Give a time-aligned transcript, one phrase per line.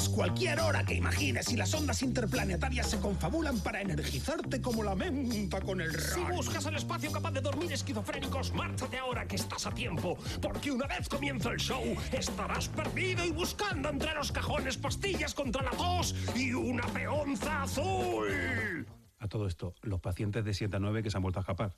[0.00, 4.94] tienes cualquier hora que imagines y las ondas interplanetarias se confabulan para energizarte como la
[4.94, 6.36] menta con el Si rayo.
[6.36, 10.16] buscas el espacio capaz de dormir esquizofrénicos, márchate ahora que estás a tiempo.
[10.40, 11.82] Porque una vez comienza el show,
[12.12, 18.86] estarás perdido y buscando entre los cajones pastillas contra la tos y una peonza azul.
[19.18, 21.74] A todo esto, los pacientes de 7 a 9 que se han vuelto a escapar.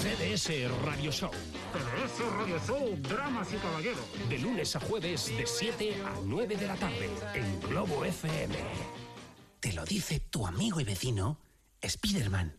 [0.00, 0.50] CDS
[0.84, 1.30] Radio Show.
[1.72, 4.28] CDS Radio Show, Dramas y Caballeros.
[4.28, 8.54] De lunes a jueves, de 7 a 9 de la tarde, en Globo FM.
[9.60, 11.38] Te lo dice tu amigo y vecino,
[11.86, 12.56] Spiderman.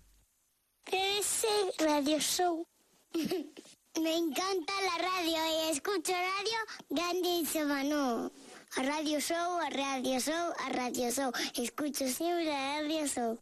[0.86, 1.48] Ese
[1.80, 2.68] radio show.
[3.14, 6.58] Me encanta la radio y escucho radio
[6.90, 8.32] grande y semano.
[8.78, 11.32] A radio show, a radio show, a radio show.
[11.56, 13.40] Escucho siempre a radio show.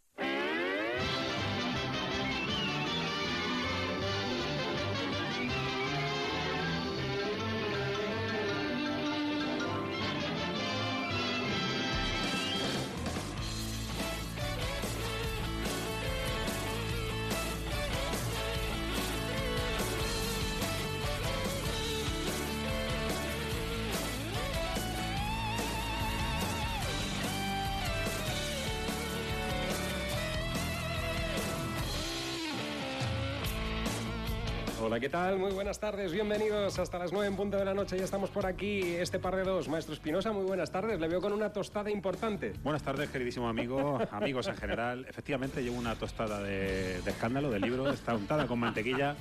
[34.97, 35.37] Hola, ¿qué tal?
[35.37, 37.99] Muy buenas tardes, bienvenidos hasta las 9 en punto de la noche.
[37.99, 39.69] Ya estamos por aquí, este par de dos.
[39.69, 40.99] Maestro Espinosa, muy buenas tardes.
[40.99, 42.53] Le veo con una tostada importante.
[42.63, 45.05] Buenas tardes, queridísimo amigo, amigos en general.
[45.07, 49.15] Efectivamente, llevo una tostada de, de escándalo, de libro, está untada con mantequilla.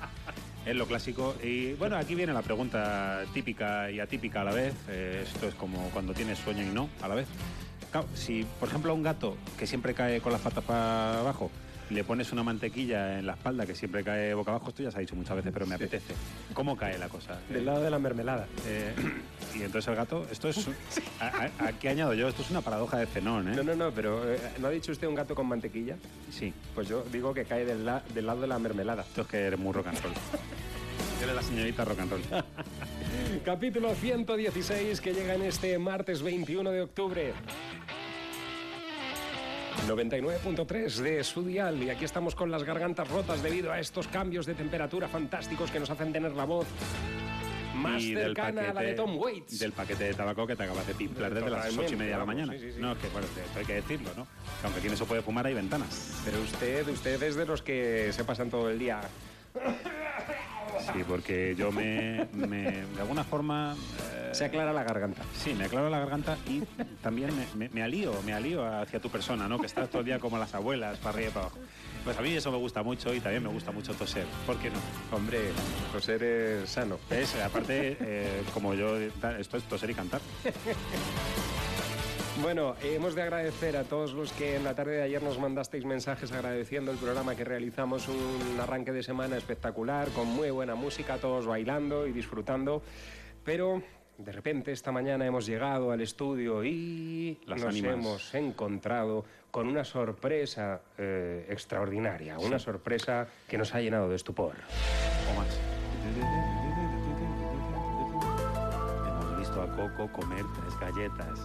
[0.65, 1.35] Es lo clásico.
[1.43, 4.75] Y bueno, aquí viene la pregunta típica y atípica a la vez.
[4.89, 7.29] Eh, esto es como cuando tienes sueño y no a la vez.
[7.91, 11.51] Claro, si, por ejemplo, a un gato que siempre cae con las patas para abajo,
[11.91, 14.98] le pones una mantequilla en la espalda que siempre cae boca abajo, esto ya se
[14.98, 16.15] ha dicho muchas veces, pero me apetece.
[16.53, 17.39] ¿Cómo cae la cosa?
[17.48, 18.47] Del lado de la mermelada.
[18.67, 18.92] Eh,
[19.55, 20.67] y entonces el gato, esto es.
[21.20, 23.57] a- a- Aquí añado yo, esto es una paradoja de Zenón, ¿eh?
[23.57, 25.97] No, no, no, pero eh, ¿no ha dicho usted un gato con mantequilla?
[26.31, 29.03] Sí, Pues yo digo que cae del, la- del lado de la mermelada.
[29.03, 30.13] esto es que eres muy rock and roll.
[31.23, 32.23] Eres la señorita rock and roll.
[33.45, 37.33] Capítulo 116 que llega en este martes 21 de octubre.
[39.85, 44.47] 99.3 de su dial y aquí estamos con las gargantas rotas debido a estos cambios
[44.47, 46.67] de temperatura fantásticos que nos hacen tener la voz
[47.77, 49.59] más Y cercana a la de Tom Waits.
[49.59, 52.13] Del paquete de tabaco que te acabas de pimplar desde las Totalmente, ocho y media
[52.15, 52.53] de la mañana.
[52.55, 52.81] sí, sí, sí.
[52.81, 54.25] No, es que bueno, esto hay que decirlo, ¿no?
[54.25, 56.23] Que aunque aquí no se puede fumar, hay ventanas.
[56.25, 59.01] Pero usted, usted es de los que se pasan todo el día.
[60.92, 62.28] Sí, porque yo me.
[62.33, 63.74] me- de alguna forma.
[64.14, 65.22] eh, Se aclara la garganta.
[65.36, 66.62] Sí, me aclaro la garganta y
[67.02, 69.58] también me, me- me alío, me alío hacia tu persona, ¿no?
[69.58, 71.58] Que estás todo el día como las abuelas, para arriba y para abajo.
[72.05, 74.27] Pues a mí eso me gusta mucho y también me gusta mucho toser.
[74.46, 74.77] ¿Por qué no?
[75.17, 75.40] Hombre,
[75.92, 76.98] toser es sano.
[77.11, 80.20] Es, aparte, eh, como yo, esto es toser y cantar.
[82.42, 85.85] Bueno, hemos de agradecer a todos los que en la tarde de ayer nos mandasteis
[85.85, 91.17] mensajes agradeciendo el programa que realizamos, un arranque de semana espectacular, con muy buena música,
[91.17, 92.83] todos bailando y disfrutando,
[93.42, 93.83] pero
[94.19, 97.92] de repente esta mañana hemos llegado al estudio y Las nos ánimas.
[97.95, 104.55] hemos encontrado con una sorpresa eh, extraordinaria, una sorpresa que nos ha llenado de estupor.
[105.33, 105.58] O más.
[109.08, 111.41] Hemos visto a Coco comer tres galletas.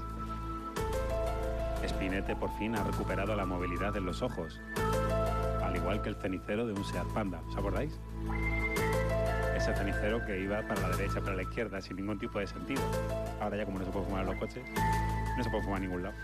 [1.87, 4.59] Spinete por fin ha recuperado la movilidad en los ojos.
[5.63, 7.41] Al igual que el cenicero de un Seat Panda.
[7.47, 7.99] ¿Os acordáis?
[9.55, 12.81] Ese cenicero que iba para la derecha, para la izquierda, sin ningún tipo de sentido.
[13.39, 14.63] Ahora ya como no se puede fumar en los coches,
[15.37, 16.15] no se puede fumar en ningún lado.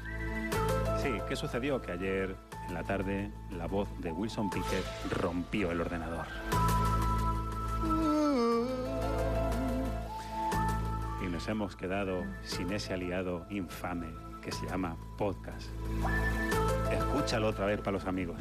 [1.01, 1.81] Sí, ¿qué sucedió?
[1.81, 2.35] Que ayer
[2.67, 6.25] en la tarde la voz de Wilson Pickett rompió el ordenador.
[11.23, 15.67] Y nos hemos quedado sin ese aliado infame que se llama podcast.
[16.89, 18.37] Escúchalo otra vez para los amigos.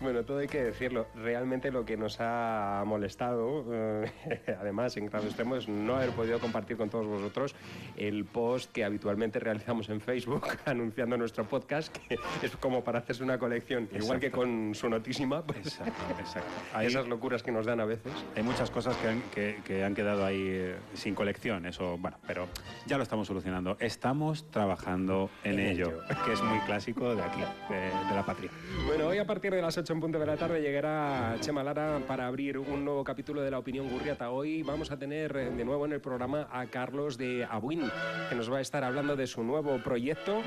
[0.00, 1.06] Bueno, todo hay que decirlo.
[1.14, 4.10] Realmente lo que nos ha molestado, eh,
[4.60, 7.54] además, en grado extremo, es no haber podido compartir con todos vosotros
[7.96, 13.22] el post que habitualmente realizamos en Facebook anunciando nuestro podcast, que es como para hacerse
[13.22, 14.46] una colección, igual que Exacto.
[14.46, 16.50] con su notísima, pues, Exacto, exacto.
[16.74, 18.12] Hay, esas locuras que nos dan a veces.
[18.36, 22.18] hay muchas cosas que han, que- que han quedado ahí eh, sin colección, eso, bueno,
[22.26, 22.46] pero
[22.86, 23.76] ya lo estamos solucionando.
[23.80, 26.24] Estamos trabajando en, En ello, ello.
[26.26, 27.40] que es muy clásico de aquí,
[27.70, 27.76] de,
[28.08, 28.50] de la patria.
[28.86, 32.00] Bueno, hoy a partir de las 8 en punto de la tarde llegará Chema Lara
[32.08, 34.30] para abrir un nuevo capítulo de la opinión Gurriata.
[34.30, 37.82] Hoy vamos a tener eh, de nuevo en el programa a Carlos de Abuin,
[38.30, 40.40] que nos va a estar hablando de su nuevo proyecto,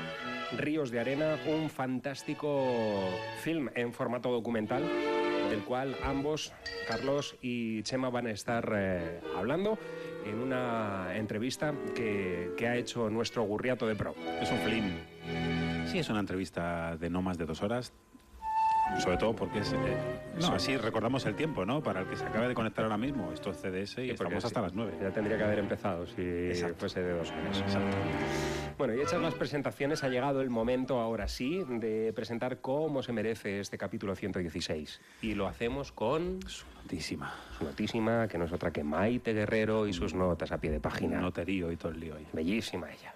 [0.56, 2.66] Ríos de Arena, un fantástico
[3.40, 4.82] film en formato documental
[5.50, 6.52] del cual ambos,
[6.88, 9.78] Carlos y Chema, van a estar eh, hablando.
[10.26, 14.16] en una entrevista que, que ha hecho nuestro Gurriato de Pro.
[14.42, 14.98] Es un felín.
[15.86, 17.94] Sí, es una entrevista de no más de dos horas.
[18.98, 19.72] Sobre todo porque es.
[19.72, 19.76] eh,
[20.40, 21.82] no, así recordamos el tiempo, ¿no?
[21.82, 23.30] Para el que se acabe de conectar ahora mismo.
[23.32, 24.94] Esto es CDS y estamos hasta sí, las nueve.
[25.00, 26.76] Ya tendría que haber empezado si Exacto.
[26.80, 27.60] fuese de dos horas.
[27.60, 27.96] Exacto.
[28.76, 33.12] Bueno, y hechas las presentaciones, ha llegado el momento ahora sí de presentar cómo se
[33.12, 35.00] merece este capítulo 116.
[35.22, 37.34] Y lo hacemos con Su notísima.
[37.58, 40.80] su notísima, que no es otra que Maite Guerrero y sus notas a pie de
[40.80, 41.20] página.
[41.20, 42.26] Noterío y todo el lío ahí.
[42.32, 43.14] Bellísima ella.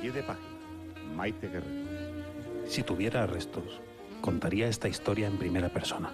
[0.00, 0.48] Pie de página.
[1.14, 2.66] Maite Guerrero.
[2.66, 3.80] Si tuviera restos,
[4.20, 6.12] contaría esta historia en primera persona.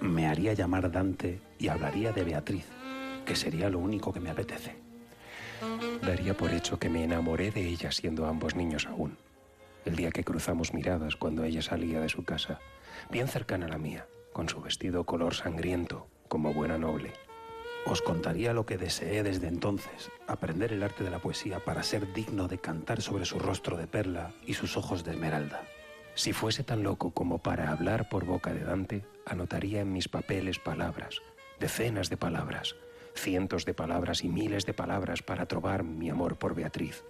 [0.00, 2.66] Me haría llamar Dante y hablaría de Beatriz,
[3.24, 4.76] que sería lo único que me apetece.
[6.02, 9.16] Daría por hecho que me enamoré de ella siendo ambos niños aún.
[9.84, 12.60] El día que cruzamos miradas cuando ella salía de su casa,
[13.10, 17.12] bien cercana a la mía, con su vestido color sangriento, como buena noble.
[17.86, 22.12] Os contaría lo que deseé desde entonces, aprender el arte de la poesía para ser
[22.12, 25.62] digno de cantar sobre su rostro de perla y sus ojos de esmeralda.
[26.14, 30.58] Si fuese tan loco como para hablar por boca de Dante, anotaría en mis papeles
[30.58, 31.22] palabras,
[31.60, 32.74] decenas de palabras,
[33.14, 37.04] cientos de palabras y miles de palabras para trobar mi amor por Beatriz.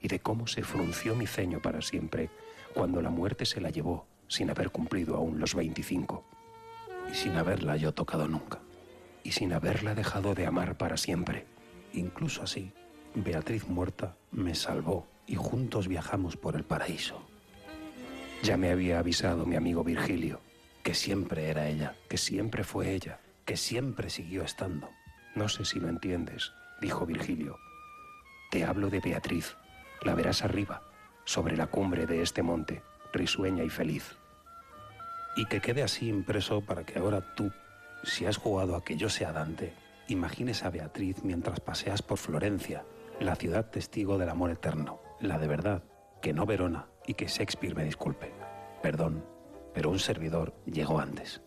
[0.00, 2.30] Y de cómo se frunció mi ceño para siempre
[2.72, 6.24] cuando la muerte se la llevó sin haber cumplido aún los 25
[7.10, 8.60] Y sin haberla yo tocado nunca.
[9.22, 11.46] Y sin haberla dejado de amar para siempre.
[11.92, 12.72] Incluso así,
[13.14, 17.22] Beatriz muerta me salvó y juntos viajamos por el paraíso.
[18.42, 20.40] Ya me había avisado mi amigo Virgilio
[20.82, 23.20] Que siempre era ella, que siempre fue ella.
[23.44, 24.88] que siempre siguió estando.
[25.34, 27.58] No sé si lo entiendes, dijo Virgilio.
[28.50, 29.56] Te hablo de Beatriz.
[30.02, 30.82] La verás arriba,
[31.24, 32.82] sobre la cumbre de este monte,
[33.12, 34.16] risueña y feliz.
[35.36, 37.52] Y que quede así impreso para que ahora tú,
[38.02, 39.74] si has jugado a que yo sea Dante,
[40.08, 42.84] imagines a Beatriz mientras paseas por Florencia,
[43.20, 45.84] la ciudad testigo del amor eterno, la de verdad,
[46.22, 48.32] que no Verona y que Shakespeare me disculpe.
[48.82, 49.24] Perdón,
[49.74, 51.42] pero un servidor llegó antes.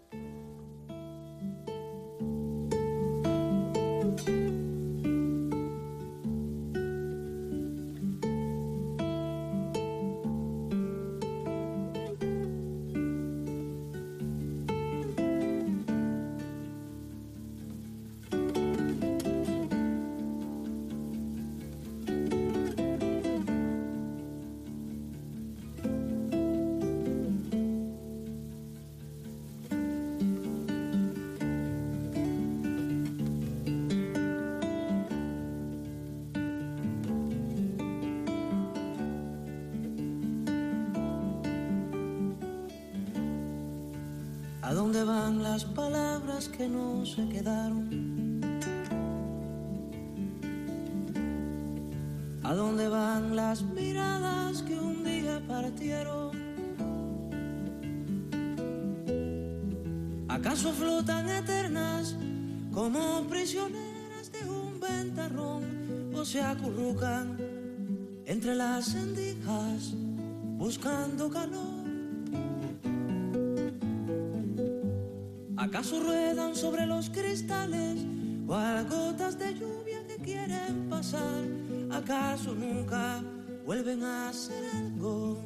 [83.84, 85.38] Vuelven a hacer algo?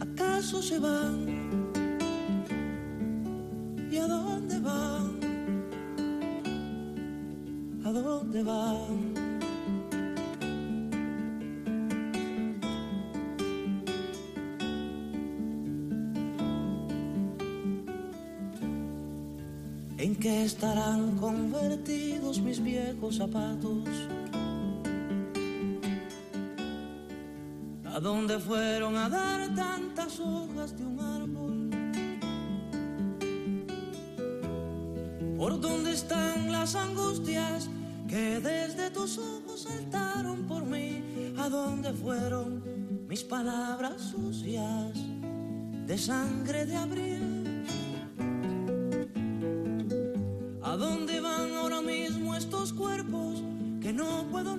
[0.00, 1.70] ¿Acaso se van?
[3.90, 5.20] ¿Y a dónde van?
[7.84, 9.14] ¿A dónde van?
[19.98, 24.09] ¿En qué estarán convertidos mis viejos zapatos?
[28.00, 31.68] ¿A dónde fueron a dar tantas hojas de un árbol?
[35.36, 37.68] ¿Por dónde están las angustias
[38.08, 41.34] que desde tus ojos saltaron por mí?
[41.36, 42.64] ¿A dónde fueron
[43.06, 44.96] mis palabras sucias
[45.86, 47.66] de sangre de abril?
[50.62, 53.42] ¿A dónde van ahora mismo estos cuerpos
[53.82, 54.56] que no puedo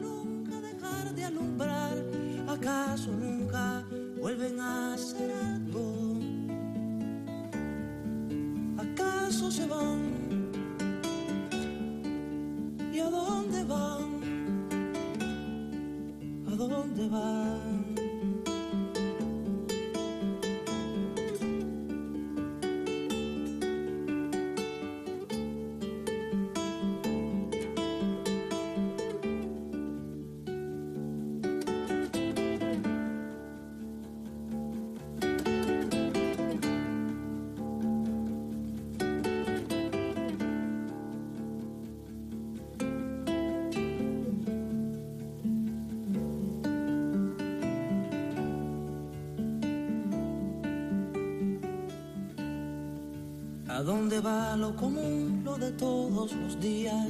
[53.74, 57.08] ¿A dónde va lo común, lo de todos los días?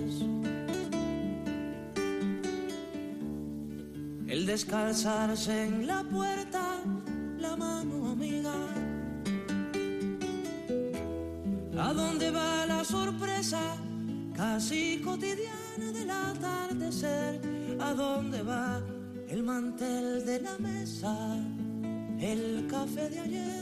[4.28, 6.62] El descalzarse en la puerta,
[7.40, 8.54] la mano amiga.
[11.80, 13.76] ¿A dónde va la sorpresa
[14.36, 17.42] casi cotidiana del atardecer?
[17.80, 18.80] ¿A dónde va
[19.30, 21.16] el mantel de la mesa,
[22.20, 23.61] el café de ayer?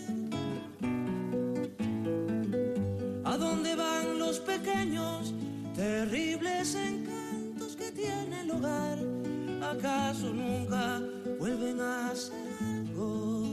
[9.71, 11.01] ¿Acaso nunca
[11.39, 13.45] vuelven a hacer algo?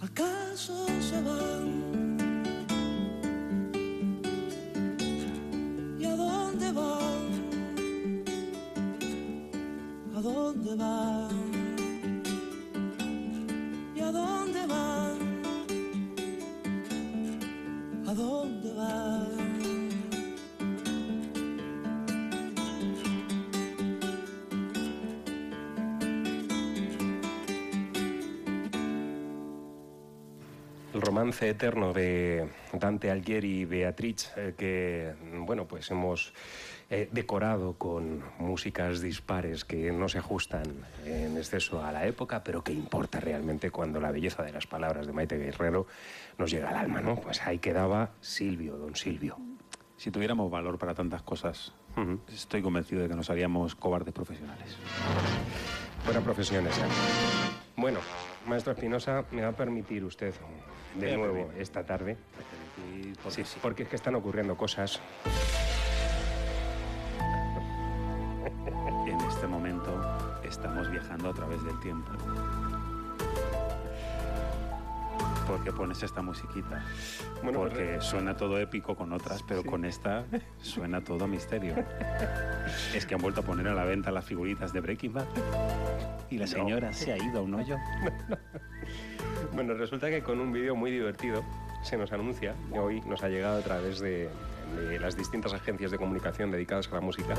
[0.00, 1.77] ¿Acaso se van?
[31.18, 36.32] Romance eterno de Dante Alighieri y Beatriz, eh, que bueno, pues hemos
[36.90, 40.62] eh, decorado con músicas dispares que no se ajustan
[41.04, 45.08] en exceso a la época, pero que importa realmente cuando la belleza de las palabras
[45.08, 45.88] de Maite Guerrero
[46.38, 47.16] nos llega al alma, ¿no?
[47.16, 49.38] Pues ahí quedaba Silvio, don Silvio.
[49.96, 51.74] Si tuviéramos valor para tantas cosas,
[52.32, 54.76] estoy convencido de que nos haríamos cobardes profesionales.
[56.04, 56.86] Buena profesión esa.
[57.76, 57.98] Bueno,
[58.46, 60.32] maestro Espinosa, me va a permitir usted
[60.94, 62.16] de nuevo esta tarde.
[63.22, 63.58] Porque Sí, sí.
[63.60, 65.00] porque es que están ocurriendo cosas.
[69.06, 70.00] En este momento
[70.44, 72.10] estamos viajando a través del tiempo.
[75.46, 76.84] ¿Por qué pones esta musiquita?
[77.42, 80.24] Bueno, pues, Porque suena todo épico con otras, pero con esta
[80.60, 81.74] suena todo misterio.
[82.94, 85.24] Es que han vuelto a poner a la venta las figuritas de Breaking Bad.
[86.30, 87.76] Y la señora se ha ido a un hoyo.
[89.52, 91.42] Bueno, resulta que con un vídeo muy divertido
[91.82, 94.28] se nos anuncia, y hoy nos ha llegado a través de,
[94.76, 97.34] de las distintas agencias de comunicación dedicadas a la música,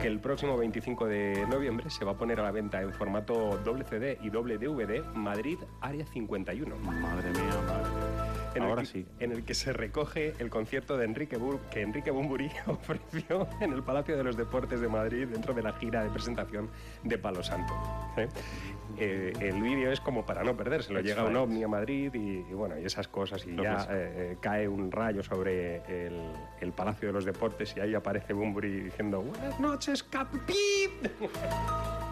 [0.00, 3.58] que el próximo 25 de noviembre se va a poner a la venta en formato
[3.64, 6.76] doble CD y doble DVD Madrid Área 51.
[6.76, 8.13] Madre mía, madre.
[8.54, 9.06] En Ahora sí.
[9.18, 13.72] En el que se recoge el concierto de Enrique Bur que Enrique Bumburi ofreció en
[13.72, 16.70] el Palacio de los Deportes de Madrid dentro de la gira de presentación
[17.02, 17.72] de Palo Santo.
[18.16, 18.28] ¿eh?
[18.98, 21.00] Eh, el vídeo es como para no perdérselo.
[21.00, 23.44] Llega un ovni a Madrid y, y bueno, y esas cosas.
[23.46, 26.20] Y ya eh, cae un rayo sobre el,
[26.60, 30.54] el Palacio de los Deportes y ahí aparece Bumburi diciendo Buenas noches, Capi.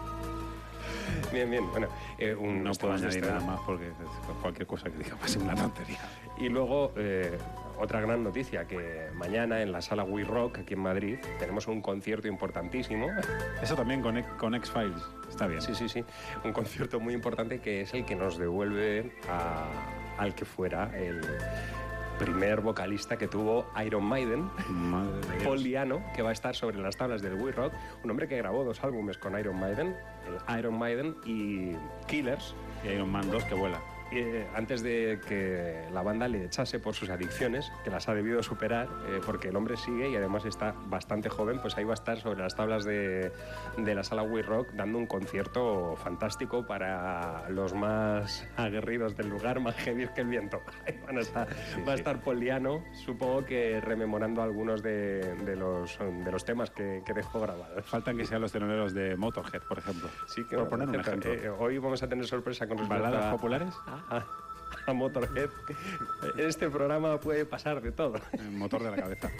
[1.33, 1.69] Bien, bien.
[1.71, 3.91] Bueno, eh, un No puedo añadir nada más porque
[4.41, 5.99] cualquier cosa que diga va a ser una tontería.
[6.37, 7.37] Y luego, eh,
[7.79, 11.81] otra gran noticia, que mañana en la sala We Rock, aquí en Madrid, tenemos un
[11.81, 13.07] concierto importantísimo.
[13.61, 15.01] Eso también con, con X-Files.
[15.29, 15.61] Está bien.
[15.61, 16.03] Sí, sí, sí.
[16.43, 19.65] Un concierto muy importante que es el que nos devuelve a-
[20.21, 21.21] al que fuera el
[22.19, 25.43] primer vocalista que tuvo Iron Maiden, Madre.
[25.43, 27.73] Paul Diano, que va a estar sobre las tablas del We Rock.
[28.03, 29.95] Un hombre que grabó dos álbumes con Iron Maiden,
[30.57, 31.73] Iron Maiden y
[32.07, 32.55] Killers.
[32.83, 33.81] Y Iron Man 2 que vuela.
[34.19, 38.41] Eh, antes de que la banda le echase por sus adicciones, que las ha debido
[38.43, 41.95] superar, eh, porque el hombre sigue y además está bastante joven, pues ahí va a
[41.95, 43.31] estar sobre las tablas de,
[43.77, 49.59] de la sala We Rock dando un concierto fantástico para los más aguerridos del lugar,
[49.59, 50.61] más heavy que el viento.
[50.87, 51.47] Ahí van a estar-
[51.87, 57.01] va a estar Poliano, supongo que rememorando algunos de, de los, de los temas que,
[57.05, 57.85] que dejó grabados.
[57.85, 60.09] Faltan que sean los teloneros de Motorhead, por ejemplo.
[60.27, 61.33] Sí, que por poner un ejemplo.
[61.33, 63.73] eh, hoy vamos a tener sorpresa con respecto ¿Baladas a- populares?
[63.87, 64.25] Ah, a,
[64.93, 65.49] Motorhead.
[66.37, 68.19] En este programa puede pasar de todo.
[68.33, 69.31] El motor de la cabeza.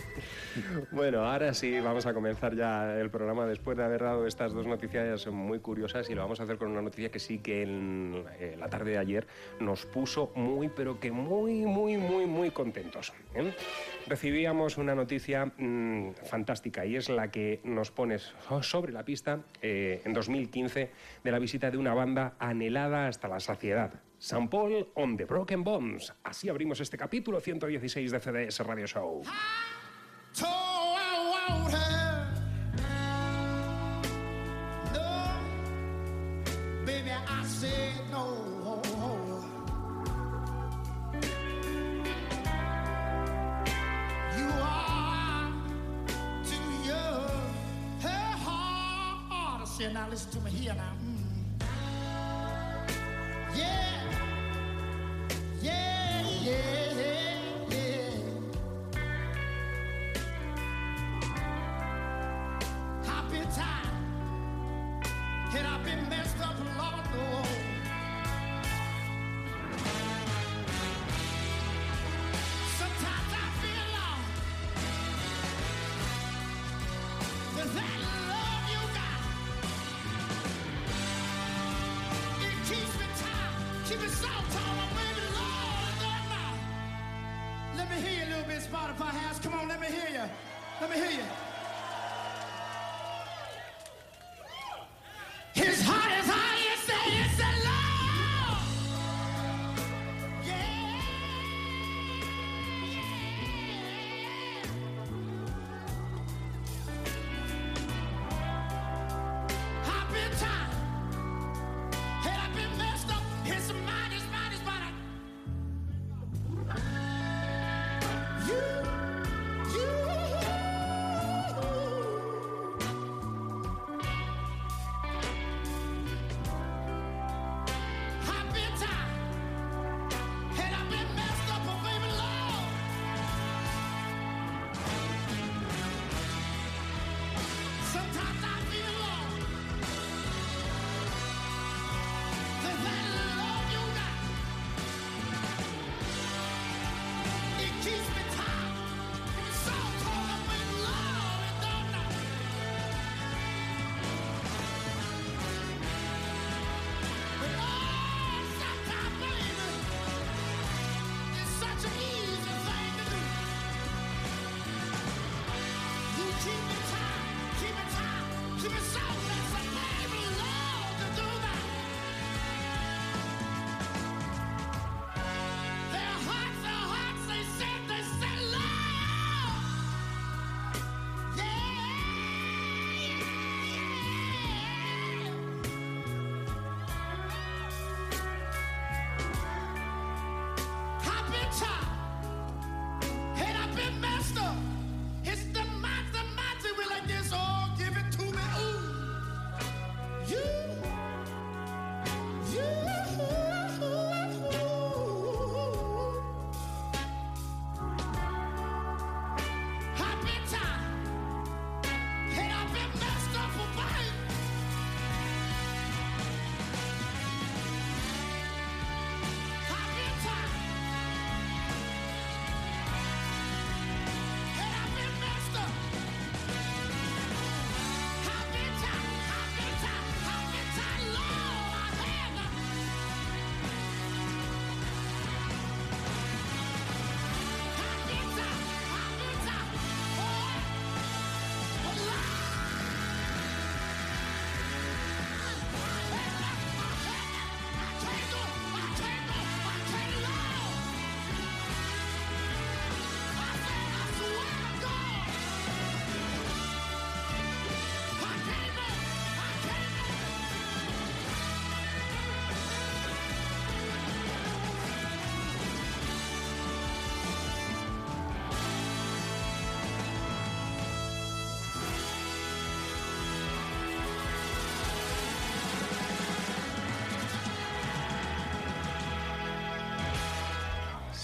[0.92, 4.66] bueno, ahora sí vamos a comenzar ya el programa después de haber dado estas dos
[4.66, 8.24] noticias muy curiosas y lo vamos a hacer con una noticia que sí que en
[8.40, 9.28] eh, la tarde de ayer
[9.60, 13.12] nos puso muy, pero que muy, muy, muy, muy contentos.
[13.36, 13.54] ¿eh?
[14.08, 18.18] Recibíamos una noticia mm, fantástica y es la que nos pone
[18.62, 20.92] sobre la pista eh, en 2015
[21.24, 25.66] de la visita de una banda anhelada hasta la saciedad, San Paul on the Broken
[25.66, 26.14] Bones.
[26.24, 29.22] Así abrimos este capítulo 116 de CDS Radio Show.
[49.92, 50.94] now listen to me here now.
[51.04, 51.24] Mm.
[53.56, 54.03] Yeah.
[55.64, 56.83] Yeah, yeah.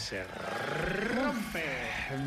[0.10, 0.24] se
[1.14, 1.64] rompe.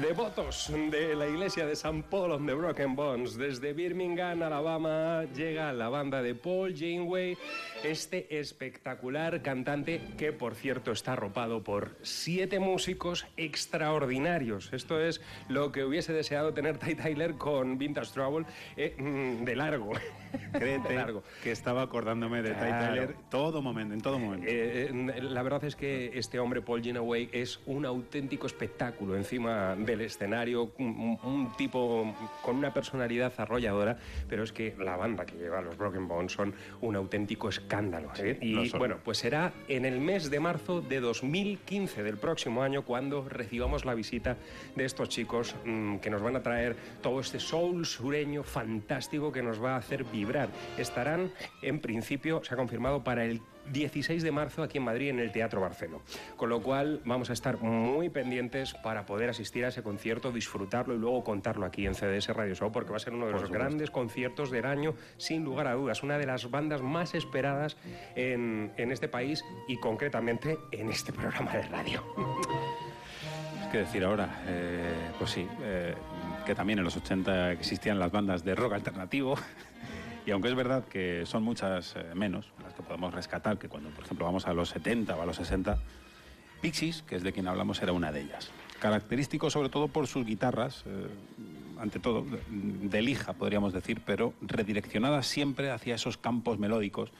[0.00, 5.72] Devotos de la iglesia de San Paul of the Broken Bones, desde Birmingham, Alabama, llega
[5.72, 7.36] la banda de Paul Janeway,
[7.82, 14.72] este espectacular cantante que, por cierto, está arropado por siete músicos extraordinarios.
[14.72, 19.56] Esto es lo que hubiese deseado tener Ty Tyler con Vintage Trouble eh, mm, de
[19.56, 19.90] largo.
[20.52, 21.22] Créete largo.
[21.42, 22.86] que estaba acordándome de Ty Claro.
[22.86, 24.46] Tyler todo momento, en todo momento.
[24.48, 29.74] Eh, eh, la verdad es que este hombre, Paul Genoway, es un auténtico espectáculo encima
[29.76, 35.36] del escenario, un, un tipo con una personalidad arrolladora, pero es que la banda que
[35.36, 38.10] lleva los Broken Bones son un auténtico escándalo.
[38.18, 38.38] ¿eh?
[38.40, 38.78] Sí, y son.
[38.78, 43.84] bueno, pues será en el mes de marzo de 2015 del próximo año cuando recibamos
[43.84, 44.36] la visita
[44.74, 49.42] de estos chicos mm, que nos van a traer todo este soul sureño fantástico que
[49.42, 50.04] nos va a hacer
[50.78, 51.32] Estarán,
[51.62, 55.30] en principio, se ha confirmado para el 16 de marzo aquí en Madrid en el
[55.30, 56.02] Teatro Barceló.
[56.36, 60.94] Con lo cual vamos a estar muy pendientes para poder asistir a ese concierto, disfrutarlo
[60.94, 63.50] y luego contarlo aquí en CDS Radio Show porque va a ser uno de los
[63.50, 66.02] grandes conciertos del año sin lugar a dudas.
[66.02, 67.76] Una de las bandas más esperadas
[68.16, 72.02] en, en este país y concretamente en este programa de radio.
[73.72, 74.42] ¿Qué decir ahora?
[74.46, 75.94] Eh, pues sí, eh,
[76.44, 79.34] que también en los 80 existían las bandas de rock alternativo.
[80.24, 83.90] Y aunque es verdad que son muchas eh, menos las que podemos rescatar que cuando,
[83.90, 85.78] por ejemplo, vamos a los 70 o a los 60,
[86.60, 88.50] Pixies, que es de quien hablamos, era una de ellas.
[88.78, 91.08] Característico sobre todo por sus guitarras, eh,
[91.78, 97.10] ante todo, de, lija, podríamos decir, pero redireccionadas siempre hacia esos campos melódicos.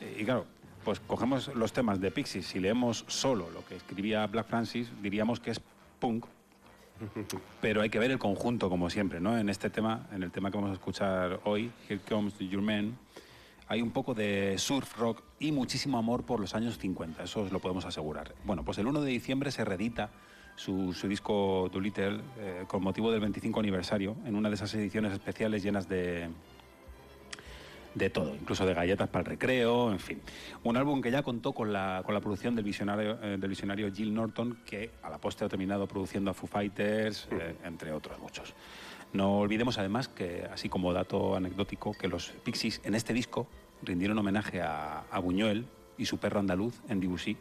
[0.00, 0.46] Eh, Y claro,
[0.84, 5.38] pues cogemos los temas de Pixies y leemos solo lo que escribía Black Francis, diríamos
[5.38, 5.60] que es
[6.00, 6.26] punk.
[7.60, 9.38] Pero hay que ver el conjunto, como siempre, ¿no?
[9.38, 12.96] En este tema, en el tema que vamos a escuchar hoy, Here Comes Your Man,
[13.68, 17.52] hay un poco de surf rock y muchísimo amor por los años 50, eso os
[17.52, 18.34] lo podemos asegurar.
[18.44, 20.10] Bueno, pues el 1 de diciembre se reedita
[20.56, 25.62] su, disco Doolittle eh, con motivo del 25 aniversario, en una de esas ediciones especiales
[25.62, 26.28] llenas de,
[27.94, 30.20] de todo, incluso de galletas para el recreo, en fin.
[30.62, 33.92] Un álbum que ya contó con la, con la producción del visionario, eh, del visionario
[33.92, 38.18] Jill Norton, que a la postre ha terminado produciendo a Foo Fighters, eh, entre otros
[38.20, 38.54] muchos.
[39.12, 43.48] No olvidemos además que, así como dato anecdótico, que los Pixies en este disco
[43.82, 45.66] rindieron homenaje a, a Buñuel
[45.98, 47.36] y su perro andaluz en Debussy,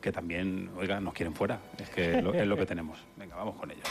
[0.00, 1.60] que también, oiga, nos quieren fuera.
[1.78, 2.98] Es que lo- es lo que tenemos.
[3.16, 3.82] Venga, vamos con ello.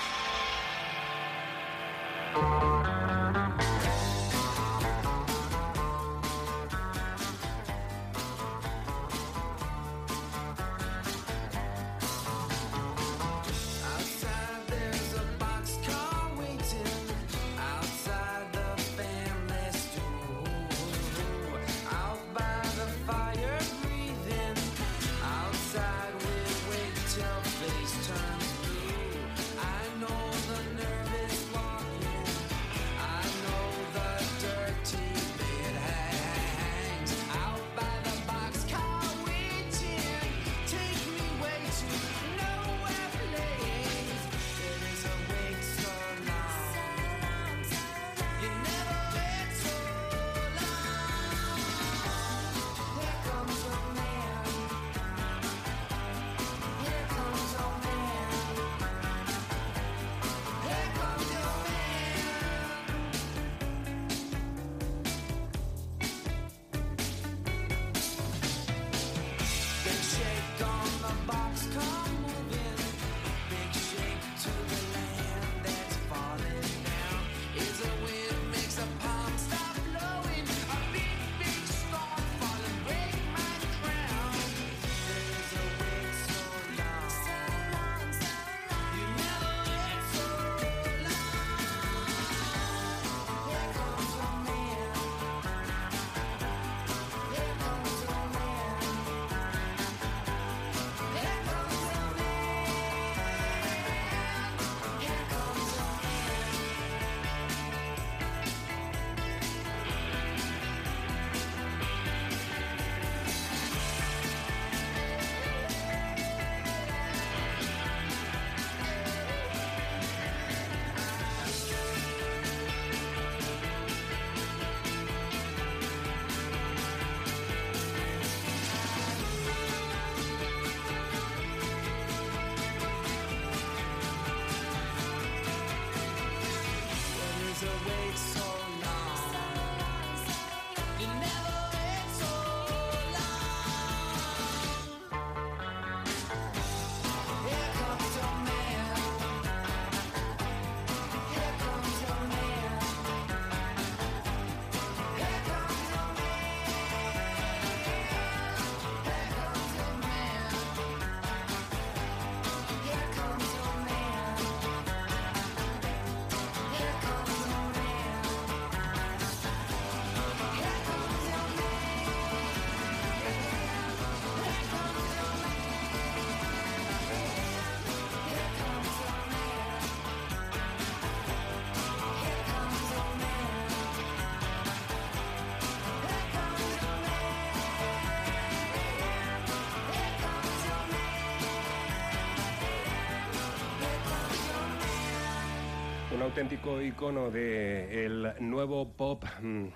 [196.39, 199.67] Auténtico icono del nuevo pop mm,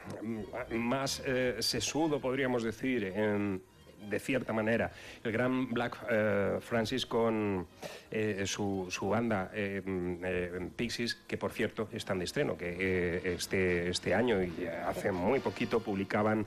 [0.77, 3.61] más eh, sesudo, podríamos decir, en-
[4.09, 4.89] de cierta manera.
[5.25, 7.67] El gran Black eh, Francis con
[8.11, 14.13] eh, su, su banda mm, Pixies, que por cierto están de estreno, que este, este
[14.13, 16.45] año y hace muy poquito publicaban...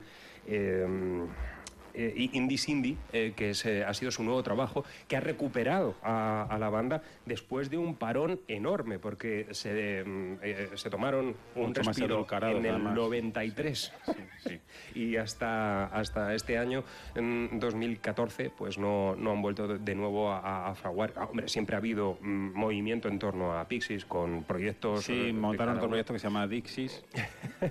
[1.97, 5.95] eh, Indie Cindy, eh, que es, eh, ha sido su nuevo trabajo, que ha recuperado
[6.03, 11.35] a, a la banda después de un parón enorme, porque se, mm, eh, se tomaron
[11.55, 12.95] un Mucho respiro en el además.
[12.95, 13.93] 93
[14.95, 16.83] y hasta, hasta este año,
[17.15, 21.13] en 2014, pues no, no han vuelto de, nuevo a, a fraguar.
[21.15, 25.05] Ah, hombre, siempre ha habido mm, movimiento en torno a Pixies con proyectos...
[25.05, 27.03] Sí, montaron otro proyecto que se llama Dixis.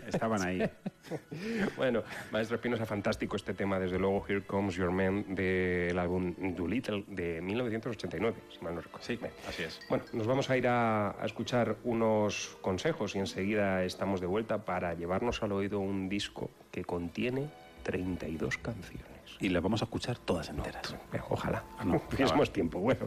[0.06, 0.62] Estaban ahí.
[1.76, 7.04] Bueno, Maestro Espinosa, fantástico este tema, desde luego, Here Comes Your Man, del álbum Doolittle
[7.08, 9.06] de 1989, si mal no recuerdo.
[9.06, 9.80] Sí, así es.
[9.88, 14.64] Bueno, nos vamos a ir a, a escuchar unos consejos y enseguida estamos de vuelta
[14.64, 17.48] para llevarnos al oído un disco que contiene
[17.82, 19.06] 32 canciones.
[19.38, 20.96] Y las vamos a escuchar todas enteras.
[21.28, 21.62] Ojalá.
[21.78, 22.00] Ah, no.
[22.10, 22.80] Tuviésemos tiempo.
[22.80, 23.06] Bueno,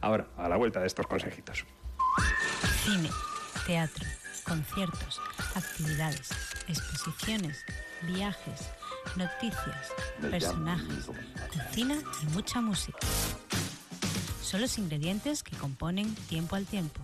[0.00, 1.64] ahora, a la vuelta de estos consejitos.
[2.84, 3.10] Cine,
[3.66, 4.06] teatro,
[4.46, 5.20] conciertos,
[5.54, 6.30] actividades,
[6.68, 7.64] exposiciones,
[8.02, 8.70] viajes,
[9.16, 11.06] noticias, personajes,
[11.52, 12.98] cocina y mucha música.
[14.42, 17.00] Son los ingredientes que componen Tiempo al Tiempo.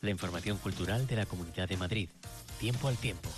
[0.00, 2.08] La información cultural de la Comunidad de Madrid.
[2.58, 3.28] Tiempo al tiempo.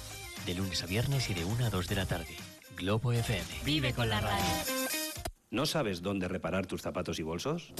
[0.46, 2.36] De lunes a viernes y de 1 a 2 de la tarde.
[2.76, 3.44] Globo FM.
[3.64, 4.44] Vive con la radio.
[5.50, 7.72] ¿No sabes dónde reparar tus zapatos y bolsos?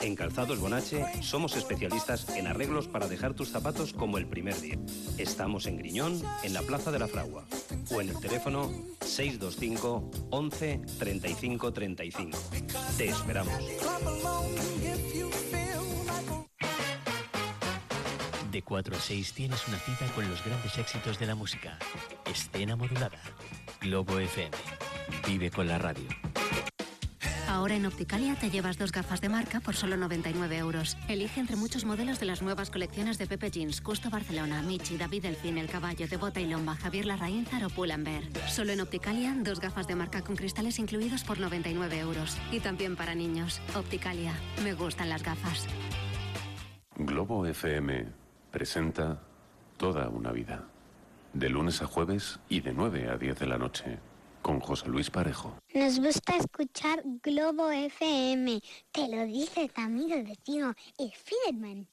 [0.00, 4.78] En Calzados Bonache somos especialistas en arreglos para dejar tus zapatos como el primer día.
[5.18, 7.44] Estamos en Griñón, en la Plaza de la Fragua,
[7.90, 8.70] o en el teléfono
[9.02, 12.38] 625 11 35 35.
[12.96, 13.52] Te esperamos.
[18.50, 21.78] De 4 a 6 tienes una cita con los grandes éxitos de la música.
[22.24, 23.20] Escena modulada.
[23.82, 24.56] Globo FM.
[25.26, 26.08] Vive con la radio.
[27.50, 30.96] Ahora en Opticalia te llevas dos gafas de marca por solo 99 euros.
[31.08, 35.22] Elige entre muchos modelos de las nuevas colecciones de Pepe Jeans, Custo Barcelona, Michi, David
[35.22, 38.22] Delfín, El Caballo, de Bota y Lomba, Javier Larraínzar o Pull&Bear.
[38.48, 42.38] Solo en Opticalia, dos gafas de marca con cristales incluidos por 99 euros.
[42.52, 43.60] Y también para niños.
[43.74, 44.32] Opticalia.
[44.62, 45.66] Me gustan las gafas.
[46.98, 48.06] Globo FM
[48.52, 49.20] presenta
[49.76, 50.68] Toda una vida.
[51.32, 53.98] De lunes a jueves y de 9 a 10 de la noche.
[54.42, 55.54] Con José Luis Parejo.
[55.74, 58.60] Nos gusta escuchar Globo FM.
[58.90, 61.86] Te lo dice tu amigo vecino, el Fiderman.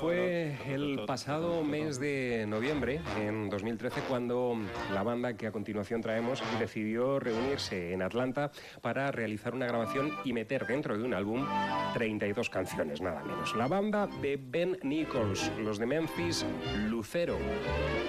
[0.00, 4.56] Fue el pasado mes de noviembre, en 2013, cuando
[4.92, 8.50] la banda que a continuación traemos decidió reunirse en Atlanta
[8.82, 11.46] para realizar una grabación y meter dentro de un álbum
[11.94, 13.54] 32 canciones, nada menos.
[13.56, 16.44] La banda de Ben Nichols, los de Memphis,
[16.88, 17.38] Lucero,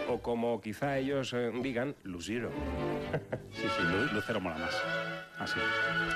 [0.10, 2.50] o como quizá ellos eh, digan, Lucero.
[3.52, 5.16] Sí, sí, Lu- Lucero mola más.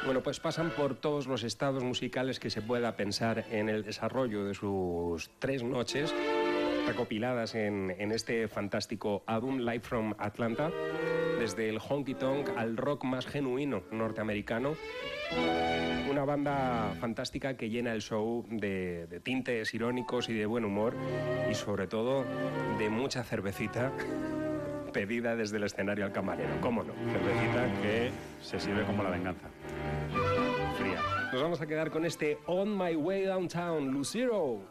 [0.06, 4.46] Bueno, pues pasan por todos los estados musicales que se pueda pensar en el desarrollo
[4.46, 6.14] de sus tres noches
[6.88, 10.72] recopiladas en, en este fantástico álbum Live from Atlanta,
[11.40, 14.76] desde el honky tonk al rock más genuino norteamericano.
[16.10, 20.96] Una banda fantástica que llena el show de, de tintes irónicos y de buen humor
[21.50, 22.26] y sobre todo
[22.78, 23.92] de mucha cervecita
[24.92, 26.50] pedida desde el escenario al camarero.
[26.62, 26.94] ¿Cómo no?
[26.94, 29.48] Cervecita que se sirve como la venganza.
[30.78, 31.00] Fría.
[31.32, 34.62] Nos vamos a quedar con este On My Way Downtown, Lucero.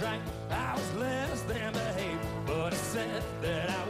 [0.00, 3.89] Drank, I was less than behaved, but I said that I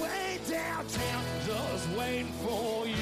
[0.00, 2.96] way downtown, just waiting for you.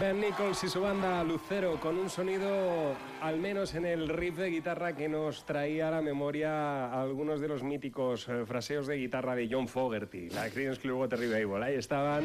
[0.00, 4.48] Ben Nichols y su banda Lucero con un sonido, al menos en el riff de
[4.48, 9.34] guitarra, que nos traía a la memoria algunos de los míticos eh, fraseos de guitarra
[9.34, 11.62] de John Fogerty, la Creedence Clearwater Revival.
[11.62, 12.24] Ahí estaban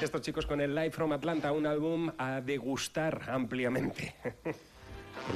[0.00, 4.14] estos chicos con el Live from Atlanta, un álbum a degustar ampliamente.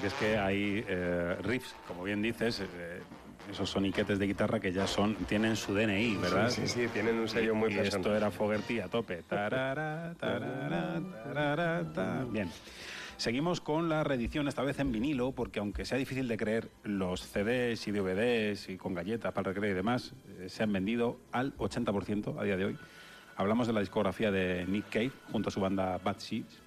[0.05, 3.01] Porque es que hay eh, riffs, como bien dices, eh,
[3.51, 6.51] esos soniquetes de guitarra que ya son tienen su DNI, ¿verdad?
[6.51, 9.23] Sí, sí, sí, tienen un sello muy y esto era Fogerty a tope.
[9.23, 12.27] Tarara, tarara, tarara, ta.
[12.31, 12.51] Bien.
[13.17, 17.23] Seguimos con la reedición, esta vez en vinilo, porque aunque sea difícil de creer, los
[17.23, 21.19] CDs y DVDs y con galletas para el recreo y demás eh, se han vendido
[21.33, 22.79] al 80% a día de hoy.
[23.37, 26.64] Hablamos de la discografía de Nick Cave junto a su banda Bad Seeds.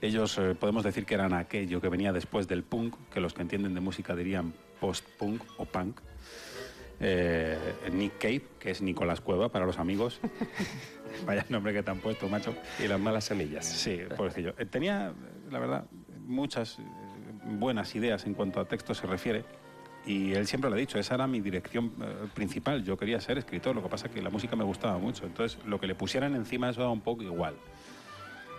[0.00, 3.42] Ellos eh, podemos decir que eran aquello que venía después del punk, que los que
[3.42, 6.00] entienden de música dirían post-punk o punk.
[7.02, 7.56] Eh,
[7.92, 10.20] Nick Cave, que es Nicolás Cueva para los amigos.
[11.26, 12.54] Vaya nombre que te han puesto, macho.
[12.82, 13.66] Y las malas semillas.
[13.66, 14.54] Sí, pobrecillo.
[14.58, 15.12] Eh, Tenía,
[15.50, 15.86] la verdad,
[16.26, 16.82] muchas eh,
[17.44, 19.44] buenas ideas en cuanto a texto se refiere.
[20.06, 22.84] Y él siempre lo ha dicho, esa era mi dirección eh, principal.
[22.84, 25.26] Yo quería ser escritor, lo que pasa es que la música me gustaba mucho.
[25.26, 27.54] Entonces, lo que le pusieran encima eso daba un poco igual.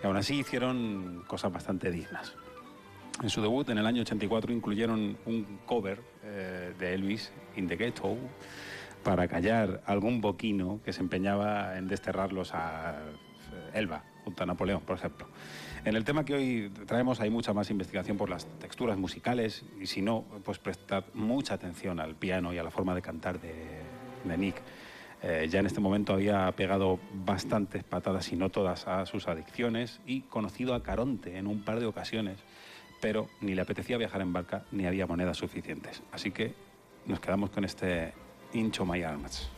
[0.02, 2.34] Y aún así hicieron cosas bastante dignas.
[3.22, 7.76] En su debut, en el año 84, incluyeron un cover eh, de Elvis, In the
[7.76, 8.16] Ghetto,
[9.04, 12.98] para callar algún boquino que se empeñaba en desterrarlos a
[13.74, 15.26] Elba, junto a Napoleón, por ejemplo.
[15.84, 19.86] En el tema que hoy traemos hay mucha más investigación por las texturas musicales y
[19.86, 23.52] si no, pues prestad mucha atención al piano y a la forma de cantar de,
[24.24, 24.62] de Nick.
[25.22, 30.00] Eh, ya en este momento había pegado bastantes patadas y no todas a sus adicciones
[30.04, 32.38] y conocido a Caronte en un par de ocasiones,
[33.00, 36.02] pero ni le apetecía viajar en barca ni había monedas suficientes.
[36.10, 36.54] Así que
[37.06, 38.12] nos quedamos con este
[38.52, 39.48] Incho My Arms.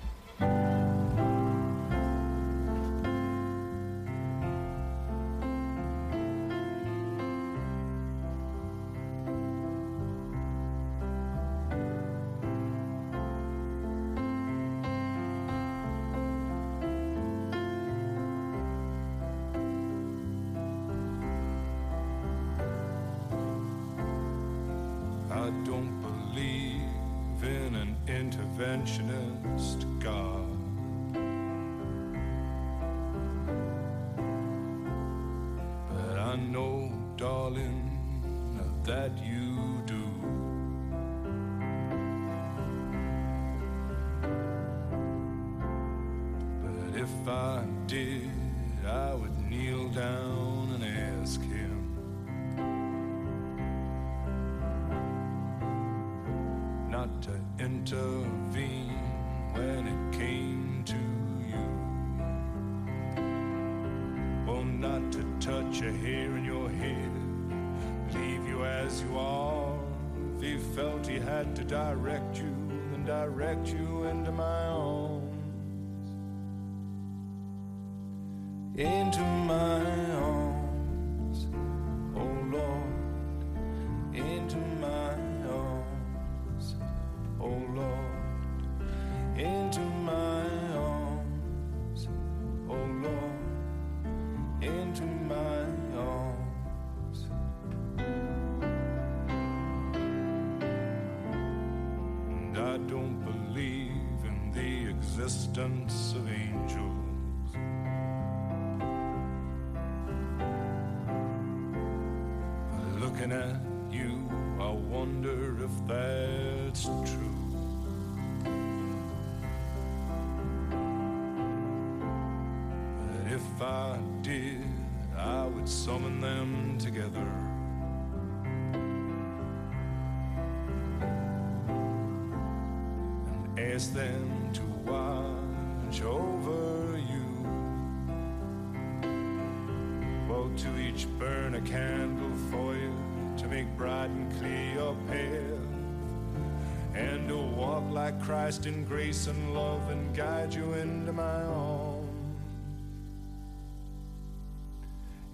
[149.15, 152.09] Grace and love and guide you into my arms.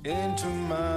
[0.05, 0.90] Into my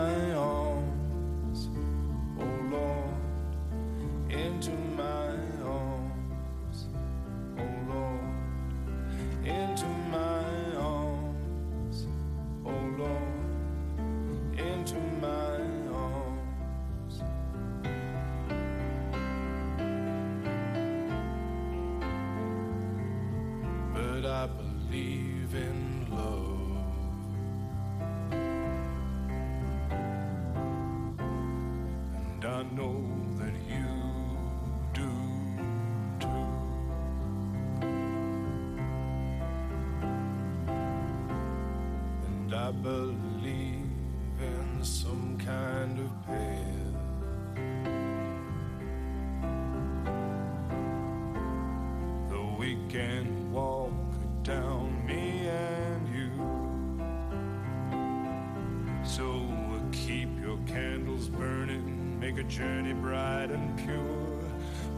[62.43, 64.39] journey bright and pure.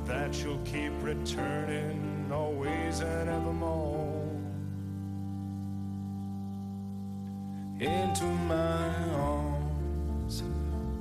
[0.05, 4.29] That you'll keep returning always and evermore.
[7.79, 10.43] Into my arms,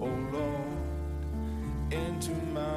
[0.01, 2.74] oh Lord, into my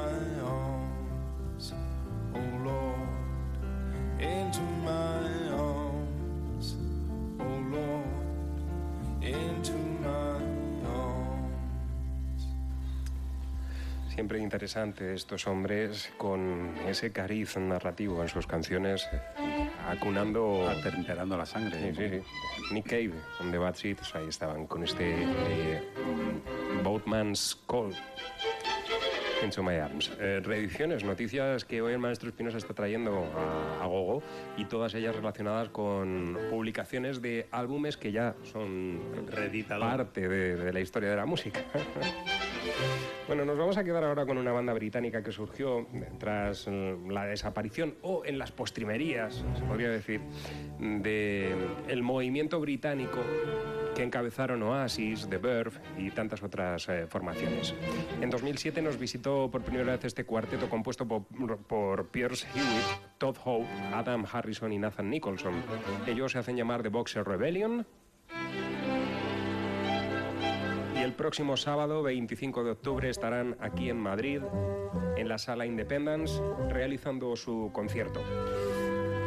[14.18, 19.08] Siempre interesante estos hombres con ese cariz narrativo en sus canciones,
[19.88, 20.68] acunando...
[20.68, 21.94] Atemperando la sangre.
[21.94, 22.74] Sí, sí, sí.
[22.74, 25.84] Nick Cave, on The Bad Seeds, ahí estaban con este eh,
[26.84, 27.94] Boatman's Call.
[29.44, 30.12] Into My Arms.
[30.20, 34.24] Eh, reediciones, noticias que hoy el maestro Espinosa está trayendo a, a Gogo
[34.58, 39.00] y todas ellas relacionadas con publicaciones de álbumes que ya son
[39.80, 41.60] parte de, de la historia de la música.
[43.28, 45.86] Bueno, nos vamos a quedar ahora con una banda británica que surgió
[46.18, 50.22] tras eh, la desaparición o en las postrimerías, se podría decir,
[50.80, 51.54] de
[51.90, 53.20] el movimiento británico
[53.96, 57.74] que encabezaron Oasis, The Verve y tantas otras eh, formaciones.
[58.22, 61.26] En 2007 nos visitó por primera vez este cuarteto compuesto por,
[61.64, 65.56] por Pierce Hewitt, Todd Howe, Adam Harrison y Nathan Nicholson.
[66.06, 67.86] Ellos se hacen llamar The Boxer Rebellion
[71.08, 74.42] el próximo sábado, 25 de octubre, estarán aquí en Madrid,
[75.16, 78.22] en la sala Independence, realizando su concierto.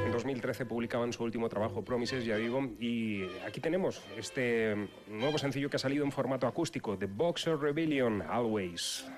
[0.04, 5.70] En 2013 publicaban su último trabajo, Promises, ya digo, y aquí tenemos este nuevo sencillo
[5.70, 9.10] que ha salido en formato acústico, The Boxer Rebellion, Always.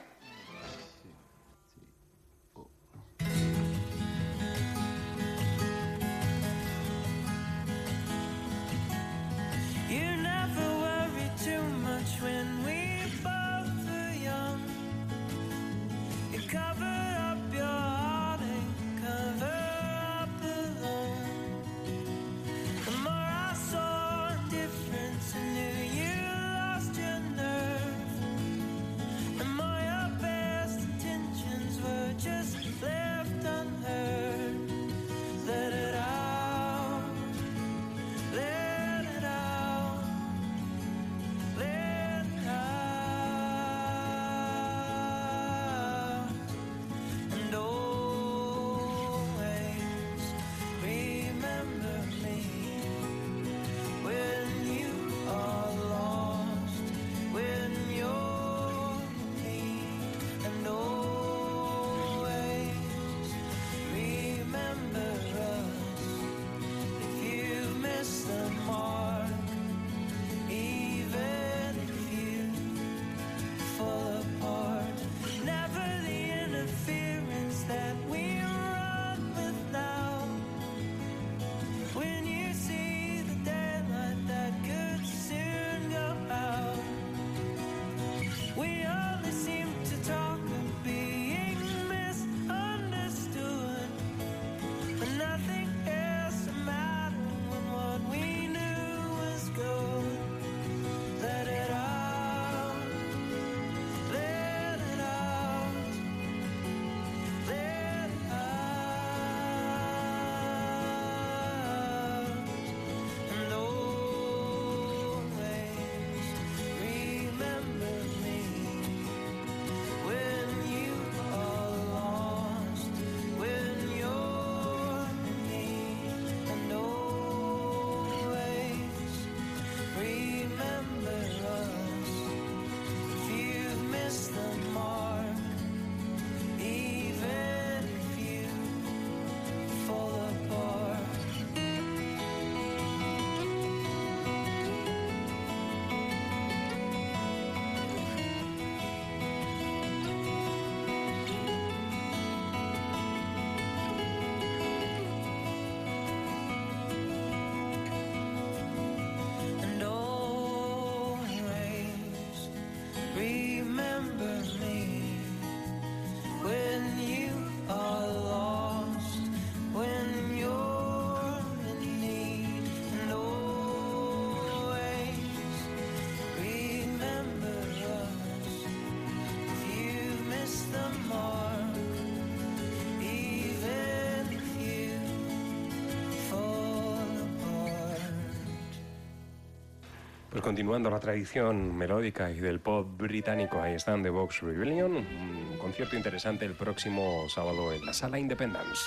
[190.53, 195.97] Continuando la tradición melódica y del pop británico, ahí están The Box Rebellion, un concierto
[195.97, 198.83] interesante el próximo sábado en la sala Independence.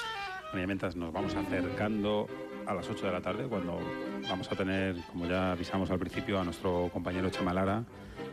[0.51, 2.27] Bueno, mientras nos vamos acercando
[2.67, 3.79] a las 8 de la tarde, cuando
[4.29, 7.83] vamos a tener, como ya avisamos al principio, a nuestro compañero Chema Lara,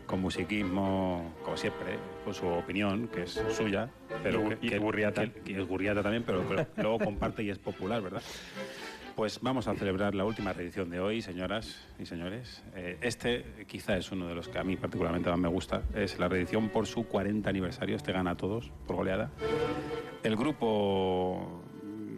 [0.06, 3.88] con musiquismo, como siempre, con su opinión, que es suya,
[4.22, 4.78] pero Y- que, y que-
[5.32, 8.20] que- que es gurriata también, pero que luego comparte y es popular, ¿verdad?
[9.16, 12.62] Pues vamos a celebrar la última reedición de hoy, señoras y señores.
[12.74, 15.82] Eh, este quizá es uno de los que a mí particularmente más me gusta.
[15.94, 17.94] Es la reedición por su 40 aniversario.
[17.94, 19.30] Este gana a todos por goleada.
[20.22, 21.62] El grupo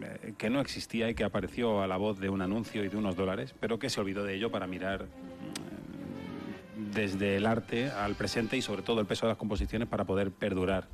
[0.02, 2.96] eh, que no existía y que apareció a la voz de un anuncio y de
[2.96, 8.14] unos dólares, pero que se olvidó de ello para mirar mm, desde el arte al
[8.14, 10.86] presente y sobre todo el peso de las composiciones para poder perdurar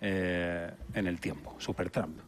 [0.00, 2.25] eh, en el tiempo, Supertramp.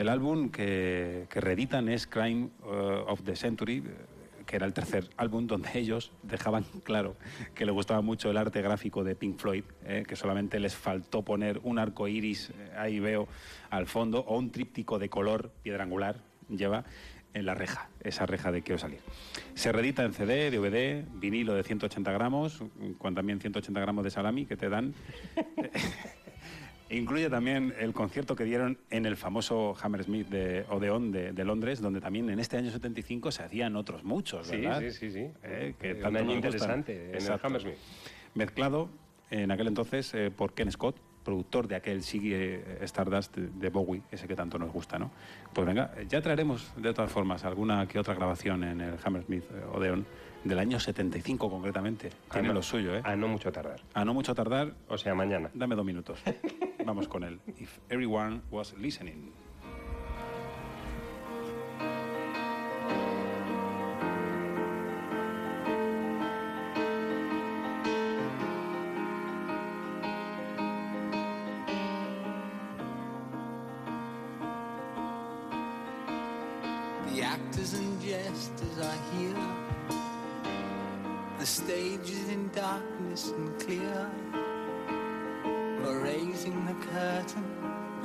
[0.00, 5.10] El álbum que, reeditan es Crime eh, of the Century, eh, que era el tercer
[5.18, 7.16] álbum donde ellos dejaban claro
[7.54, 11.20] que les gustaba mucho el arte gráfico de Pink Floyd, eh, que solamente les faltó
[11.20, 13.28] poner un arco iris, ahí veo
[13.68, 16.86] al fondo, o un tríptico de color piedra angular, lleva
[17.34, 19.00] en la reja, esa reja de Quiero salir.
[19.52, 22.64] Se reedita en CD, DVD, vinilo de 180 gramos,
[22.96, 24.94] con también 180 gramos de salami que te dan.
[26.90, 31.80] Incluye también el concierto que dieron en el famoso Hammersmith de Odeon de, de Londres,
[31.80, 34.80] donde también en este año 75 se hacían otros muchos, Sí, ¿verdad?
[34.80, 35.30] sí, sí, sí.
[35.44, 37.40] Eh, que Un tanto año interesante en el.
[37.42, 37.74] Hammersmith.
[38.34, 38.88] Mezclado
[39.30, 44.02] en aquel entonces eh, por Ken Scott, productor de aquel Sigue Stardust de, de Bowie,
[44.10, 45.12] ese que tanto nos gusta, ¿no?
[45.52, 49.62] Pues venga, ya traeremos de todas formas alguna que otra grabación en el Hammersmith eh,
[49.72, 50.06] Odeon
[50.44, 52.10] del año 75 concretamente.
[52.32, 52.54] Tiene no.
[52.54, 53.02] lo suyo, ¿eh?
[53.04, 53.80] A no mucho tardar.
[53.94, 54.74] A no mucho tardar.
[54.88, 55.50] O sea, mañana.
[55.54, 56.18] Dame dos minutos.
[56.84, 57.40] Vamos con él.
[57.58, 59.32] If everyone was listening.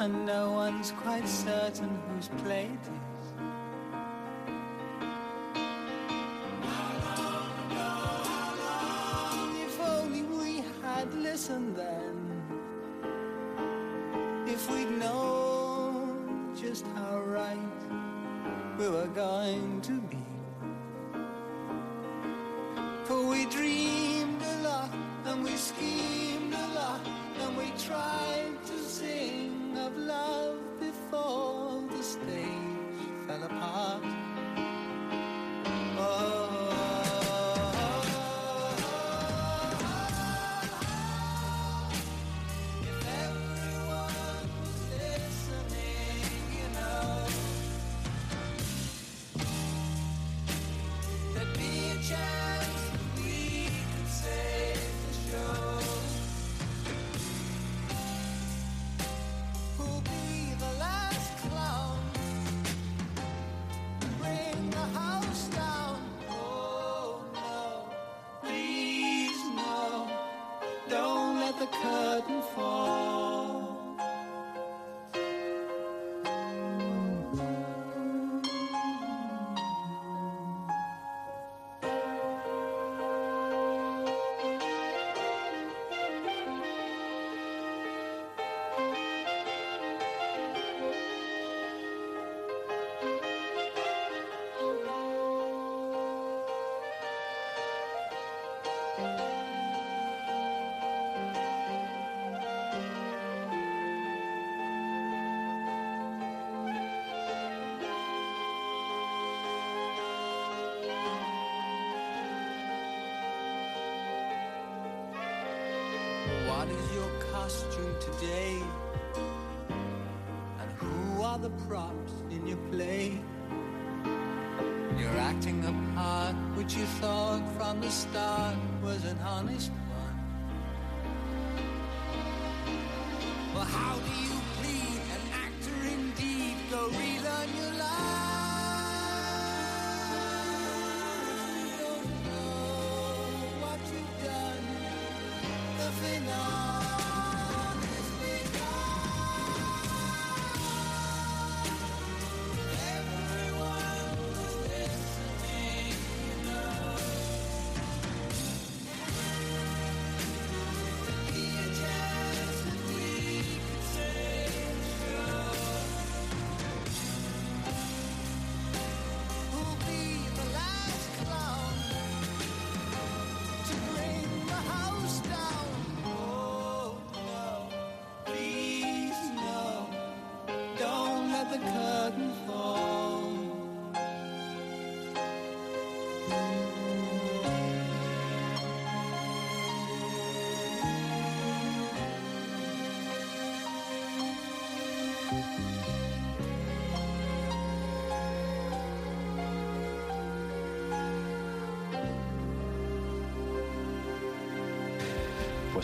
[0.06, 3.26] And no one's quite certain whose play it is.
[9.66, 12.18] If only we had listened then.
[14.46, 17.82] If we'd known just how right
[18.78, 20.26] we were going to be.
[23.06, 24.92] For we dreamed a lot
[25.26, 27.02] and we schemed a lot
[27.42, 28.25] and we tried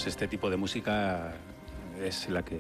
[0.02, 1.32] Pues este tipo de música
[2.02, 2.60] es la que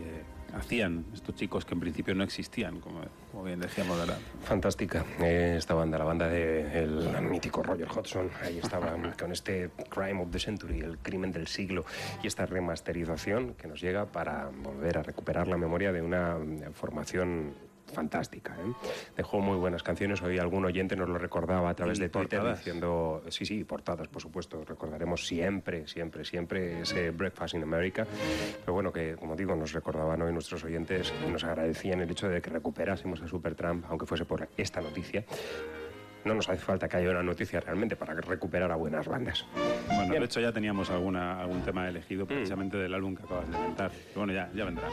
[0.53, 4.19] hacían estos chicos que en principio no existían, como, como bien decíamos, ¿verdad?
[4.43, 8.29] Fantástica eh, esta banda, la banda del mítico Roger Hodgson.
[8.43, 11.83] Ahí estaba con este Crime of the Century, el crimen del siglo,
[12.21, 16.37] y esta remasterización que nos llega para volver a recuperar la memoria de una
[16.73, 17.55] formación
[17.85, 18.55] fantástica.
[18.55, 18.87] ¿eh?
[19.15, 20.21] Dejó muy buenas canciones.
[20.21, 22.59] Hoy algún oyente nos lo recordaba a través de Twitter portadas.
[22.59, 24.63] diciendo, sí, sí, portadas, por supuesto.
[24.65, 28.05] Recordaremos siempre, siempre, siempre ese Breakfast in America.
[28.59, 32.41] Pero bueno, que como digo, nos recordaban hoy nuestros oyentes nos agradecían el hecho de
[32.41, 35.25] que recuperásemos a Supertramp, aunque fuese por esta noticia.
[36.23, 39.45] No nos hace falta que haya una noticia realmente para recuperar a buenas bandas.
[39.87, 43.55] Bueno, de hecho ya teníamos alguna, algún tema elegido precisamente del álbum que acabas de
[43.55, 43.91] comentar.
[43.91, 44.87] Pero bueno, ya, ya vendrá.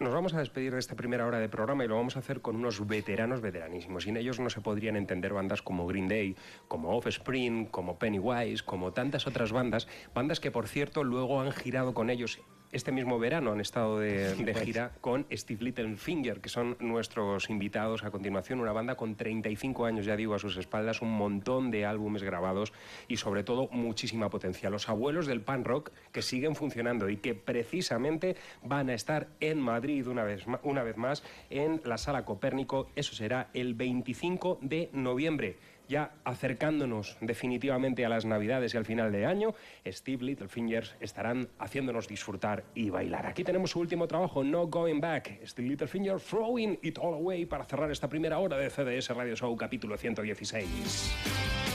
[0.00, 2.40] Nos vamos a despedir de esta primera hora de programa y lo vamos a hacer
[2.40, 4.04] con unos veteranos veteranísimos.
[4.04, 8.92] Sin ellos no se podrían entender bandas como Green Day, como Offspring, como Pennywise, como
[8.92, 9.86] tantas otras bandas.
[10.14, 12.40] Bandas que, por cierto, luego han girado con ellos.
[12.72, 18.02] Este mismo verano han estado de, de gira con Steve Littlefinger, que son nuestros invitados
[18.02, 18.60] a continuación.
[18.60, 22.72] Una banda con 35 años, ya digo, a sus espaldas, un montón de álbumes grabados
[23.08, 24.70] y, sobre todo, muchísima potencia.
[24.70, 29.60] Los abuelos del pan rock que siguen funcionando y que precisamente van a estar en
[29.60, 32.88] Madrid una vez, una vez más en la Sala Copérnico.
[32.96, 35.58] Eso será el 25 de noviembre.
[35.88, 39.54] Ya acercándonos definitivamente a las Navidades y al final de año,
[39.86, 43.26] Steve Littlefingers estarán haciéndonos disfrutar y bailar.
[43.26, 45.40] Aquí tenemos su último trabajo, No Going Back.
[45.46, 49.56] Steve Littlefinger Throwing It All Away para cerrar esta primera hora de CDS Radio Show
[49.56, 51.71] capítulo 116.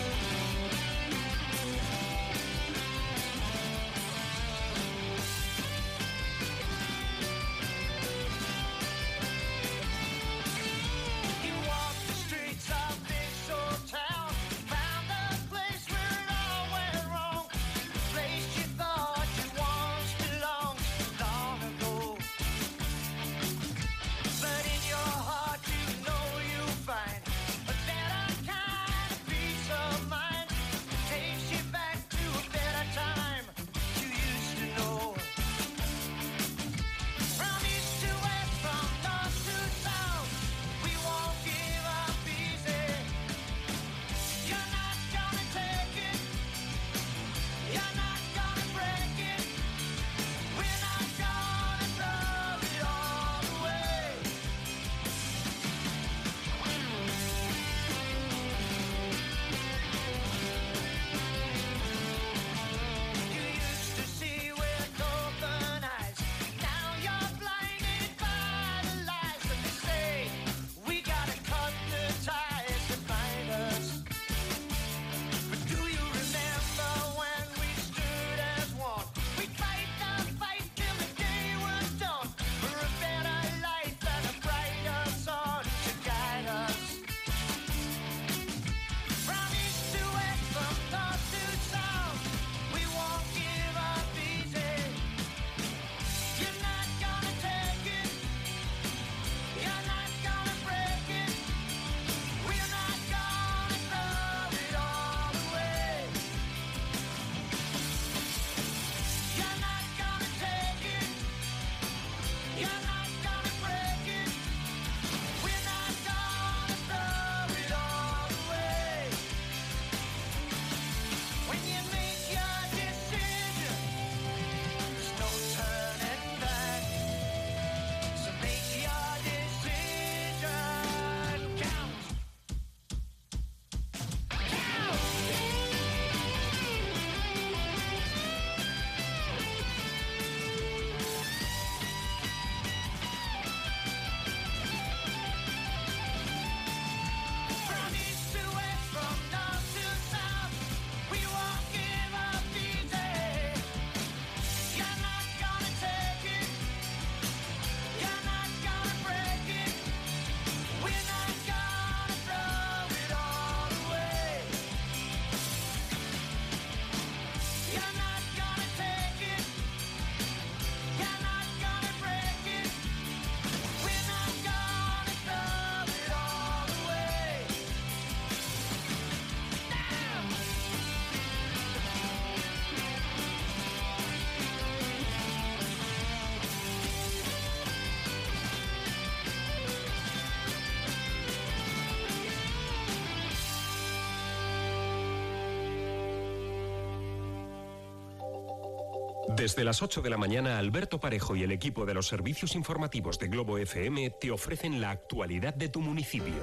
[199.37, 203.19] Desde las 8 de la mañana, Alberto Parejo y el equipo de los servicios informativos
[203.19, 206.33] de Globo FM te ofrecen la actualidad de tu municipio.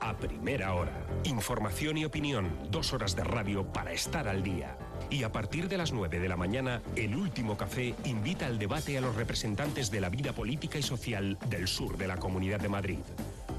[0.00, 1.06] A primera hora.
[1.24, 2.50] Información y opinión.
[2.70, 4.78] Dos horas de radio para estar al día.
[5.10, 8.96] Y a partir de las 9 de la mañana, el último café invita al debate
[8.96, 12.70] a los representantes de la vida política y social del sur de la Comunidad de
[12.70, 12.98] Madrid.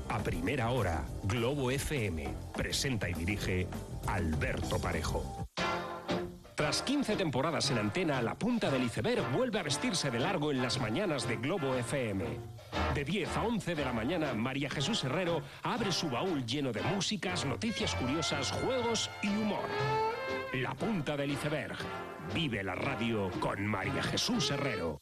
[0.09, 2.27] A primera hora, Globo FM
[2.57, 3.67] presenta y dirige
[4.07, 5.38] Alberto Parejo.
[6.70, 10.61] Tras 15 temporadas en antena, la punta del iceberg vuelve a vestirse de largo en
[10.61, 12.24] las mañanas de Globo FM.
[12.93, 16.84] De 10 a 11 de la mañana, María Jesús Herrero abre su baúl lleno de
[16.84, 19.67] músicas, noticias curiosas, juegos y humor.
[20.53, 21.76] La punta del iceberg.
[22.36, 25.01] Vive la radio con María Jesús Herrero.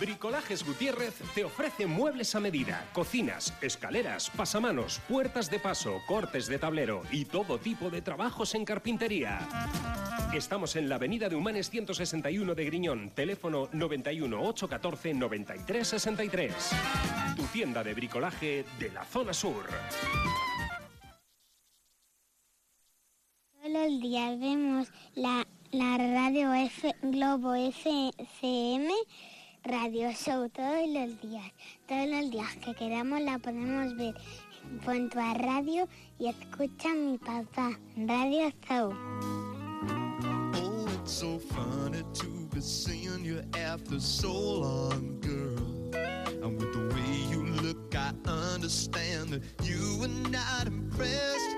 [0.00, 6.58] Bricolajes Gutiérrez te ofrece muebles a medida, cocinas, escaleras, pasamanos, puertas de paso, cortes de
[6.58, 9.46] tablero y todo tipo de trabajos en carpintería.
[10.36, 16.54] Estamos en la avenida de Humanes 161 de Griñón, teléfono 91 814 93 63.
[17.34, 19.64] Tu tienda de bricolaje de la zona sur.
[23.54, 28.92] Todos los días vemos la, la radio F, Globo FM,
[29.64, 31.50] Radio Show, todos los días.
[31.88, 34.14] Todos los días que queramos la podemos ver.
[34.84, 37.70] Pon tu a radio y escucha mi papá.
[37.96, 39.55] Radio Show.
[41.06, 45.94] So funny to be seeing you after so long, girl.
[46.42, 51.56] And with the way you look, I understand that you were not impressed.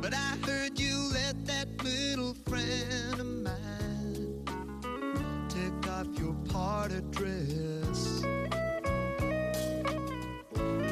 [0.00, 4.44] But I heard you let that little friend of mine
[5.48, 8.22] take off your party dress.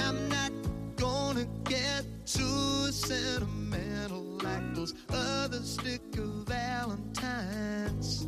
[0.02, 0.52] I'm not
[0.96, 8.26] gonna get too sentimental like those other sticker valentines.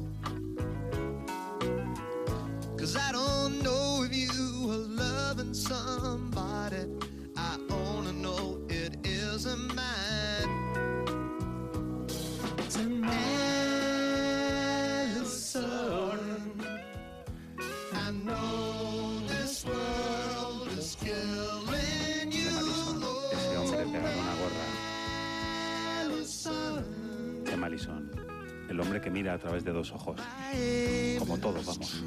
[2.79, 6.85] Cause I don't know if you are loving somebody.
[7.37, 10.51] I only know it isn't mine.
[15.17, 15.71] Allison,
[17.93, 22.59] I know this world is killing you.
[23.33, 24.67] Ese hombre una gorra.
[26.01, 26.85] Allison.
[28.75, 30.21] El hombre que mira a través de dos ojos.
[31.21, 32.03] Como todos, vamos.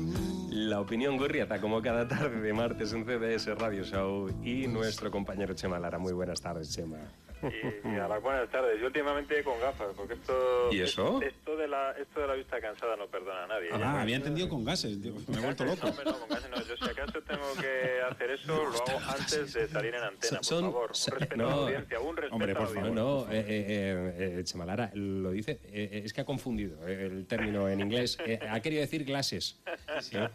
[0.50, 5.54] La opinión gurriata, como cada tarde de martes en CDS Radio Show y nuestro compañero
[5.54, 5.98] Chema Lara.
[5.98, 6.98] Muy buenas tardes, Chema.
[7.44, 8.80] Y, y a las buenas tardes.
[8.80, 10.70] Yo últimamente con gafas, porque esto.
[10.72, 11.22] ¿Y eso?
[11.22, 13.70] Esto de la, esto de la vista cansada no perdona a nadie.
[13.74, 15.02] Ah, había entendido con gases.
[15.02, 15.88] digo, Me he vuelto No, loco.
[15.88, 16.58] hombre, no, con gases no.
[16.64, 20.46] Yo si acaso tengo que hacer eso, lo hago antes de salir en antena, por
[20.46, 20.92] Son- favor.
[20.92, 21.62] Un respeto a la no.
[21.62, 23.04] audiencia, un respeto Hombre, a la por favor, audiencia.
[23.04, 23.32] no.
[23.32, 27.70] eh, eh, eh, Chema Lara lo dice, eh, es que ha confundido eh, el término
[27.70, 28.18] en inglés.
[28.26, 29.60] Eh, ha querido decir glases.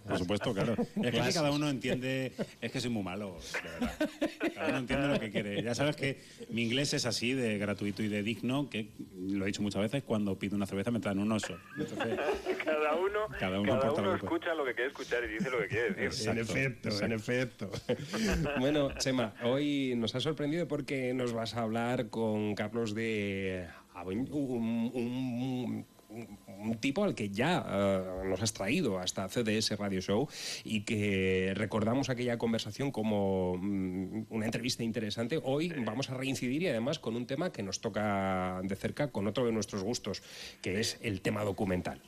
[0.06, 0.72] Por supuesto, claro.
[0.96, 1.34] Es que Clases.
[1.34, 2.32] cada uno entiende.
[2.60, 4.10] Es que soy muy malo, de verdad.
[4.54, 5.62] Cada uno entiende lo que quiere.
[5.62, 8.88] Ya sabes que mi inglés es así, de gratuito y de digno, que
[9.20, 11.56] lo he dicho muchas veces, cuando pido una cerveza me traen un oso.
[11.76, 12.18] Entonces,
[12.64, 15.90] Cada uno, Cada uno cada escucha lo que quiere escuchar y dice lo que quiere
[15.94, 16.28] decir.
[16.30, 17.70] en efecto, en efecto.
[18.60, 23.66] bueno, Chema, hoy nos ha sorprendido porque nos vas a hablar con Carlos de
[24.04, 30.00] un, un- un- un tipo al que ya eh, nos has traído hasta CDS Radio
[30.00, 30.28] Show
[30.64, 35.40] y que recordamos aquella conversación como mm, una entrevista interesante.
[35.42, 39.26] Hoy vamos a reincidir y además con un tema que nos toca de cerca con
[39.26, 40.22] otro de nuestros gustos,
[40.60, 42.00] que es el tema documental.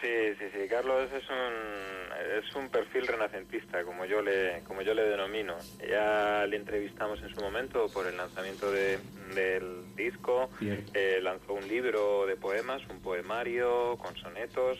[0.00, 0.68] Sí, sí, sí.
[0.68, 5.56] Carlos es un, es un perfil renacentista, como yo le, como yo le denomino.
[5.88, 9.00] Ya le entrevistamos en su momento por el lanzamiento de-
[9.34, 10.50] del disco.
[10.92, 14.78] Eh, lanzó un libro de poemas, un poemario con sonetos.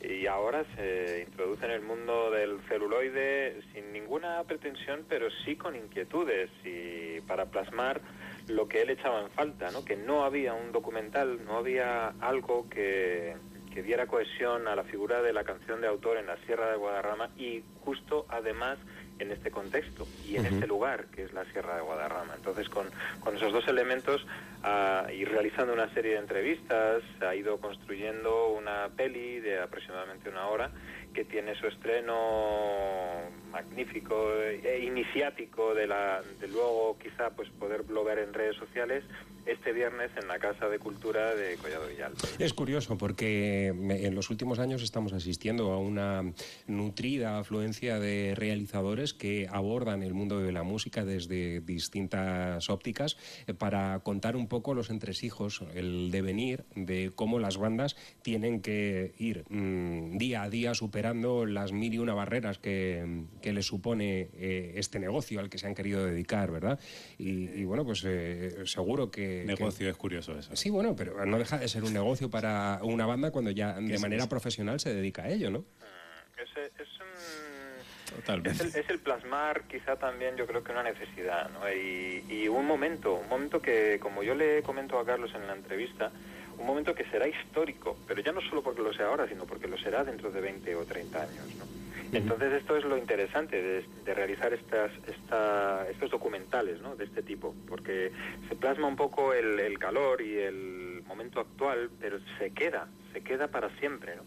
[0.00, 5.74] Y ahora se introduce en el mundo del celuloide sin ninguna pretensión, pero sí con
[5.74, 8.00] inquietudes y para plasmar
[8.46, 9.84] lo que él echaba en falta, ¿no?
[9.84, 13.34] Que no había un documental, no había algo que,
[13.78, 16.76] que diera cohesión a la figura de la canción de autor en la Sierra de
[16.76, 18.76] Guadarrama y justo además
[19.20, 22.34] en este contexto y en este lugar que es la Sierra de Guadarrama.
[22.34, 22.88] Entonces con,
[23.20, 24.26] con esos dos elementos
[24.64, 30.48] ah, y realizando una serie de entrevistas ha ido construyendo una peli de aproximadamente una
[30.48, 30.72] hora
[31.18, 32.14] que tiene su estreno
[33.50, 39.02] magnífico e iniciático de la de luego quizá pues poderlo ver en redes sociales
[39.48, 42.18] este viernes en la Casa de Cultura de Collado Villalba.
[42.38, 46.22] Es curioso porque en los últimos años estamos asistiendo a una
[46.66, 53.16] nutrida afluencia de realizadores que abordan el mundo de la música desde distintas ópticas
[53.46, 59.14] eh, para contar un poco los entresijos, el devenir de cómo las bandas tienen que
[59.18, 64.28] ir mm, día a día superando las mil y una barreras que, que les supone
[64.34, 66.78] eh, este negocio al que se han querido dedicar, ¿verdad?
[67.18, 69.44] Y, y bueno, pues eh, seguro que...
[69.46, 70.54] Negocio es curioso eso.
[70.56, 73.94] Sí, bueno, pero no deja de ser un negocio para una banda cuando ya de
[73.94, 75.64] es- manera profesional se dedica a ello, ¿no?
[76.40, 76.48] Es,
[76.80, 78.50] es un- Totalmente.
[78.64, 81.60] Es el, es el plasmar quizá también yo creo que una necesidad, ¿no?
[81.70, 85.54] Y, y un momento, un momento que como yo le comento a Carlos en la
[85.54, 86.10] entrevista,
[86.58, 89.68] un momento que será histórico, pero ya no solo porque lo sea ahora, sino porque
[89.68, 91.66] lo será dentro de 20 o 30 años, ¿no?
[92.12, 96.96] Entonces esto es lo interesante de, de realizar estas, esta- estos documentales ¿no?
[96.96, 98.12] de este tipo, porque
[98.48, 103.20] se plasma un poco el, el calor y el momento actual, pero se queda, se
[103.22, 104.16] queda para siempre.
[104.16, 104.24] ¿no?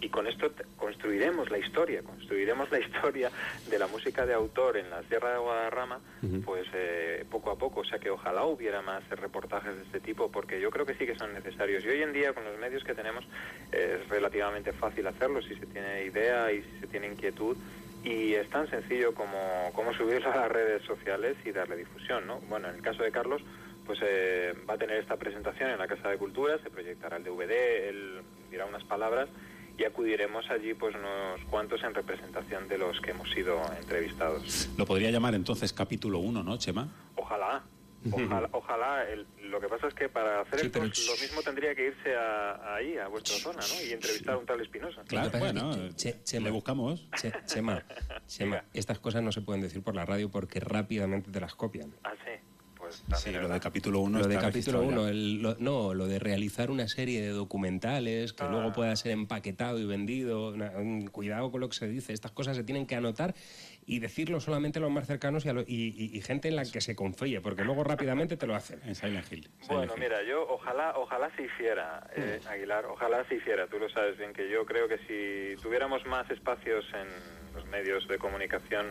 [0.00, 3.30] Y con esto construiremos la historia, construiremos la historia
[3.68, 6.00] de la música de autor en la Sierra de Guadarrama,
[6.44, 7.80] pues eh, poco a poco.
[7.80, 11.06] O sea que ojalá hubiera más reportajes de este tipo, porque yo creo que sí
[11.06, 11.84] que son necesarios.
[11.84, 13.24] Y hoy en día, con los medios que tenemos,
[13.72, 17.56] eh, es relativamente fácil hacerlo si se tiene idea y si se tiene inquietud.
[18.04, 22.38] Y es tan sencillo como, como subirlo a las redes sociales y darle difusión, ¿no?
[22.48, 23.42] Bueno, en el caso de Carlos,
[23.84, 27.24] pues eh, va a tener esta presentación en la Casa de Cultura, se proyectará el
[27.24, 28.20] DVD, él
[28.50, 29.28] dirá unas palabras
[29.78, 34.68] y acudiremos allí pues unos cuantos en representación de los que hemos sido entrevistados.
[34.76, 36.88] Lo podría llamar entonces capítulo 1, ¿no, Chema?
[37.16, 37.62] Ojalá,
[38.12, 39.08] ojalá, ojalá.
[39.10, 42.14] el- lo que pasa es que para hacer Sí, esto lo mismo tendría que irse
[42.16, 43.82] a, ahí, a vuestra zona, ¿no?
[43.88, 45.02] Y entrevistar a un tal Espinosa.
[45.02, 45.16] Es que,
[45.96, 47.08] Che- Chema, le buscamos.
[47.20, 47.82] Che- Chema,
[48.26, 51.94] Chema, estas cosas no se pueden decir por la radio porque rápidamente te las copian.
[52.04, 52.32] Ah, sí.
[52.88, 56.70] Pues Sí, también lo de capítulo 1 Lo de capítulo 1, no, lo de realizar
[56.70, 58.48] una serie de documentales que Ah.
[58.50, 60.48] luego pueda ser empaquetado y vendido.
[60.48, 63.34] un- cuidado con lo que se dice, estas cosas se tienen que anotar
[63.86, 66.56] y decirlo solamente a los más cercanos y, a lo- y- y- y gente en
[66.56, 68.80] la que se confíe, porque luego rápidamente te lo hacen.
[68.86, 69.48] En Silent Hill.
[69.68, 73.66] Bueno, mira, yo ojalá, ojalá se hiciera, eh, Aguilar, ojalá se hiciera.
[73.66, 78.06] Tú lo sabes bien que yo creo que si tuviéramos más espacios en los medios
[78.08, 78.86] de comunicación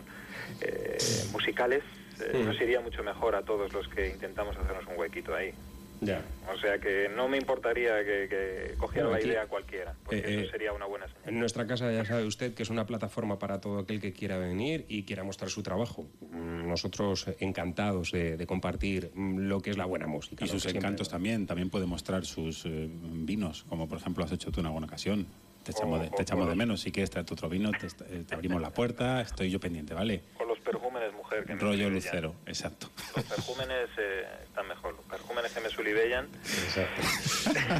[0.60, 0.96] eh,
[1.32, 1.82] musicales,
[2.20, 5.52] eh, nos iría mucho mejor a todos los que intentamos hacernos un huequito ahí.
[6.00, 6.22] Ya.
[6.54, 10.22] O sea que no me importaría que, que cogiera Bueno, la idea cualquiera, porque Eh,
[10.26, 11.22] eh, eso sería una buena señal.
[11.26, 14.38] En nuestra casa ya sabe usted que es una plataforma para todo aquel que quiera
[14.38, 16.06] venir y quiera mostrar su trabajo.
[16.30, 20.44] Mm, Nosotros encantados de, de compartir mm, lo que es la buena música.
[20.44, 21.48] Y sus que siempre- encantos también.
[21.48, 25.26] También puede mostrar sus eh, vinos, como por ejemplo has hecho tú en alguna ocasión.
[25.64, 26.80] Te echamos, de, te echamos de menos.
[26.80, 29.20] Si quieres traerte otro vino, te, eh, te abrimos la puerta.
[29.20, 30.22] Estoy yo pendiente, ¿vale?
[30.38, 32.90] Con los perjúmenes, mujer, que me Rollo lucero, exacto.
[33.14, 34.94] Los perjúmenes eh, están mejor.
[34.94, 36.28] Los perjúmenes que me sulibellan.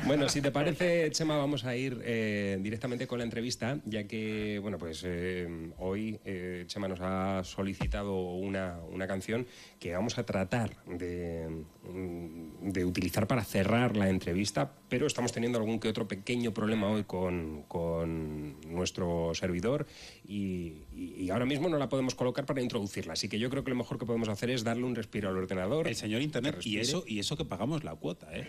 [0.06, 4.58] Bueno, si te parece, Chema, vamos a ir eh, directamente con la entrevista, ya que,
[4.60, 6.18] bueno, pues eh, hoy
[6.66, 9.46] Chema nos ha solicitado una, una canción
[9.78, 15.58] que vamos a tratar de, mm, de utilizar para cerrar la entrevista, pero estamos teniendo
[15.58, 19.86] algún que otro pequeño problema hoy con, con nuestro servidor
[20.26, 23.12] y, y- y ahora mismo no la podemos colocar para introducirla.
[23.14, 25.36] Así que yo creo que lo mejor que podemos hacer es darle un respiro al
[25.36, 25.88] ordenador.
[25.88, 28.48] El señor Internet, y eso, y eso que pagamos la cuota, ¿eh?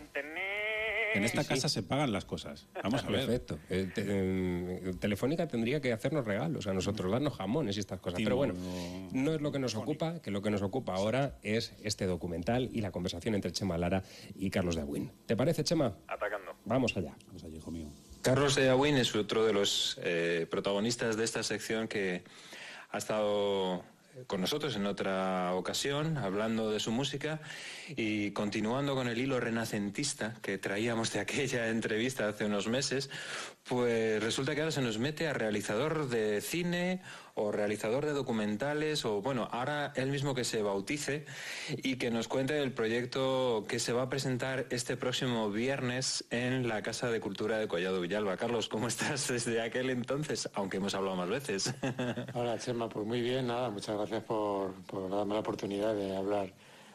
[1.14, 1.54] En esta Sí, sí.
[1.56, 2.68] casa se pagan las cosas.
[2.84, 3.26] Vamos a ver.
[3.26, 3.60] Perfecto.
[3.70, 8.18] Eh, te- eh, Telefónica tendría que hacernos regalos a nosotros, darnos jamones y estas cosas.
[8.18, 8.54] Timo, Pero bueno,
[9.12, 12.70] no es lo que nos ocupa, que lo que nos ocupa ahora es este documental
[12.74, 14.04] y la conversación entre Chema Lara
[14.36, 15.12] y Carlos de Aguín.
[15.26, 15.96] ¿Te parece, Chema?
[16.08, 16.54] Atacando.
[16.66, 17.16] Vamos allá.
[17.28, 17.88] Vamos allá, hijo mío.
[18.22, 22.24] Carlos de Aguín es otro de los eh, protagonistas de esta sección que
[22.92, 23.84] ha estado
[24.28, 27.40] con nosotros en otra ocasión, hablando de su música
[27.88, 33.10] y continuando con el hilo renacentista que traíamos de aquella entrevista hace unos meses,
[33.64, 37.02] pues resulta que ahora se nos mete a realizador de cine
[37.40, 41.26] o realizador de documentales o bueno, ahora él mismo que se bautice
[41.70, 46.68] y que nos cuente el proyecto que se va a presentar este próximo viernes en
[46.68, 48.36] la Casa de Cultura de Collado Villalba.
[48.36, 50.50] Carlos, ¿cómo estás desde aquel entonces?
[50.54, 51.74] Aunque hemos hablado más veces.
[52.34, 56.54] Hola, Chema, pues muy bien, nada, muchas gracias por, por darme la oportunidad de hablar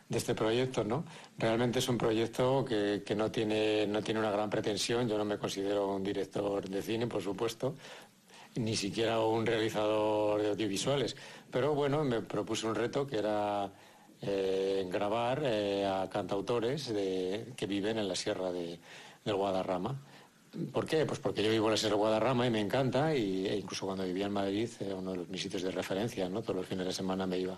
[0.09, 1.05] de este proyecto, ¿no?
[1.39, 5.25] Realmente es un proyecto que, que no, tiene, no tiene una gran pretensión, yo no
[5.25, 7.75] me considero un director de cine, por supuesto,
[8.57, 11.17] ni siquiera un realizador de audiovisuales,
[11.51, 13.71] pero bueno, me propuse un reto que era
[14.23, 18.79] eh, grabar eh, a cantautores que viven en la sierra de,
[19.25, 20.01] del Guadarrama.
[20.73, 21.05] ¿Por qué?
[21.05, 23.87] Pues porque yo vivo en la Sierra de Guadarrama y me encanta y, e incluso
[23.87, 26.43] cuando vivía en Madrid era uno de los- mis sitios de referencia, ¿no?
[26.43, 27.57] Todos los fines de semana me iba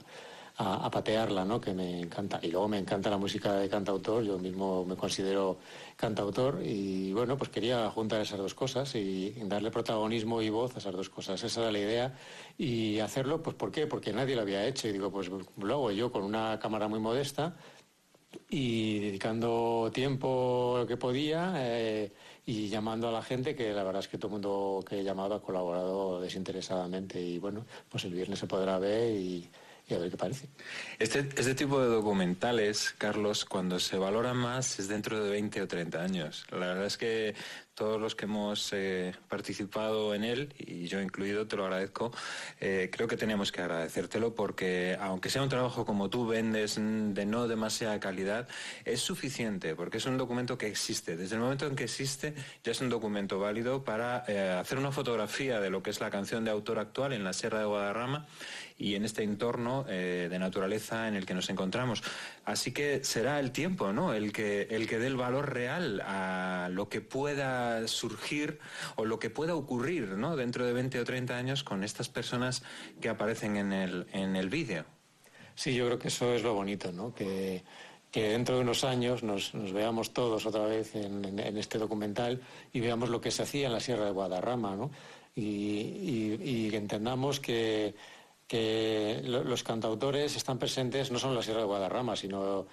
[0.58, 1.60] a, patearla, ¿no?
[1.60, 2.40] que me encanta.
[2.42, 5.58] Y luego me encanta la música de cantautor, yo mismo me considero
[5.96, 10.78] cantautor y bueno, pues quería juntar esas dos cosas y darle protagonismo y voz a
[10.78, 11.42] esas dos cosas.
[11.42, 12.14] Esa era la idea
[12.56, 13.86] y hacerlo, pues ¿por qué?
[13.86, 17.00] Porque nadie lo había hecho y digo, pues lo hago yo con una cámara muy
[17.00, 17.54] modesta
[18.48, 22.12] y dedicando tiempo que podía eh,
[22.44, 25.04] y llamando a la gente que la verdad es que todo el mundo que he
[25.04, 29.48] llamado ha colaborado desinteresadamente y bueno, pues el viernes se podrá ver y,
[29.88, 30.48] y a ver qué parece.
[30.98, 35.68] Este, este tipo de documentales, Carlos, cuando se valoran más es dentro de 20 o
[35.68, 36.46] 30 años.
[36.50, 37.34] La verdad es que
[37.76, 42.10] todos los que hemos eh, participado en él, y yo incluido, te lo agradezco,
[42.58, 47.26] eh, creo que tenemos que agradecértelo porque aunque sea un trabajo como tú vendes de
[47.26, 48.48] no demasiada calidad,
[48.86, 51.18] es suficiente porque es un documento que existe.
[51.18, 54.90] Desde el momento en que existe ya es un documento válido para eh, hacer una
[54.90, 58.26] fotografía de lo que es la canción de autor actual en la Sierra de Guadarrama
[58.78, 62.02] y en este entorno de naturaleza en el que nos encontramos.
[62.46, 64.14] Así que será el tiempo, ¿no?
[64.14, 68.60] El que, el que dé el valor real a lo que pueda surgir
[68.94, 70.36] o lo que pueda ocurrir, ¿no?
[70.36, 72.62] Dentro de 20 o 30 años con estas personas
[73.00, 74.84] que aparecen en el, en el vídeo.
[75.56, 77.12] Sí, yo creo que eso es lo bonito, ¿no?
[77.12, 77.64] Que,
[78.12, 82.40] que dentro de unos años nos, nos veamos todos otra vez en, en- este documental
[82.72, 84.92] y veamos lo que se hacía en la Sierra de Guadarrama, ¿no?
[85.34, 86.40] Y, y-
[86.70, 87.96] y entendamos que,
[88.46, 92.66] que lo- los cantautores están presentes no solo en la Sierra de Guadarrama, sino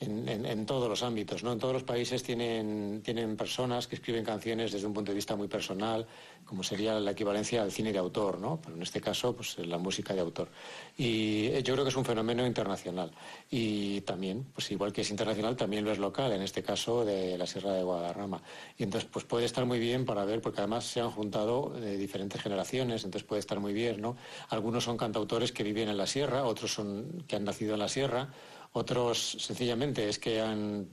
[0.00, 1.52] en, todos los ámbitos, ¿no?
[1.52, 5.34] En todos los países tienen, tienen personas que escriben canciones desde un punto de vista
[5.34, 6.06] muy personal,
[6.44, 8.60] como sería la equivalencia al cine de autor, ¿no?
[8.62, 10.48] Pero en este caso, pues la música de autor.
[10.96, 13.10] Y eh, yo creo que es un fenómeno internacional.
[13.50, 17.36] Y también, pues igual que es internacional, también lo es local, en este caso de
[17.36, 18.40] la Sierra de Guadarrama.
[18.76, 21.96] Y entonces, pues puede estar muy bien para ver, porque además se han juntado eh,
[21.96, 24.16] diferentes generaciones, entonces puede estar muy bien, ¿no?
[24.50, 27.88] Algunos son cantautores que viven en la sierra, otros son que han nacido en la
[27.88, 28.28] sierra,
[28.72, 30.88] otros sencillamente es que han,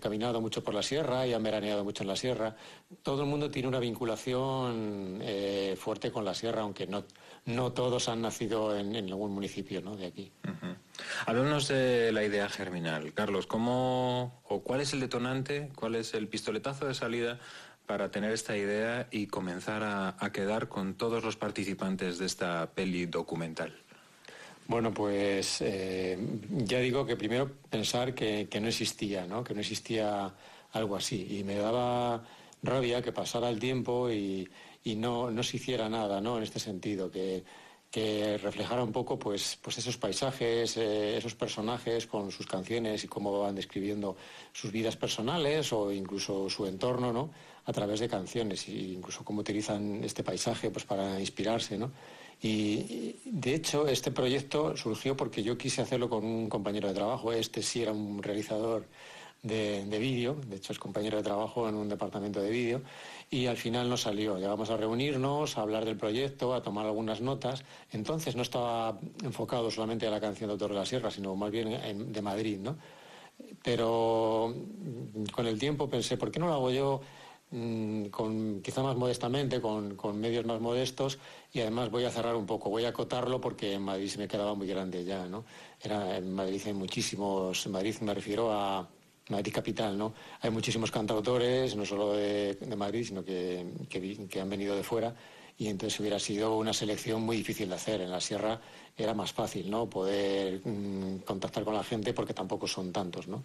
[0.00, 2.56] caminado mucho por la sierra y han veraneado mucho en la sierra.
[3.02, 7.04] Todo el mundo tiene una vinculación eh, fuerte con la sierra, aunque no,
[7.46, 9.96] no todos han nacido en, en algún municipio ¿no?
[9.96, 10.32] de aquí.
[11.26, 13.14] Háblanos de la idea germinal.
[13.14, 17.38] Carlos, ¿cómo o cuál es el detonante, cuál es el pistoletazo de salida
[17.86, 23.06] para tener esta idea y comenzar a quedar con todos los participantes de esta peli
[23.06, 23.82] documental?
[24.68, 26.18] Bueno, pues eh,
[26.50, 29.42] ya digo que primero pensar que, que no existía, ¿no?
[29.42, 30.32] que no existía
[30.72, 31.38] algo así.
[31.38, 32.22] Y me daba
[32.62, 34.48] rabia que pasara el tiempo y,
[34.84, 36.36] y no, no se hiciera nada ¿no?
[36.38, 37.44] en este sentido, que,
[37.90, 43.08] que reflejara un poco pues, pues esos paisajes, eh, esos personajes con sus canciones y
[43.08, 44.16] cómo van describiendo
[44.52, 47.30] sus vidas personales o incluso su entorno ¿no?
[47.66, 51.76] a través de canciones, e incluso cómo utilizan este paisaje pues, para inspirarse.
[51.76, 51.92] ¿no?
[52.42, 57.32] Y, de hecho, este proyecto surgió porque yo quise hacerlo con un compañero de trabajo.
[57.32, 58.86] Este sí era un realizador
[59.42, 62.82] de, de vídeo, de hecho es compañero de trabajo en un departamento de vídeo,
[63.30, 64.38] y al final no salió.
[64.38, 67.64] Llegamos a reunirnos, a hablar del proyecto, a tomar algunas notas.
[67.92, 71.50] Entonces no estaba enfocado solamente a la canción de Autor de la Sierra, sino más
[71.50, 72.76] bien en- de Madrid, ¿no?
[73.62, 77.00] Pero mm, con el tiempo pensé, ¿por qué no lo hago yo
[77.52, 81.18] mm, quizá más modestamente, con, medios más modestos
[81.52, 84.26] y además voy a cerrar un poco, voy a acotarlo porque en Madrid se me
[84.26, 85.44] quedaba muy grande ya, ¿no?
[85.80, 88.88] Era, en Madrid hay muchísimos, en Madrid me refiero a
[89.28, 90.14] Madrid capital, ¿no?
[90.40, 95.14] Hay muchísimos cantautores, no solo de, Madrid, sino que han venido de fuera
[95.58, 98.00] y entonces hubiera sido una selección muy difícil de hacer.
[98.00, 98.60] En la sierra
[98.96, 99.88] era más fácil, ¿no?
[99.88, 103.42] Poder mm, contactar con la gente porque tampoco son tantos, ¿no?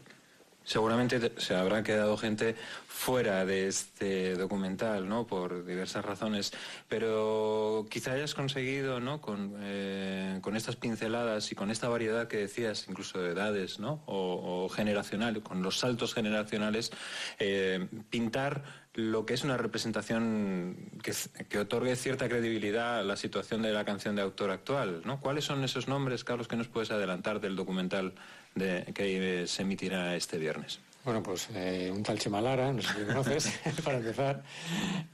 [0.68, 2.53] Seguramente te- se habrá quedado gente
[2.89, 5.26] fuera de este documental, ¿no?
[5.26, 6.52] Por diversas razones,
[6.89, 9.22] pero quizá hayas conseguido, ¿no?
[9.22, 14.03] Con, eh, con estas pinceladas y con esta variedad que decías, incluso de edades, ¿no?
[14.07, 16.91] O, o generacional, con los saltos generacionales,
[17.39, 18.64] eh, pintar
[18.94, 21.14] lo que es una representación que,
[21.48, 25.22] que otorgue cierta credibilidad a la situación de la canción de autor actual, ¿no?
[25.22, 28.15] ¿Cuáles son esos nombres, Carlos, que nos puedes adelantar del documental
[28.57, 30.79] de, que se emitirá este viernes?
[31.07, 34.43] Bueno, pues eh, un tal Chemalara, no sé si conoces, para empezar.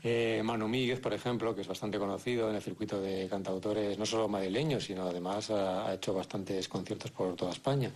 [0.02, 4.06] Eh, Manu Míguez, por ejemplo, que es bastante conocido en el circuito de cantautores, no
[4.08, 7.92] solo madrileños, sino además ha, hecho bastantes conciertos por toda España.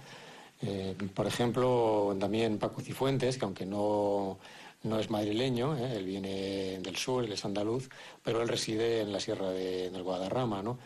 [0.61, 4.37] Eh, por ejemplo, también Paco Cifuentes, que aunque no,
[4.83, 7.89] no es madrileño, él viene del sur, él es andaluz,
[8.23, 10.77] pero él reside en la sierra de, del Guadarrama, ¿no?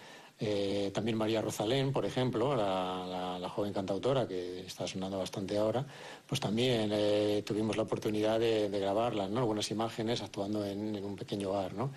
[0.43, 5.85] Eh, también María Rosalén, por ejemplo, la, joven cantautora que está sonando bastante ahora,
[6.26, 9.41] pues también eh, tuvimos la oportunidad de, de grabarlas, ¿no?
[9.41, 11.91] Algunas imágenes actuando en, un pequeño bar, ¿no?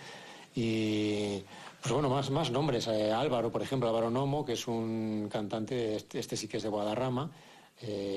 [0.55, 1.43] Y
[1.81, 2.87] Pues bueno, más, más nombres.
[2.89, 6.63] Eh, Álvaro, por ejemplo, Álvaro Nomo, que es un cantante, este, este sí que es
[6.63, 7.31] de Guadarrama,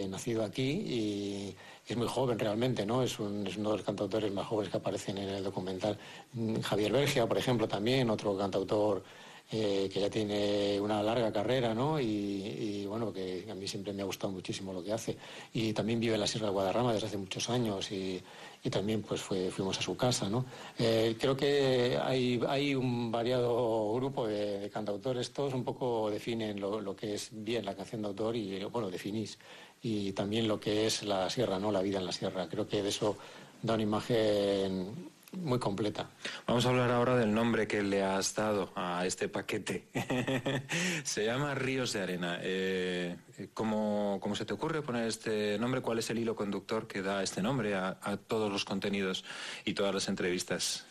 [0.09, 1.55] nacido aquí y
[1.85, 3.01] es muy joven realmente, ¿no?
[3.01, 5.97] Es, es uno de los cantautores más jóvenes que aparecen en el documental.
[6.33, 9.03] Mm, Javier Bergia, por ejemplo, también, otro cantautor
[9.49, 11.99] eh, que ya tiene una larga carrera, ¿no?
[12.01, 15.15] Y, bueno, que a mí siempre me ha gustado muchísimo lo que hace.
[15.53, 18.21] Y también vive en la Sierra de Guadarrama desde hace muchos años y,
[18.69, 20.45] también pues fuimos a su casa, ¿no?
[20.77, 26.93] Eh, creo que hay, un variado grupo de, cantautores, todos un poco definen lo, lo
[26.93, 29.39] que es bien la canción de autor y, bueno, definís,
[29.81, 31.71] y también lo que es la sierra, ¿no?
[31.71, 32.49] La vida en la sierra.
[32.49, 33.15] Creo que de eso
[33.61, 35.11] da una imagen
[35.41, 36.09] muy completa.
[36.45, 39.87] Vamos a hablar ahora del nombre que le has dado a este paquete.
[41.03, 42.39] se llama Ríos de Arena.
[42.41, 43.15] Eh,
[43.53, 45.81] ¿cómo, cómo se te ocurre poner este nombre?
[45.81, 49.23] ¿Cuál es el hilo conductor que da este nombre a, a todos los contenidos
[49.65, 50.85] y todas las entrevistas?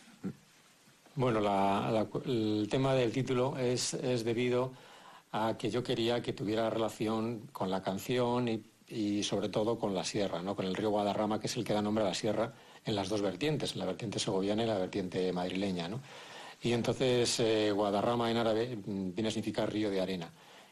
[1.15, 4.71] Bueno, la- la- el tema del título es, es debido
[5.31, 9.93] a que yo quería que tuviera relación con la canción y, y sobre todo con
[9.93, 10.55] la sierra, ¿no?
[10.55, 12.53] con el río Guadarrama, que es el que da nombre a la sierra
[12.87, 15.87] en las dos vertientes, en la vertiente segoviana y la vertiente madrileña.
[15.87, 16.01] ¿no?
[16.61, 20.31] Y entonces eh, Guadarrama en árabe mm, viene a significar río de arena.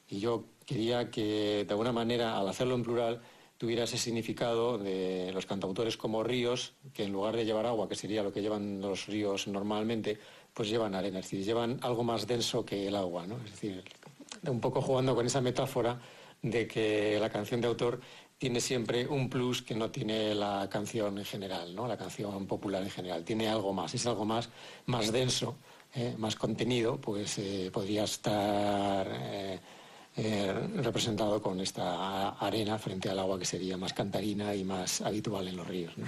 [0.09, 3.21] Y yo quería que de alguna manera, al hacerlo en plural,
[3.57, 7.95] tuviera ese significado de los cantautores como ríos, que en lugar de llevar agua, que
[7.95, 10.17] sería lo que llevan los ríos normalmente,
[10.53, 13.37] pues llevan arena, es decir, llevan algo más denso que el agua, ¿no?
[13.45, 13.83] Es decir,
[14.43, 15.99] un poco jugando con esa metáfora
[16.41, 17.99] de que la canción de autor
[18.37, 21.87] tiene siempre un plus que no tiene la canción en general, ¿no?
[21.87, 23.23] La canción popular en general.
[23.23, 24.49] Tiene algo más, es algo más,
[24.85, 25.55] más denso,
[25.95, 26.15] ¿eh?
[26.17, 29.59] más contenido, pues eh, podría estar eh,
[30.75, 35.55] representado con esta arena frente al agua que sería más cantarina y más habitual en
[35.55, 35.97] los ríos.
[35.97, 36.05] ¿no?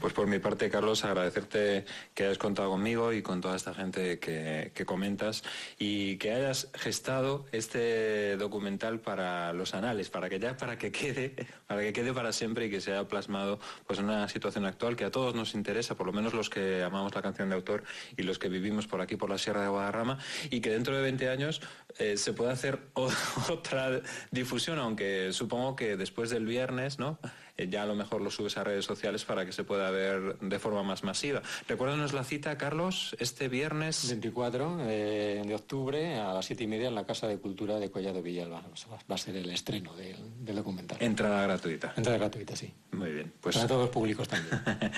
[0.00, 1.84] Pues por mi parte, Carlos, agradecerte
[2.14, 5.42] que hayas contado conmigo y con toda esta gente que, comentas
[5.78, 11.34] y que hayas gestado este documental para los anales, para que ya para que quede,
[11.66, 15.04] para que quede para siempre y que se haya plasmado pues una situación actual que
[15.04, 17.84] a todos nos interesa, por lo menos los que amamos la canción de autor
[18.16, 20.18] y los que vivimos por aquí por la Sierra de Guadarrama
[20.50, 21.62] y que dentro de 20 años
[21.98, 22.78] eh, se pueda hacer
[23.50, 27.18] otra difusión, aunque supongo que después del viernes, ¿no?
[27.56, 30.38] Eh, ya a lo mejor lo subes a redes sociales para que se pueda ver
[30.40, 31.42] de forma más masiva.
[31.68, 34.08] Recuérdanos la cita, Carlos, este viernes.
[34.08, 37.90] 24 eh, de octubre a las 7 y media en la Casa de Cultura de
[37.90, 38.62] Collado Villalba.
[39.10, 40.98] Va a ser el estreno del, del documental.
[41.00, 41.94] Entrada gratuita.
[41.96, 42.72] Entrada gratuita, sí.
[42.90, 43.32] Muy bien.
[43.40, 44.60] Pues Para todos los públicos también.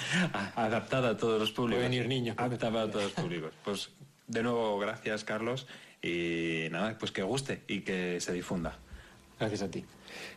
[0.55, 1.81] adaptada a todos los públicos.
[1.81, 2.37] Pueden ir niños.
[2.39, 3.53] Adaptada a todos los públicos.
[3.65, 3.91] Pues
[4.27, 5.67] de nuevo, gracias, Carlos.
[6.03, 8.79] Y nada, pues que guste y que se difunda.
[9.39, 9.85] Gracias a ti.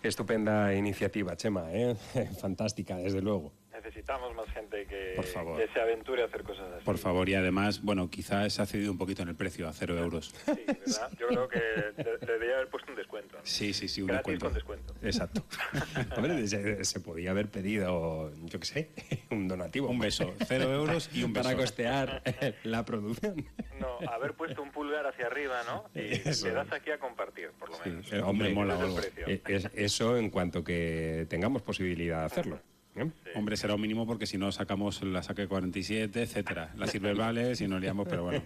[0.03, 1.95] Estupenda iniciativa, Chema, ¿eh?
[2.39, 3.53] fantástica, desde luego.
[3.90, 5.57] Necesitamos más gente que, Por favor.
[5.60, 6.86] que se aventure a hacer cosas así.
[6.86, 9.74] Por favor, y además, bueno, quizás se ha cedido un poquito en el precio, a
[9.74, 10.32] cero euros.
[10.45, 11.10] ¿verdad?
[11.20, 13.38] Yo creo que de- debería haber puesto un descuento.
[13.38, 13.41] ¿no?
[13.44, 14.45] Sí, sí, sí, un Gratis descuento.
[14.45, 14.94] con descuento.
[15.02, 15.44] Exacto.
[16.16, 18.90] Hombre, se, se podía haber pedido, yo qué sé,
[19.32, 19.90] un donativo.
[19.90, 21.61] Un beso, cero euros y un Para beso.
[21.61, 22.22] costear
[22.64, 23.44] la producción.
[23.80, 25.86] No, haber puesto un pulgar hacia arriba, ¿no?
[25.99, 26.45] Y Eso.
[26.48, 28.14] le das aquí a compartir, por lo menos.
[28.14, 28.95] Eh, hombre, el algo.
[28.95, 29.26] precio.
[29.48, 32.60] Es- eso en cuanto que tengamos posibilidad de hacerlo.
[32.95, 33.06] ¿Eh?
[33.36, 36.72] Hombre, será un mínimo porque si no sacamos la saque 47, etcétera.
[36.76, 38.41] Las verbales y nos liamos, pero bueno.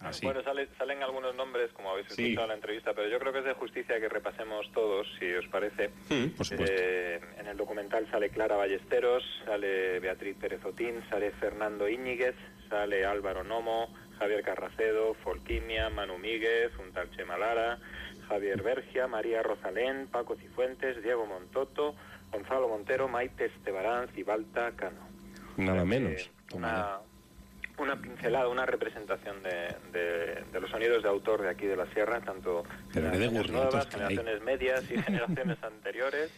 [0.00, 0.24] Así.
[0.26, 2.22] Bueno, sale- salen algunos nombres, como habéis Sí.
[2.24, 5.32] escuchado en la entrevista, pero yo creo que es de justicia que repasemos todos, si
[5.32, 5.90] os parece.
[6.36, 6.76] Por supuesto.
[6.78, 12.34] Eh, en el documental sale Clara Ballesteros, sale Beatriz Pérez Otín, sale Fernando Íñiguez,
[12.68, 17.78] sale Álvaro Nomo, Javier Carracedo, Folquimia, Manu Míguez, un tal Chema Lara,
[18.28, 21.94] Javier Bergia, María Rosalén, Paco Cifuentes, Diego Montoto,
[22.36, 25.00] Gonzalo Montero, Maite Estebarán, Cibalta Cano.
[25.56, 26.30] Nada menos.
[26.52, 26.98] Una,
[27.78, 31.86] una pincelada, una representación de, de- de los sonidos de autor de aquí de la
[31.92, 36.30] sierra, tanto Pero generaciones nuevas, generaciones medias y generaciones anteriores.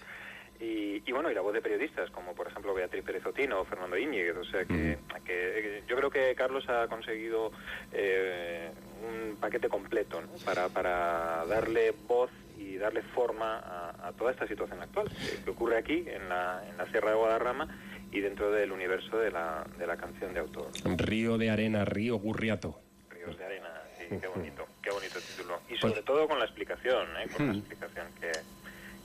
[0.60, 3.64] Y, y bueno, y la voz de periodistas, como por ejemplo Beatriz Pérez Otino o
[3.64, 4.36] Fernando Íñiguez.
[4.36, 7.52] O sea que, que yo creo que Carlos ha conseguido
[7.92, 8.70] eh,
[9.06, 10.28] un paquete completo ¿no?
[10.44, 15.51] para, para darle voz y darle forma a, a toda esta situación actual que, que
[15.51, 17.68] ocurre aquí en la, en la Sierra de Guadarrama
[18.10, 20.70] y dentro del universo de la, de la canción de autor.
[20.97, 22.80] Río de arena, río Gurriato.
[23.10, 23.68] Ríos de arena,
[23.98, 25.60] sí, qué bonito, qué bonito título.
[25.68, 27.28] Y sobre todo con la explicación, ¿eh?
[27.36, 28.32] con la explicación que,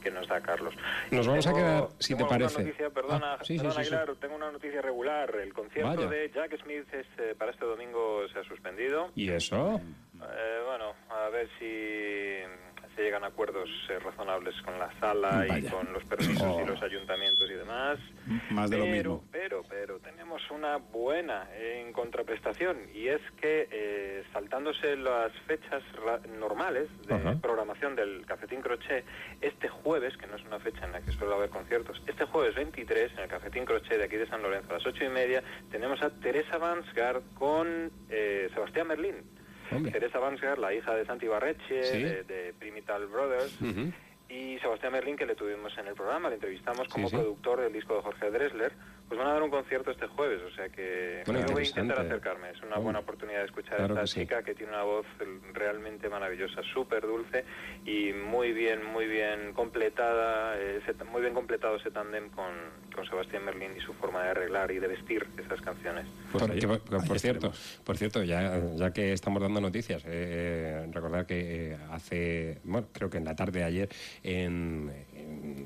[0.02, 0.74] que nos da Carlos.
[1.12, 2.60] Nos vamos a quedar, si te parece.
[2.64, 3.96] Noticia, perdona, Ah, sí, sí, perdona, sí, sí.
[3.96, 5.36] Aguilar, tengo una noticia regular.
[5.36, 6.08] El concierto Vaya.
[6.10, 9.12] de Jack Smith es, eh, para este domingo se ha suspendido.
[9.16, 9.82] ¿Y eso?
[10.22, 12.40] Eh, bueno, a ver si,
[12.96, 16.62] se llegan a acuerdos eh, razonables con la sala y con los permisos Oh.
[16.62, 18.00] y los ayuntamientos y demás.
[18.50, 19.24] Más de lo pero, mismo.
[19.32, 25.82] Pero, pero tenemos una buena en contraprestación y es que eh, saltándose las fechas
[26.40, 29.06] normales de programación del Cafetín Crochet,
[29.42, 32.56] este jueves, que no es una fecha en la que suele haber conciertos, este jueves
[32.56, 35.44] 23 en el Cafetín Crochet de aquí de San Lorenzo a las ocho y media
[35.72, 39.16] tenemos a Teresa Vansgaard con eh, Sebastián Merlín.
[39.92, 42.04] Teresa Vansgaard, la hija de Santi Barreche, Sí.
[42.04, 43.58] de, de Primital Brothers.
[44.30, 47.16] Y Sebastián Merlín, que le tuvimos en el programa, le entrevistamos como sí.
[47.16, 48.72] productor del disco de Jorge Dressler,
[49.08, 51.68] pues van a dar un concierto este jueves, o sea que Bueno, yo voy a
[51.68, 52.50] intentar acercarme.
[52.52, 52.82] Es una Oh.
[52.82, 54.22] buena oportunidad de escuchar Claro a que esta sí.
[54.22, 55.06] chica que tiene una voz
[55.54, 57.44] realmente maravillosa, súper dulce
[57.86, 62.52] y muy bien, muy bien completada, eh, ese- muy bien completado ese tándem con,
[62.96, 66.08] con Sebastián Merlín y su forma de arreglar y de vestir esas canciones.
[66.32, 67.52] Pues, por, que por cierto,
[67.84, 73.10] por cierto, ya, ya que estamos dando noticias, eh, recordar que eh, hace, bueno, creo
[73.10, 73.90] que en la tarde de ayer,
[74.24, 74.92] en,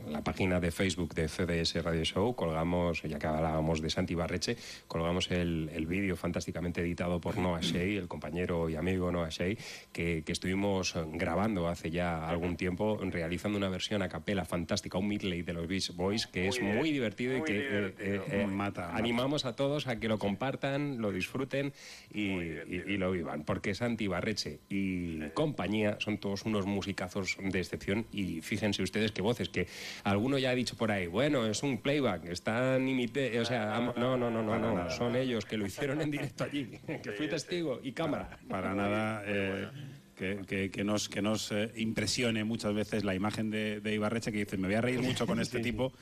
[0.05, 4.15] en la página de Facebook de CDS Radio Show, colgamos, ya que hablábamos de Santi
[4.15, 4.55] Barreche,
[4.87, 9.55] colgamos el, el vídeo fantásticamente editado por Noah Shea, el compañero y amigo Noah Shea,
[9.91, 15.07] que, que estuvimos grabando hace ya algún tiempo, realizando una versión a capela fantástica, un
[15.07, 17.69] medley de los Beach Boys, que es Muy muy bien, divertido y muy que eh,
[17.69, 18.23] divertido.
[18.23, 18.95] eh, eh, Mata, mata.
[18.95, 21.73] animamos a todos a que lo compartan, lo disfruten
[22.13, 27.59] y, y- y lo vivan, porque Santi Barreche y compañía son todos unos musicazos de
[27.59, 29.67] excepción y fíjense ustedes qué voces, que
[30.03, 34.15] alguno ya ha dicho por ahí, bueno, es un playback, están imité, o sea, no,
[34.17, 36.69] no, no, no, no, son ellos que lo hicieron en directo allí,
[37.03, 38.37] que fui testigo y cámara.
[38.47, 39.23] Para nada.
[39.25, 39.67] eh,
[40.15, 44.31] que, que- que nos, que nos eh, impresione muchas veces la imagen de, de Ibarreche,
[44.31, 45.93] que dice, me voy a reír mucho con este tipo,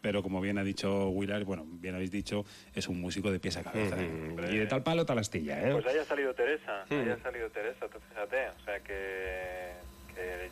[0.00, 3.56] pero como bien ha dicho Willard, bueno, bien habéis dicho, es un músico de pies
[3.56, 3.96] a cabeza.
[4.00, 4.36] ¿eh?
[4.52, 5.72] Y de tal palo tal astilla, ¿eh?
[5.72, 7.10] Pues ahí ha salido Teresa, ahí Mm.
[7.10, 9.55] ha salido Teresa, fíjate, o sea que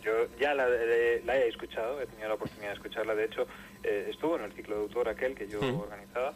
[0.05, 3.47] yo ya la, eh, la he escuchado, he tenido la oportunidad de escucharla, de hecho
[3.83, 5.81] eh, estuvo en el ciclo de autor aquel que yo Mm.
[5.81, 6.35] organizaba.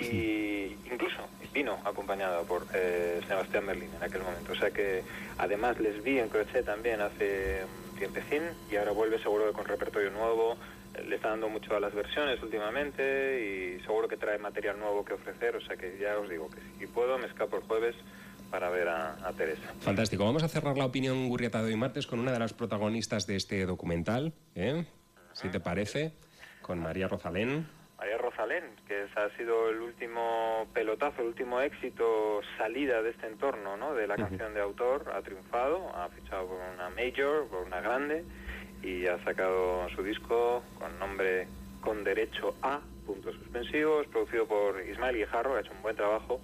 [0.00, 1.16] Y incluso
[1.52, 5.02] vino acompañada por eh, Sebastián Merlín en aquel momento, o sea que
[5.38, 9.64] además les vi en Crochet también hace un tiempecín y ahora vuelve seguro que con
[9.64, 10.56] repertorio nuevo,
[11.04, 15.14] le está dando mucho a las versiones últimamente y seguro que trae material nuevo que
[15.14, 17.96] ofrecer, o sea que ya os digo que si puedo me escapo el jueves
[18.50, 19.74] para ver a, a Teresa.
[19.80, 20.24] Fantástico.
[20.24, 23.36] Vamos a cerrar la opinión Gurriata de hoy martes con una de las protagonistas de
[23.36, 24.84] este documental, ¿eh?
[25.32, 26.12] si te parece,
[26.62, 27.66] con María Rosalén.
[27.98, 33.76] María Rosalén, que ha sido el último pelotazo, el último éxito, salida de este entorno,
[33.76, 33.92] ¿no?
[33.94, 38.24] De la canción de autor, ha triunfado, ha fichado por una major, por una grande,
[38.82, 41.48] y ha sacado su disco con nombre
[41.80, 46.40] Con Derecho a, puntos suspensivos, producido por Ismael Guijarro, que ha hecho un buen trabajo.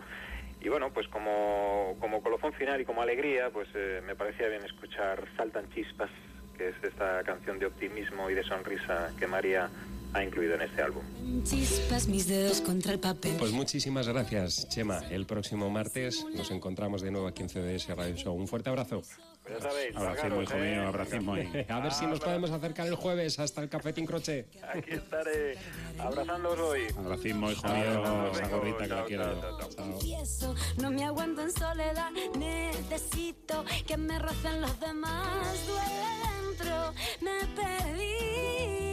[0.65, 4.65] Y bueno, pues como, como colofón final y como alegría, pues eh, me parecía bien
[4.65, 6.11] escuchar Saltan Chispas,
[6.57, 9.69] que es esta canción de optimismo y de sonrisa que María
[10.15, 11.03] ha incluido en este álbum.
[11.43, 13.37] Chispas mis dedos contra el papel.
[13.39, 15.01] Pues muchísimas gracias, Chema.
[15.11, 18.35] El próximo martes nos encontramos de nuevo aquí en CDS Radio Show.
[18.35, 19.03] Un fuerte abrazo.
[19.49, 21.37] Ya sabéis, Abracismo, hijo mío, abracismo.
[21.37, 24.47] y- A ver si nos podemos acercar el jueves hasta el Cafetín Croche.
[24.73, 25.59] Aquí estaré
[25.99, 26.87] abrazándoos hoy.
[26.97, 29.59] Abracismo, hijo mío, esa gorrita que la quiero.
[29.77, 32.11] Confieso, no me aguanto en soledad.
[32.39, 35.67] Necesito que me rocen los demás.
[35.67, 38.84] Duele dentro, me perdí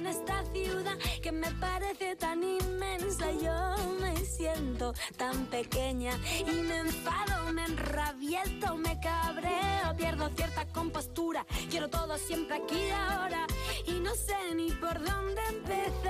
[0.00, 3.30] en esta ciudad que me parece tan inmensa.
[3.32, 11.44] Yo me siento tan pequeña y me enfado, me enrabieto, me cabreo, pierdo cierta compostura.
[11.70, 13.46] Quiero todo siempre aquí y ahora
[13.86, 16.08] y no sé ni por dónde empezar.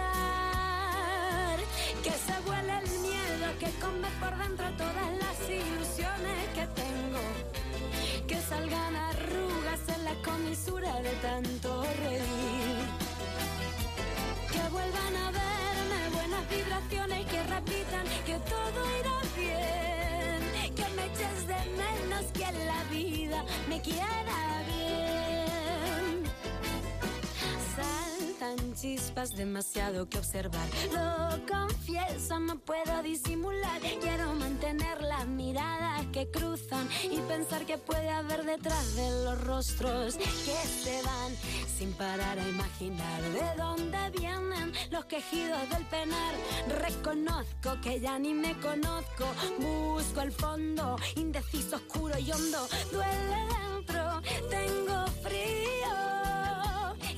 [2.04, 7.22] Que se vuele el miedo, que come por dentro todas las ilusiones que tengo.
[8.28, 12.89] Que salgan arrugas en la comisura de tanto reír.
[14.52, 20.74] Que vuelvan a verme buenas vibraciones, que repitan que todo irá bien.
[20.74, 25.19] Que me eches de menos que la vida me quiera bien.
[28.80, 30.66] Chispas, demasiado que observar.
[30.92, 33.80] Lo confieso, no puedo disimular.
[34.00, 40.16] Quiero mantener las miradas que cruzan y pensar que puede haber detrás de los rostros
[40.16, 41.32] que se van
[41.76, 46.34] sin parar a imaginar de dónde vienen los quejidos del penar.
[46.68, 49.26] Reconozco que ya ni me conozco.
[49.58, 52.66] Busco el fondo, indeciso, oscuro y hondo.
[52.90, 56.29] Duele dentro, tengo frío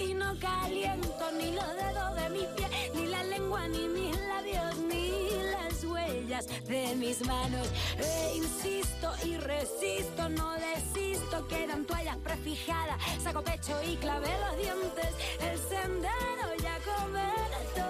[0.02, 4.76] y no caliento ni los dedos de mis pies, ni la lengua, ni mis labios,
[4.78, 7.68] ni las huellas de mis manos.
[7.98, 15.14] E insisto y resisto, no desisto, quedan toallas prefijadas, saco pecho y clavé los dientes,
[15.40, 17.86] el sendero ya coberto.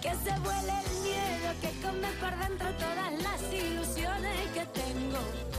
[0.00, 5.57] Que se vuele el miedo, que come por dentro todas las ilusiones que tengo.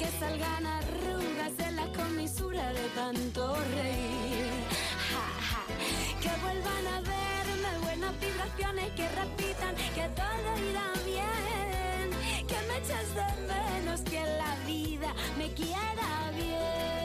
[0.00, 4.48] Que salgan arrugas en la comisura de tanto reír.
[6.22, 12.46] Que vuelvan a verme buenas vibraciones, que repitan que todo irá bien.
[12.48, 16.99] Que me eches de menos, que la vida me quiera bien.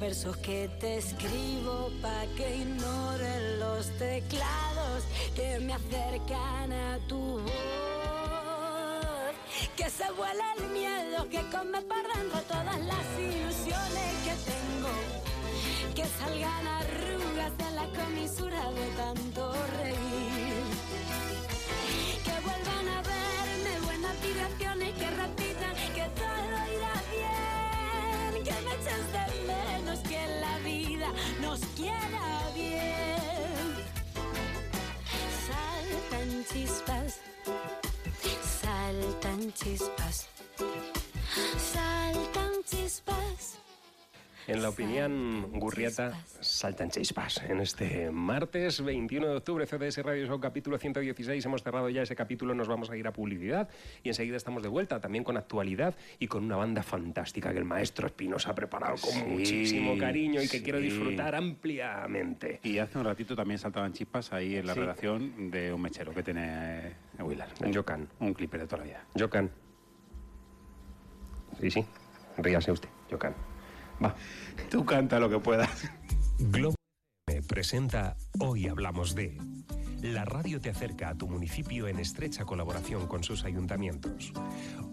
[0.00, 5.04] Versos que te escribo pa' que ignoren los teclados
[5.36, 7.50] que me acercan a tu voz.
[9.76, 14.92] Que se vuele el miedo, que come dentro todas las ilusiones que tengo.
[15.94, 20.64] Que salgan arrugas en la comisura de tanto reír.
[22.24, 28.44] Que vuelvan a verme buenas vibraciones que repitan que todo irá bien.
[28.44, 29.29] Que me eches de
[30.20, 31.08] que la vida
[31.40, 33.74] nos quiera bien.
[35.46, 37.20] Saltan chispas,
[38.62, 40.28] saltan chispas,
[41.72, 41.89] saltan.
[44.50, 47.40] En la opinión Gurriata, saltan chispas.
[47.48, 51.44] En este martes 21 de octubre, CDS Radio Show, capítulo 116.
[51.44, 53.68] Hemos cerrado ya ese capítulo, nos vamos a ir a publicidad
[54.02, 57.64] y enseguida estamos de vuelta, también con actualidad y con una banda fantástica que el
[57.64, 62.58] maestro Espinosa ha preparado con Sí, muchísimo cariño y que quiero disfrutar ampliamente.
[62.64, 64.80] Y hace un ratito también saltaban chispas ahí en la Sí.
[64.80, 67.52] redacción de un mechero que tiene Willard.
[67.64, 68.08] Un Jocan.
[68.18, 69.04] Un clipper de toda la vida.
[69.16, 69.48] Jocan.
[71.60, 71.84] Sí, sí.
[72.36, 73.32] Ríase usted, Jocan.
[74.02, 74.14] Va.
[74.70, 75.90] Tú canta lo que puedas.
[76.38, 76.74] Globo
[77.26, 79.38] FM presenta Hoy Hablamos de.
[80.02, 84.32] La radio te acerca a tu municipio en estrecha colaboración con sus ayuntamientos.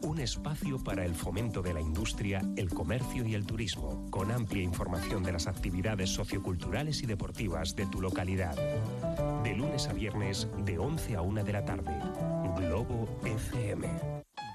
[0.02, 4.64] Un espacio para el fomento de la industria, el comercio y el turismo, con amplia
[4.64, 8.56] información de las actividades socioculturales y deportivas de tu localidad.
[9.44, 11.98] De lunes a viernes, de 11 a 1 de la tarde.
[12.58, 13.88] Globo FM.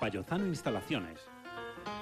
[0.03, 1.32] Vallozano Instalaciones.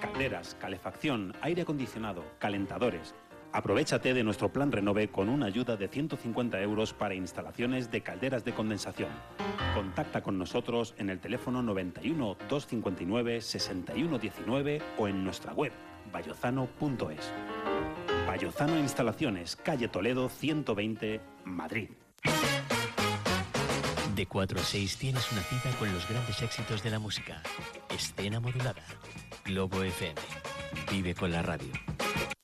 [0.00, 3.14] Calderas, calefacción, aire acondicionado, calentadores.
[3.52, 8.44] Aprovechate de nuestro plan Renove con una ayuda de 150 euros para instalaciones de calderas
[8.44, 9.10] de condensación.
[9.74, 15.72] Contacta con nosotros en el teléfono 91 259 6119 o en nuestra web
[16.12, 17.32] vallozano.es.
[18.26, 21.90] Vallozano Instalaciones, calle Toledo 120, Madrid.
[24.14, 27.42] De 4 a 6 tienes una cita con los grandes éxitos de la música.
[27.88, 28.84] Escena modulada.
[29.50, 30.14] Globo FM.
[30.92, 31.72] Vive con la radio.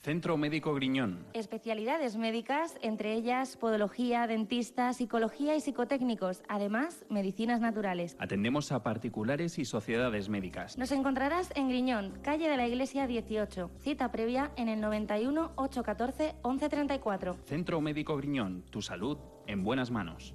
[0.00, 1.24] Centro Médico Griñón.
[1.34, 8.16] Especialidades médicas, entre ellas podología, dentista, psicología y psicotécnicos, además medicinas naturales.
[8.18, 10.76] Atendemos a particulares y sociedades médicas.
[10.78, 13.70] Nos encontrarás en Griñón, calle de la Iglesia 18.
[13.78, 17.36] Cita previa en el 91 814 1134.
[17.44, 18.64] Centro Médico Griñón.
[18.70, 20.34] Tu salud en buenas manos.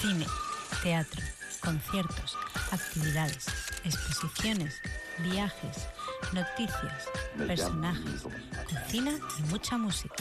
[0.00, 0.26] Cine,
[0.82, 1.22] teatro,
[1.64, 2.36] conciertos,
[2.70, 3.46] actividades,
[3.84, 4.80] exposiciones,
[5.20, 5.88] viajes,
[6.32, 8.22] noticias, personajes,
[8.68, 10.14] cocina y mucha música.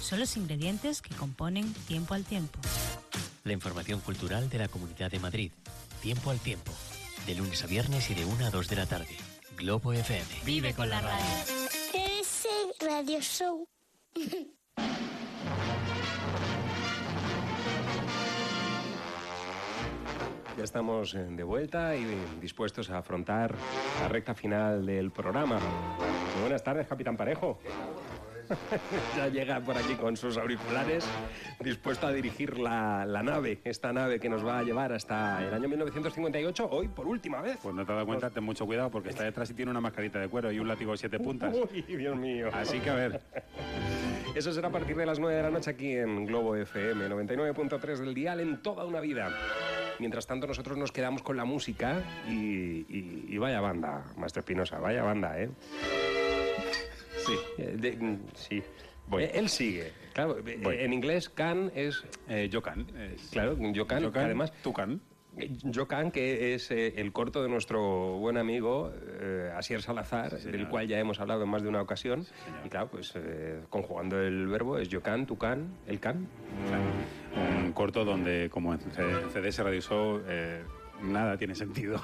[0.00, 2.58] Son los ingredientes que componen Tiempo al Tiempo.
[3.44, 5.52] La información cultural de la Comunidad de Madrid.
[6.00, 6.72] Tiempo al tiempo.
[7.26, 9.16] De lunes a viernes y de 1 a 2 de la tarde.
[9.56, 10.26] Globo FM.
[10.44, 11.24] Vive con la radio.
[11.92, 12.48] Ese
[12.80, 13.68] radio show.
[20.56, 22.06] Ya estamos eh, de vuelta y
[22.40, 23.54] dispuestos a afrontar
[24.00, 25.58] la recta final del programa.
[25.58, 27.58] Muy buenas tardes, Capitán Parejo.
[29.16, 31.06] ya llega por aquí con sus auriculares,
[31.60, 35.52] dispuesto a dirigir la, la nave, esta nave que nos va a llevar hasta el
[35.52, 37.58] año 1958, hoy por última vez.
[37.62, 39.80] Pues no te has dado cuenta, ten mucho cuidado porque está detrás y tiene una
[39.82, 41.54] mascarita de cuero y un látigo de siete puntas.
[41.72, 42.48] Uy, Dios mío.
[42.54, 43.20] Así que a ver.
[44.34, 47.96] Eso será a partir de las 9 de la noche aquí en Globo FM, 99.3
[47.98, 49.30] del dial en toda una vida.
[49.98, 52.34] Mientras tanto, nosotros nos quedamos con la música y,
[52.88, 55.48] y- y vaya banda, Maestro Espinosa, vaya banda, ¿eh?
[57.26, 57.34] Sí.
[58.34, 58.62] sí.
[59.08, 59.24] Voy.
[59.24, 59.92] Eh, Él sigue.
[60.12, 60.76] Claro, eh, Voy.
[60.78, 62.02] en inglés can es...
[62.28, 62.86] Eh, yo can.
[63.30, 64.52] Claro, yo can, Yo can, además...
[64.62, 65.00] tú can.
[65.64, 68.90] Yo can, que es eh, el corto de nuestro buen amigo
[69.20, 72.24] eh, Asier Salazar, del cual ya hemos hablado en más de una ocasión.
[72.64, 76.16] y claro, pues eh, conjugando el verbo es yo can, tú can, el can.
[76.16, 76.26] Un
[77.76, 80.62] corto donde, como en CDS Radio Show, eh,
[81.02, 82.00] nada tiene sentido.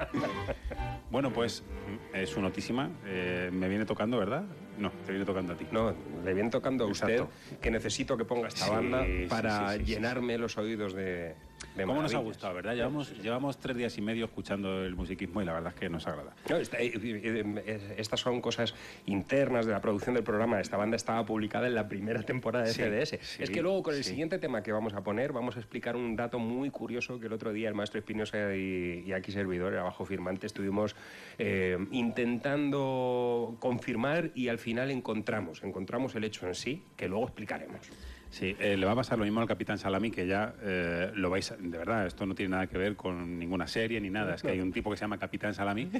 [1.10, 1.64] bueno, pues
[2.12, 2.90] es su notísima.
[3.06, 4.44] Eh, me viene tocando, ¿verdad?
[4.78, 5.66] No, te viene tocando a ti.
[5.72, 7.32] No, le viene tocando a usted Exacto.
[7.60, 11.34] que necesito que ponga esta Sí, banda para sí, sí, sí, llenarme los oídos de,
[11.76, 12.74] ¿Cómo nos ha gustado, verdad?
[12.74, 16.06] Llevamos, llevamos tres días y medio escuchando el musiquismo y la verdad es que nos
[16.06, 16.34] agrada.
[16.50, 18.74] No, esta- eh, estas son cosas
[19.06, 20.60] internas de la producción del programa.
[20.60, 23.18] Esta banda estaba publicada en la primera temporada de Sí, CDS.
[23.22, 24.10] sí, es que luego con el sí.
[24.10, 27.32] siguiente tema que vamos a poner vamos a explicar un dato muy curioso que el
[27.32, 30.94] otro día el maestro Espinosa y, y aquí servidor, el abajo firmante, estuvimos
[31.38, 37.88] eh, intentando confirmar y al final encontramos, encontramos el hecho en sí, que luego explicaremos.
[38.32, 41.28] Sí, eh, le va a pasar lo mismo al Capitán Salami, que ya eh, lo
[41.28, 44.34] vais a- De verdad, esto no tiene nada que ver con ninguna serie ni nada.
[44.36, 45.90] Es que hay un tipo que se llama Capitán Salami,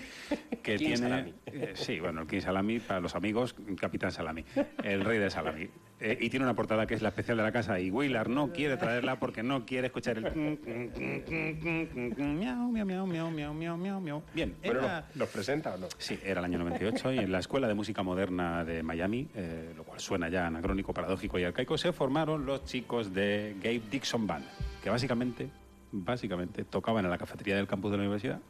[0.62, 0.96] que King tiene...
[0.96, 1.34] Salami.
[1.46, 4.46] eh, sí, bueno, el King Salami, para los amigos, Capitán Salami,
[4.82, 5.68] el rey del Salami.
[6.04, 8.52] Eh, y tiene una portada que es la especial de la casa y Willard no
[8.52, 10.24] quiere traerla porque no quiere escuchar el...
[12.18, 14.22] miau, miau, miau, miau, miau, miau, miau, miau.
[14.34, 15.86] Bien, era- ¿nos presenta o no?
[15.98, 19.72] Sí, era el año 98 y en la Escuela de Música Moderna de Miami, eh,
[19.76, 24.26] lo cual suena ya anacrónico, paradójico y arcaico, se formaron los chicos de Gabe Dixon
[24.26, 24.44] Band,
[24.82, 25.50] que básicamente,
[25.92, 28.40] básicamente tocaban en la cafetería del campus de la universidad.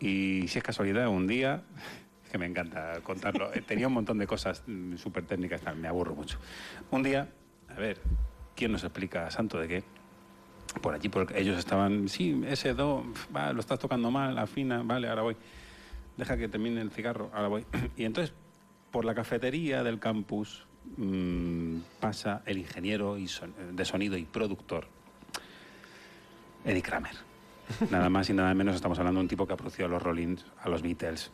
[0.00, 1.62] Y si es casualidad, un día,
[2.34, 5.86] que me encanta contarlo, eh, tenía un montón de cosas mm, súper técnicas, tal, me
[5.86, 6.36] aburro mucho.
[6.90, 7.28] Un día,
[7.68, 8.00] a ver,
[8.56, 9.84] ¿quién nos explica, santo de qué?
[10.82, 13.04] Por allí, porque ellos estaban, sí, ese do,
[13.34, 15.36] va, lo estás tocando mal, afina, vale, ahora voy.
[16.16, 17.66] Deja que termine el cigarro, ahora voy.
[17.96, 18.34] Y entonces,
[18.90, 20.66] por la cafetería del campus
[20.96, 24.88] mm, pasa el ingeniero y son- de sonido y productor,
[26.64, 27.14] Eddie Kramer.
[27.92, 30.02] Nada más y nada menos estamos hablando de un tipo que ha producido a los
[30.02, 31.30] Rollins, a los Beatles,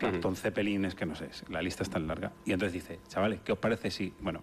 [0.00, 2.32] Clapton, Zeppelin, es que no sé, la lista es tan larga.
[2.44, 4.12] Y entonces dice, chavales, ¿qué os parece si...?
[4.20, 4.42] Bueno,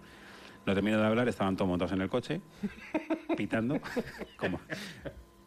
[0.66, 2.40] no termino de hablar, estaban todos montados en el coche,
[3.36, 3.78] pitando,
[4.36, 4.60] como...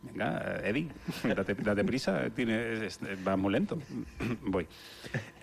[0.03, 0.87] Venga, Eddie,
[1.35, 2.99] date, date prisa, tiene, es-
[3.37, 3.77] muy lento.
[4.41, 4.67] Voy.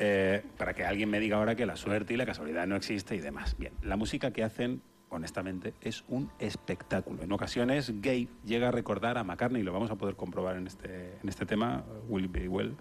[0.01, 3.15] Eh, para que alguien me diga ahora que la suerte y la casualidad no existe
[3.15, 3.57] y demás.
[3.57, 7.23] Bien, la música que hacen, honestamente, es un espectáculo.
[7.23, 11.19] En ocasiones, Gabe llega a recordar a McCartney, lo vamos a poder comprobar en este,
[11.23, 12.75] en este tema, Will Be Well.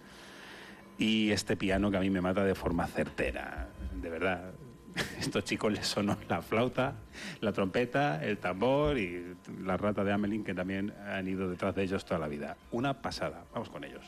[0.98, 3.68] Y este piano que a mí me mata de forma certera,
[4.02, 4.52] de verdad.
[5.20, 6.96] Estos chicos les sonó la flauta,
[7.42, 11.84] la trompeta, el tambor y la rata de Amelin que también han ido detrás de
[11.84, 12.58] ellos toda la vida.
[12.72, 13.44] Una pasada.
[13.54, 14.04] Vamos con ellos.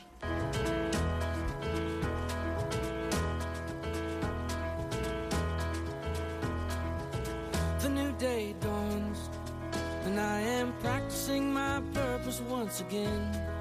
[7.80, 9.30] The new day dawns,
[10.06, 13.59] and I am practicing my purpose once again.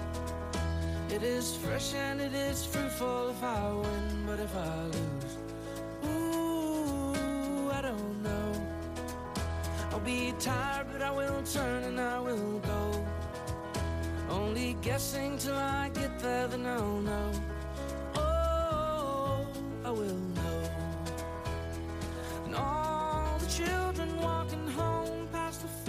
[1.12, 5.38] It is fresh and it is fruitful if I win, but if I lose,
[6.06, 8.54] ooh, I don't know.
[9.92, 13.08] I'll be tired, but I will turn and I will go.
[14.30, 17.32] Only guessing till I get there, then I'll know.
[18.16, 19.48] Oh,
[19.84, 20.70] I will know.
[22.46, 25.89] And all the children walking home past the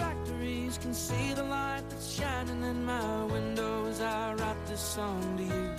[0.71, 5.37] factories can see the light that's shining in my window as I write this song
[5.37, 5.69] to you.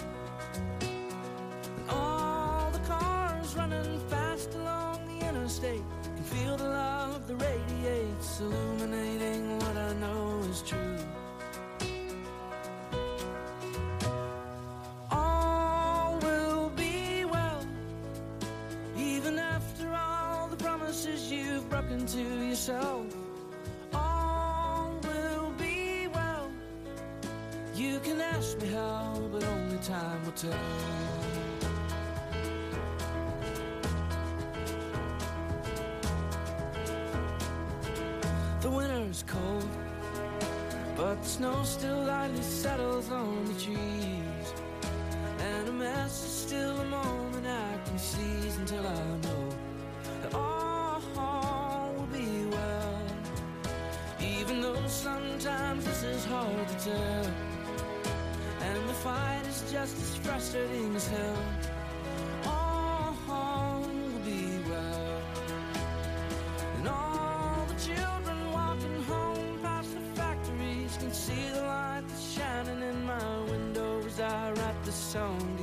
[1.78, 8.40] And all the cars running fast along the interstate can feel the love that radiates,
[8.40, 11.11] illuminating what I know is true.
[30.42, 30.58] Tell.
[38.60, 39.68] The winter's cold,
[40.96, 44.48] but the snow still lightly settles on the trees.
[45.38, 49.48] And a mess is still a moment I can seize until I know
[50.22, 51.00] that all
[51.96, 53.02] will be well.
[54.20, 57.26] Even though sometimes this is hard to tell,
[58.60, 61.44] and the fight just as frustrating as hell.
[62.46, 65.22] All will be well.
[66.78, 72.82] And all the children walking home past the factories can see the light that's shining
[72.82, 75.61] in my window as I write this song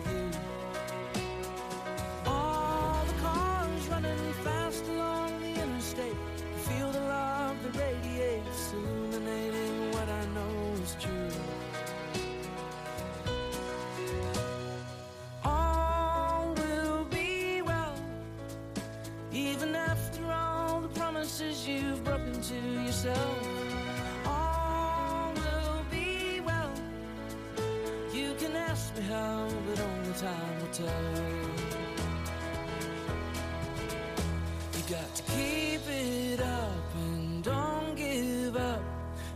[34.76, 38.84] You got to keep it up and don't give up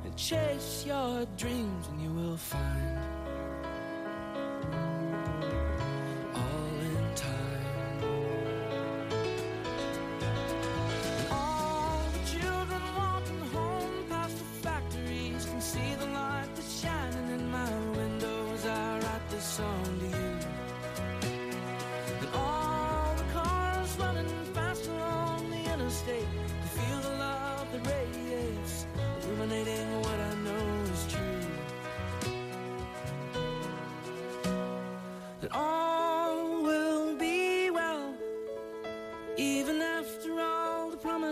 [0.04, 1.53] and chase your dreams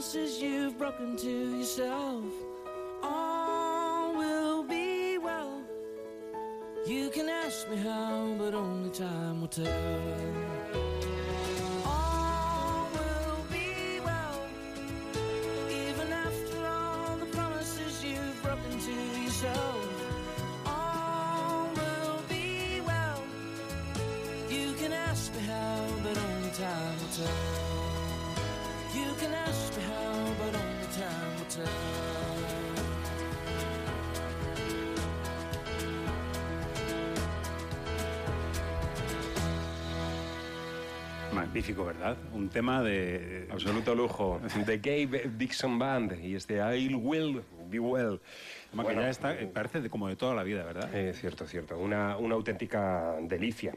[0.02, 2.24] promises you've broken to yourself.
[3.04, 5.62] All will be well.
[6.88, 9.68] You can ask me how, but only time will tell.
[11.86, 14.42] All will be well,
[15.70, 19.86] even after all the promises you've broken to yourself.
[20.66, 23.24] All will be well.
[24.50, 27.38] You can ask me how, but only time will tell.
[28.94, 29.91] You can ask me how,
[41.34, 42.18] Magnífico, ¿verdad?
[42.34, 43.48] Un tema de...
[43.52, 44.42] Absoluto lujo.
[44.66, 48.20] The Gabe Dixon Band y este I Will Be Well.
[48.70, 50.90] Tema que ya está, eh, parece de- como de toda la vida, ¿verdad?
[50.94, 51.78] Eh, cierto, cierto.
[51.78, 53.74] Una, una auténtica delicia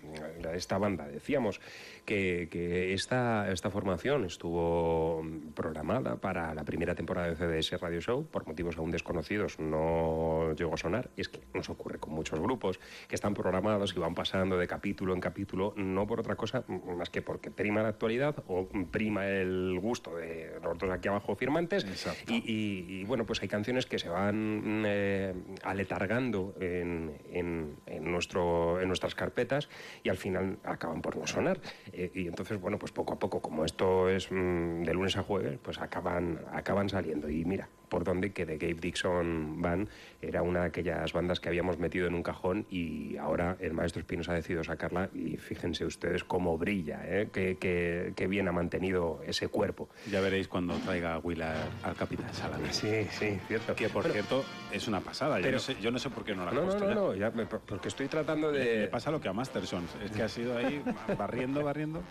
[0.55, 1.06] esta banda.
[1.09, 1.60] Decíamos
[2.05, 5.24] que, que esta, esta formación estuvo
[5.55, 10.74] programada para la primera temporada de CDS Radio Show, por motivos aún desconocidos no llegó
[10.74, 11.10] a sonar.
[11.16, 12.78] Es que nos ocurre con muchos grupos
[13.09, 17.10] que están programados y van pasando de capítulo en capítulo, no por otra cosa más
[17.10, 21.85] que porque prima la actualidad o prima el gusto de nosotros aquí abajo firmantes.
[22.28, 28.10] Y, y- y, bueno, pues hay canciones que se van eh, aletargando en, en- en
[28.10, 29.68] nuestro, en nuestras carpetas
[30.02, 31.61] y al final acaban por no sonar.
[31.93, 35.23] Eh, y entonces, bueno, pues poco a poco, como esto es mm, de lunes a
[35.23, 37.29] jueves, pues acaban, acaban saliendo.
[37.29, 39.89] Y mira, por dónde que The Gabe Dixon Band
[40.23, 44.01] era una de aquellas bandas que habíamos metido en un cajón y ahora el maestro
[44.01, 47.28] Espinos ha decidido sacarla y fíjense ustedes cómo brilla, ¿eh?
[47.32, 49.89] qué, qué- qué bien ha mantenido ese cuerpo.
[50.11, 52.73] Ya veréis cuando traiga a Willard al Capitán Salada.
[52.73, 53.74] Sí, sí, cierto.
[53.74, 55.39] Que, por Bueno, cierto, es una pasada.
[55.39, 56.94] Yo, pero- no sé, yo no sé por qué no la No, no, no, ya.
[56.94, 57.31] no, ya
[57.66, 58.65] porque estoy tratando de...
[58.82, 59.85] le pasa lo que a Masterson.
[60.05, 60.82] Es que ha sido ahí
[61.19, 62.02] barriendo, barriendo.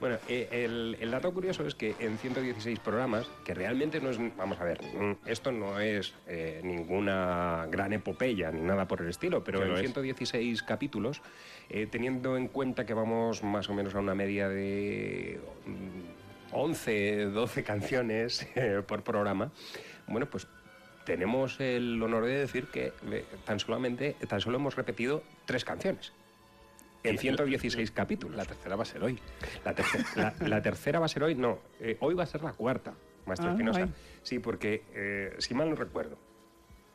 [0.00, 4.18] Bueno, eh, el, el dato curioso es que en 116 programas, que realmente no es,
[4.36, 9.08] vamos a ver, mm, esto no es eh, ninguna gran epopeya ni nada por el
[9.08, 9.80] estilo, pero en lo es.
[9.80, 11.20] 116 capítulos,
[11.68, 17.24] eh, teniendo en cuenta que vamos más o menos a una media de mm, 11,
[17.26, 19.52] 12 canciones eh, por programa,
[20.06, 20.48] bueno, pues
[21.04, 22.92] tenemos el honor de decir que
[23.44, 26.12] tan solamente, tan solo hemos repetido tres canciones.
[27.02, 28.36] En 116 capítulos.
[28.36, 29.18] La tercera va a ser hoy.
[29.64, 31.58] La, terce- la- la tercera va a ser hoy, no.
[31.80, 32.92] eh, hoy va a ser la cuarta,
[33.30, 33.82] Maestro Ah, Espinosa.
[33.84, 33.90] ay.
[34.22, 36.18] Sí, porque, eh, si mal no recuerdo,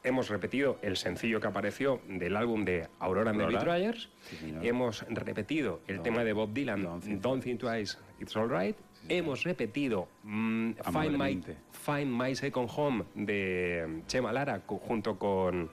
[0.03, 3.47] hemos repetido el sencillo que apareció del álbum de Aurora and the.
[3.47, 4.09] Betrayers.
[4.29, 6.83] Sí, hemos repetido el tema de Bob Dylan,
[7.21, 8.77] Don't Think, Twice, It's Alright.
[9.07, 11.41] Hemos repetido mm, Find, My.
[11.71, 15.69] Find My Second Home de Chema Lara junto con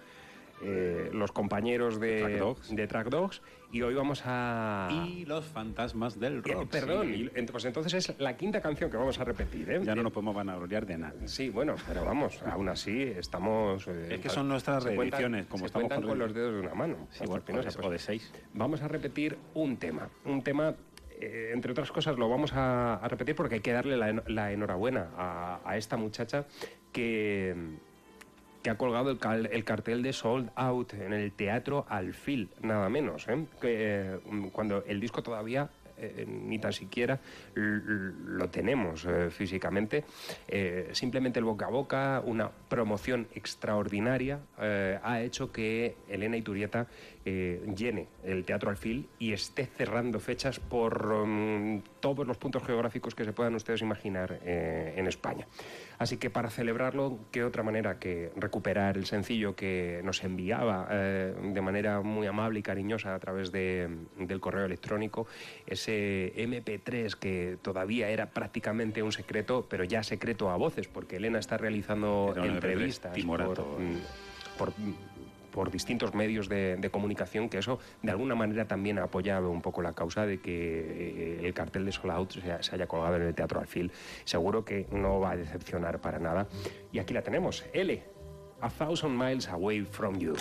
[0.63, 2.75] eh, los compañeros de, Track Dogs.
[2.77, 3.43] de Track Dogs.
[3.73, 4.89] Y hoy vamos a...
[4.93, 6.69] Y los fantasmas del Eh, rock.
[6.71, 7.15] perdón, sí.
[7.15, 9.81] y ent- pues entonces es la quinta canción que vamos a repetir, ¿eh?
[9.83, 11.15] Ya no nos podemos vanagloriar de nada.
[11.27, 13.87] Sí, bueno, pero vamos, aún así estamos...
[13.89, 16.75] eh, Es que son nuestras reediciones, como se estamos cuentan con los dedos de una
[16.75, 17.09] mano.
[17.13, 18.31] Sí, o de- pues o de seis.
[18.53, 20.75] Vamos a repetir un tema, un tema...
[21.19, 24.53] entre otras cosas lo vamos a, a repetir porque hay que darle la, en- la
[24.53, 26.45] enhorabuena a, a esta muchacha
[26.93, 27.55] que,
[28.63, 32.89] que ha colgado el, cal- el cartel de Sold Out en el Teatro Alfil, nada
[32.89, 33.45] menos, ¿eh?
[33.61, 34.19] que, eh,
[34.53, 35.69] cuando el disco todavía
[35.99, 37.21] eh, ni tan siquiera
[37.55, 40.05] lo tenemos físicamente.
[40.93, 46.87] Simplemente el boca a boca, una promoción extraordinaria, ha hecho que Elena Iturieta
[47.25, 53.15] eh, llene el Teatro Alfil y esté cerrando fechas por mm, todos los puntos geográficos
[53.15, 55.47] que se puedan ustedes imaginar en España.
[56.03, 61.33] Así que para celebrarlo, qué otra manera que recuperar el sencillo que nos enviaba eh,
[61.41, 63.89] de manera muy amable y cariñosa a través de-
[64.19, 65.29] del correo electrónico,
[65.65, 71.39] ese MP3 que todavía era prácticamente un secreto, pero ya secreto a voces, porque Elena
[71.39, 73.65] está realizando Era un MP3 entrevistas timorato.
[73.65, 73.97] por, mm,
[74.59, 74.73] por,
[75.53, 79.83] por distintos medios de, comunicación, que eso de alguna manera también ha apoyado un poco
[79.83, 83.23] la causa de que eh, el cartel de Soul Out se, se haya colgado en
[83.23, 83.93] el Teatro Alfil.
[84.25, 86.49] Seguro que no va a decepcionar para nada.
[86.91, 88.03] Y aquí la tenemos, L,
[88.61, 90.35] A Thousand Miles Away From You.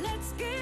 [0.00, 0.57] Let's get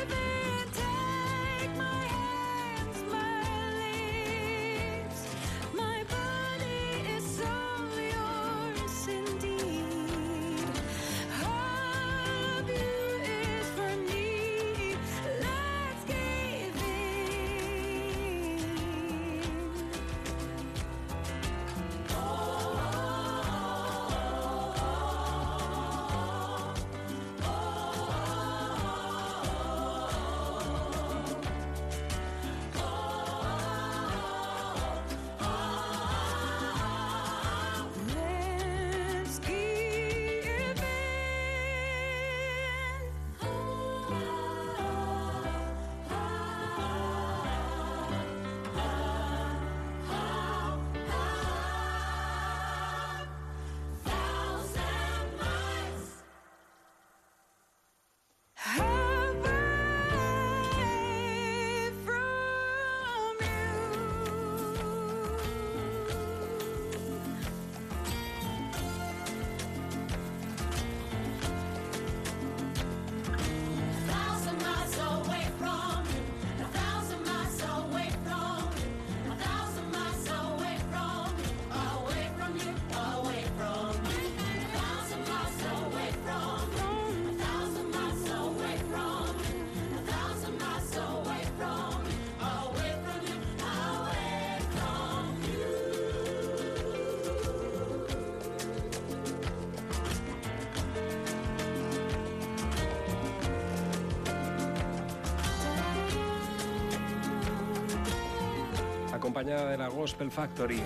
[109.36, 110.80] acompañada de la Gospel Factory,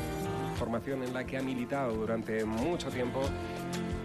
[0.59, 3.23] formación en la que ha militado durante mucho tiempo.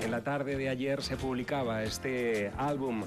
[0.04, 3.06] En la tarde de ayer se publicaba este álbum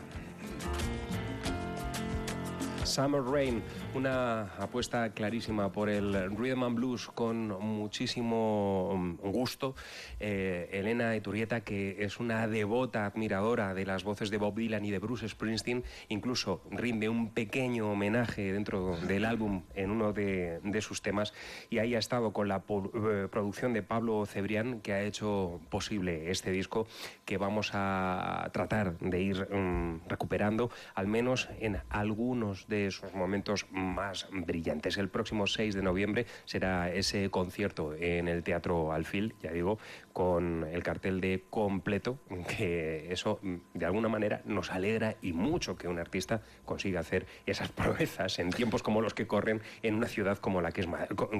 [2.82, 3.62] Summer Rain,
[3.98, 9.74] una apuesta clarísima por el rhythm and blues con muchísimo mm, gusto.
[10.20, 14.92] Eh, Elena Iturrieta, que es una devota admiradora de las voces de Bob Dylan y
[14.92, 20.80] de Bruce Springsteen, incluso rinde un pequeño homenaje dentro del álbum en uno de, de
[20.80, 21.34] sus temas
[21.68, 26.30] y ahí ha estado con la eh, producción de Pablo Cebrián que ha hecho posible
[26.30, 26.86] este disco
[27.24, 33.66] que vamos a tratar de ir mm, recuperando al menos en algunos de sus momentos
[33.72, 33.87] más
[34.30, 34.96] brillantes.
[34.98, 39.78] El próximo 6 de noviembre será ese concierto en el Teatro Alfil, ya digo,
[40.12, 42.18] con el cartel de completo,
[42.56, 43.40] que eso
[43.74, 48.50] de alguna manera nos alegra y mucho que un artista consiga hacer esas proezas en
[48.50, 50.88] tiempos como los que corren en una ciudad como la que es,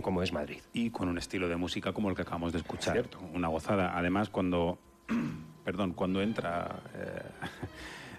[0.03, 0.61] como es Madrid.
[0.73, 3.05] Y con un estilo de música como el que acabamos de escuchar.
[3.33, 3.97] Una gozada.
[3.99, 4.79] Además, cuando.
[5.65, 6.83] perdón, cuando entra.
[6.95, 7.23] eh,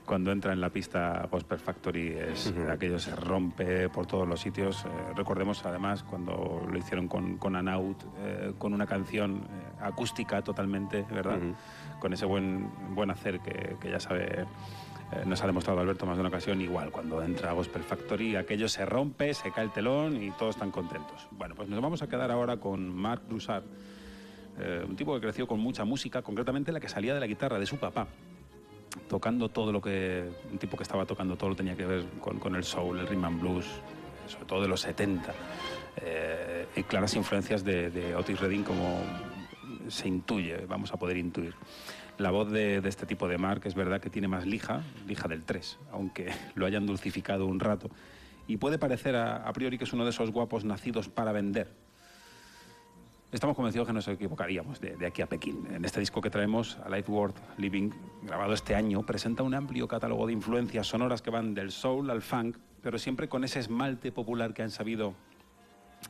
[0.09, 4.83] cuando entra en la pista Gospel Factory, es, aquello se rompe por todos los sitios.
[4.83, 10.41] Eh, recordemos además cuando lo hicieron con, con Anaut, eh, con una canción eh, acústica
[10.41, 11.37] totalmente, ¿verdad?
[11.99, 14.45] Con ese buen, buen hacer que, que ya sabe.
[15.11, 18.67] eh, nos ha demostrado Alberto más de una ocasión, igual, cuando entra Gospel Factory, aquello
[18.67, 21.27] se rompe, se cae el telón y todos están contentos.
[21.31, 23.63] Bueno, pues nos vamos a quedar ahora con Marc Broussard,
[24.59, 27.59] eh, un tipo que creció con mucha música, concretamente la que salía de la guitarra
[27.59, 28.07] de su papá,
[29.07, 30.29] tocando todo lo que.
[30.51, 33.07] Un tipo que estaba tocando todo lo tenía que ver con, con el soul, el
[33.07, 33.65] rhythm and blues,
[34.27, 35.33] sobre todo de los 70,
[35.97, 39.01] eh, y claras influencias de, Otis Redding, como
[39.87, 41.55] se intuye, vamos a poder intuir.
[42.17, 45.43] La voz de, este tipo de Mark es verdad que tiene más lija, lija del
[45.43, 47.89] 3, aunque lo hayan dulcificado un rato.
[48.47, 51.71] Y puede parecer a priori que es uno de esos guapos nacidos para vender,
[53.31, 55.67] Estamos convencidos que nos equivocaríamos de, aquí a Pekín.
[55.71, 57.91] En este disco que traemos, A Light World Living,
[58.23, 62.23] grabado este año, presenta un amplio catálogo de influencias sonoras que van del soul al
[62.23, 65.13] funk, pero siempre con ese esmalte popular que han sabido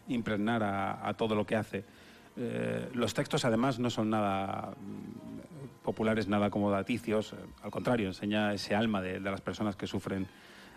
[0.08, 1.84] impregnar a, a todo lo que hace.
[2.38, 8.76] Eh, los textos además no son nada mm, populares, nada acomodaticios, al contrario, enseña ese
[8.76, 10.26] alma de, de las personas que sufren,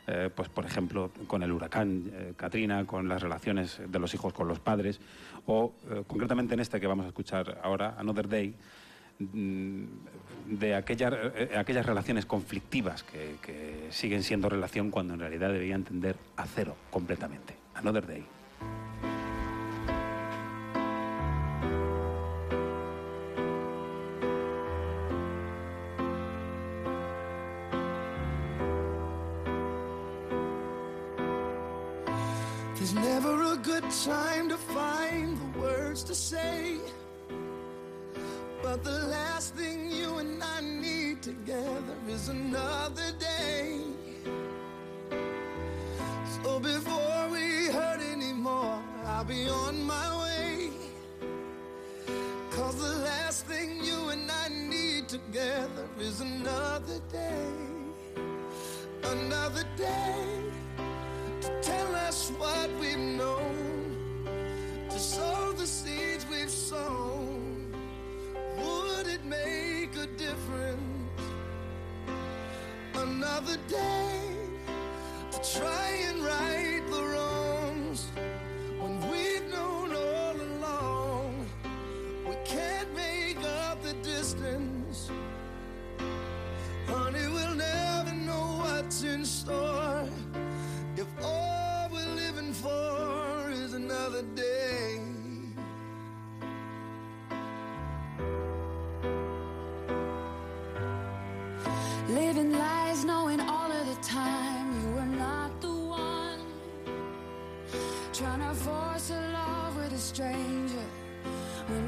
[0.07, 4.33] eh, pues por ejemplo, con el huracán eh, Katrina, con las relaciones de los hijos
[4.33, 5.01] con los padres,
[5.47, 8.55] o eh, concretamente en este que vamos a escuchar ahora, Another Day,
[9.19, 9.85] mm,
[10.49, 15.77] de aquella- eh, aquellas relaciones conflictivas que, que siguen siendo relación cuando en realidad debería
[15.77, 17.55] entender a cero completamente.
[17.75, 18.25] Another Day.
[33.93, 36.79] Time to find the words to say.
[38.63, 43.81] But the last thing you and I need together is another day.
[46.43, 50.71] So before we hurt anymore, I'll be on my way.
[52.51, 57.53] Cause the last thing you and I need together is another day.
[59.05, 60.43] Another day
[61.43, 63.82] to tell us what we've known,
[64.93, 67.75] to sow the seeds we've sown.
[68.59, 71.23] Would it make a difference?
[72.95, 74.21] Another day
[75.31, 77.03] to try and right the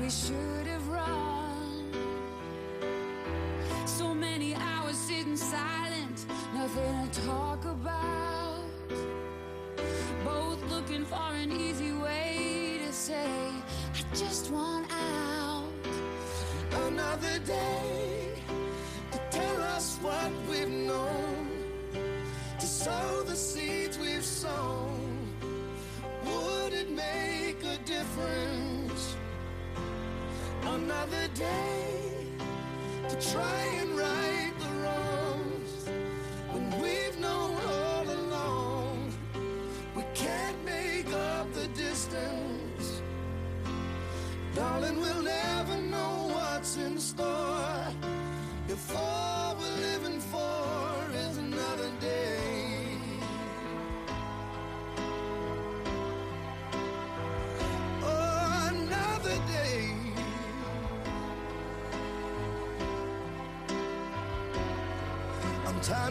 [0.04, 0.63] 你属于
[30.84, 31.83] Another day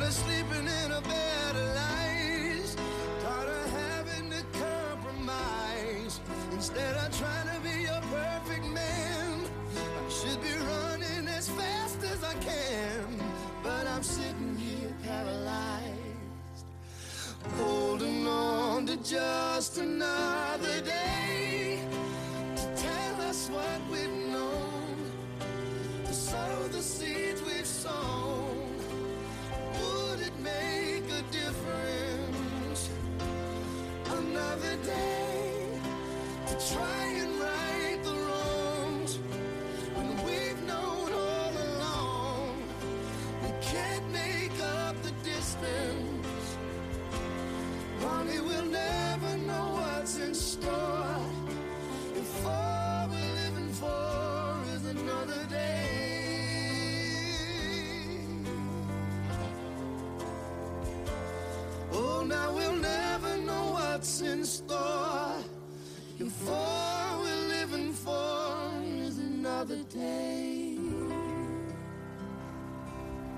[0.03, 0.92] Tired of sleeping in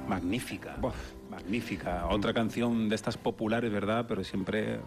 [0.07, 0.77] Magnífica.
[1.29, 2.07] Magnífica.
[2.07, 4.05] Otra canción de estas populares, ¿verdad?
[4.07, 4.79] Pero siempre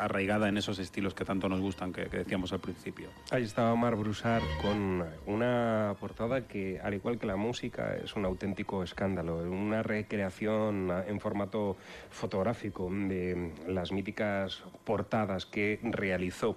[0.00, 3.08] arraigada en esos estilos que tanto nos gustan, que, que decíamos al principio.
[3.30, 8.24] Ahí estaba Omar Brusar con una portada que, al igual que la música, es un
[8.24, 9.38] auténtico escándalo.
[9.38, 11.76] Una recreación en formato
[12.10, 16.56] fotográfico de las míticas portadas que realizó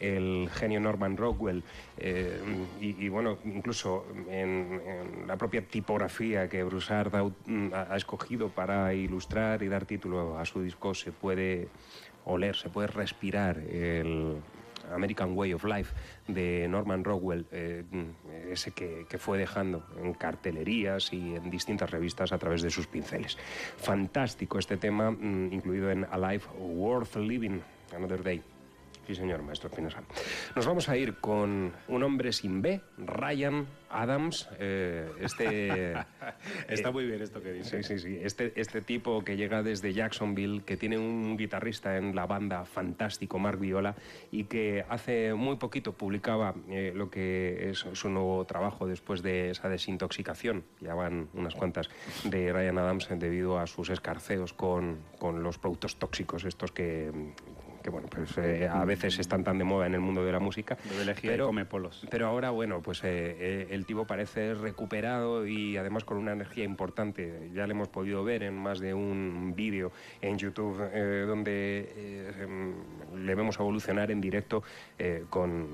[0.00, 1.62] el genio Norman Rockwell
[1.96, 2.40] eh,
[2.80, 9.68] y, bueno, incluso en, la propia tipografía que Broussard ha, ha escogido para ilustrar y
[9.68, 11.68] dar título a su disco se puede
[12.24, 14.36] oler, se puede respirar el
[14.94, 15.94] American Way of Life
[16.26, 17.84] de Norman Rockwell, eh,
[18.50, 22.86] ese que, que fue dejando en cartelerías y en distintas revistas a través de sus
[22.86, 23.36] pinceles.
[23.76, 27.60] Fantástico este tema, mm, incluido en A Life Worth Living,
[27.94, 28.42] Another Day.
[29.08, 30.02] Sí, señor, maestro Espinosa.
[30.54, 34.46] Nos vamos a ir con un hombre sin B, Ryan Adams.
[34.58, 35.94] eh, este.
[36.68, 37.82] Está muy bien esto que dice.
[37.82, 38.18] Sí, sí, sí.
[38.22, 43.38] Este, este tipo que llega desde Jacksonville, que tiene un guitarrista en la banda fantástico,
[43.38, 43.94] Mark Viola,
[44.30, 49.52] y que hace muy poquito publicaba eh, lo que es su nuevo trabajo después de
[49.52, 51.88] esa desintoxicación, ya van unas cuantas,
[52.24, 57.10] de Ryan Adams debido a sus escarceos con, con los productos tóxicos, estos que
[57.88, 60.40] que bueno, pues eh, a veces están tan de moda en el mundo de la
[60.40, 60.76] música.
[61.22, 62.06] Y come polos.
[62.10, 66.64] Pero ahora, bueno, pues eh, eh, el tipo parece recuperado y además con una energía
[66.64, 67.50] importante.
[67.54, 69.90] Ya le hemos podido ver en más de un vídeo
[70.20, 72.74] en YouTube eh, donde em,
[73.24, 74.62] le vemos evolucionar en directo
[75.30, 75.68] con,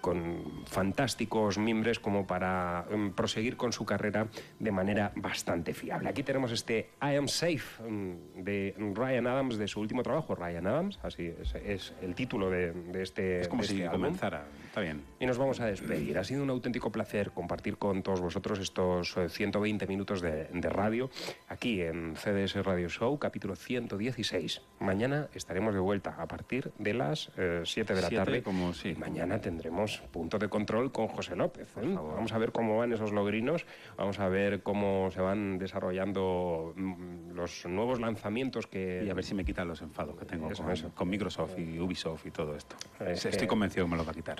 [0.00, 4.26] con fantásticos mimbres como para em, proseguir con su carrera
[4.58, 6.08] de manera bastante fiable.
[6.08, 10.66] Aquí tenemos este I Am Safe em, de Ryan Adams, de su último trabajo, Ryan
[10.66, 14.02] Adams, así es, es el título de, de este Es como si este álbum.
[14.02, 14.46] comenzara.
[14.74, 15.04] Está bien.
[15.20, 16.18] Y nos vamos a despedir.
[16.18, 20.68] Ha sido un auténtico placer compartir con todos vosotros estos eh, 120 minutos de, de
[20.68, 21.10] radio
[21.46, 24.62] aquí en CDS Radio Show, capítulo 116.
[24.80, 28.42] Mañana estaremos de vuelta a partir de las eh, 7 de la tarde.
[28.42, 28.96] como sí.
[28.98, 31.68] Mañana tendremos punto de control con José López.
[31.76, 31.94] ¿eh?
[31.94, 37.30] Vamos a ver cómo van esos logrinos, vamos a ver cómo se van desarrollando mm,
[37.30, 39.04] los nuevos lanzamientos que...
[39.06, 40.90] Y a ver si me quitan los enfados que tengo Eso, con, eso.
[40.96, 42.74] con Microsoft y Ubisoft y todo esto.
[42.98, 44.38] Es Estoy que- convencido que me lo va a quitar.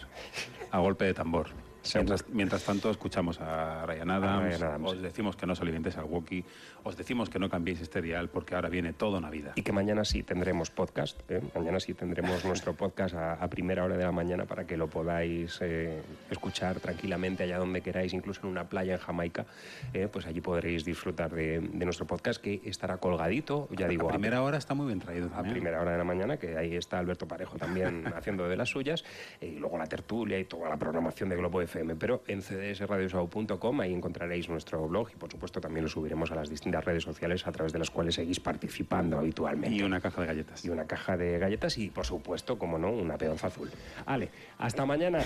[0.71, 1.49] A golpe de tambor.
[1.95, 4.93] Mientras, mientras tanto, escuchamos a Ryan Adams, Ryan Adams.
[4.93, 6.45] os decimos que no os alimentéis al walkie,
[6.83, 9.53] os decimos que no cambiéis este dial porque ahora viene todo Navidad.
[9.57, 11.21] Y que mañana sí tendremos podcast.
[11.31, 11.41] ¿eh?
[11.55, 14.89] Mañana sí tendremos nuestro podcast a, a primera hora de la mañana para que lo
[14.89, 19.47] podáis eh, escuchar tranquilamente allá donde queráis, incluso en una playa en Jamaica.
[19.93, 20.09] ¿eh?
[20.11, 24.43] Pues allí podréis disfrutar de, de nuestro podcast que estará colgadito, ya digo, a primera
[24.43, 25.55] hora está muy bien traído a también.
[25.55, 29.05] primera hora de la mañana, que ahí está Alberto Parejo también haciendo de las suyas,
[29.41, 31.97] eh, y luego la tertulia y toda la programación de Globo FM.
[31.97, 36.49] Pero en cdsradioshow.com ahí encontraréis nuestro blog y por supuesto también lo subiremos a las
[36.49, 39.77] distintas redes sociales a través de las cuales seguís participando habitualmente.
[39.77, 40.65] Y una caja de galletas.
[40.65, 43.71] Y una caja de galletas y por supuesto, como no, una peonza azul.
[44.07, 45.25] Ale, hasta mañana.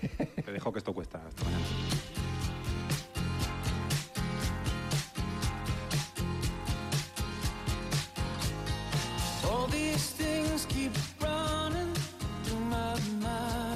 [0.44, 1.20] Te dejo que esto cuesta.
[1.26, 1.64] Hasta mañana.
[9.50, 11.92] All these things keep running
[12.44, 13.69] through my mind.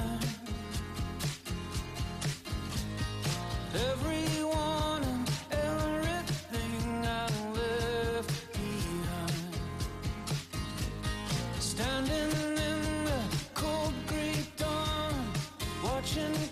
[3.75, 9.55] Everyone and everything I left behind.
[11.59, 13.21] Standing in the
[13.53, 15.13] cold gray dawn,
[15.83, 16.44] watching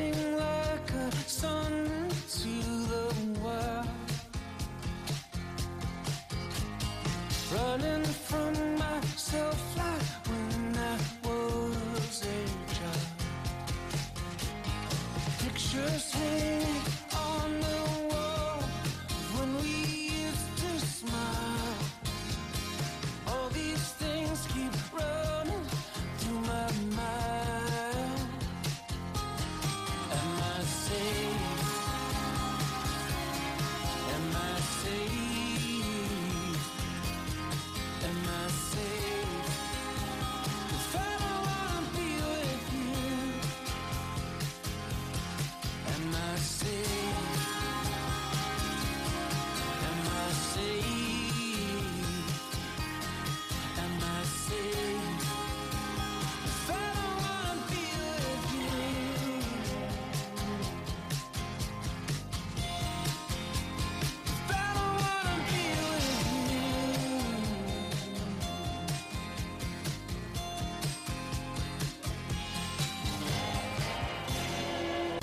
[0.00, 0.29] Everywhere.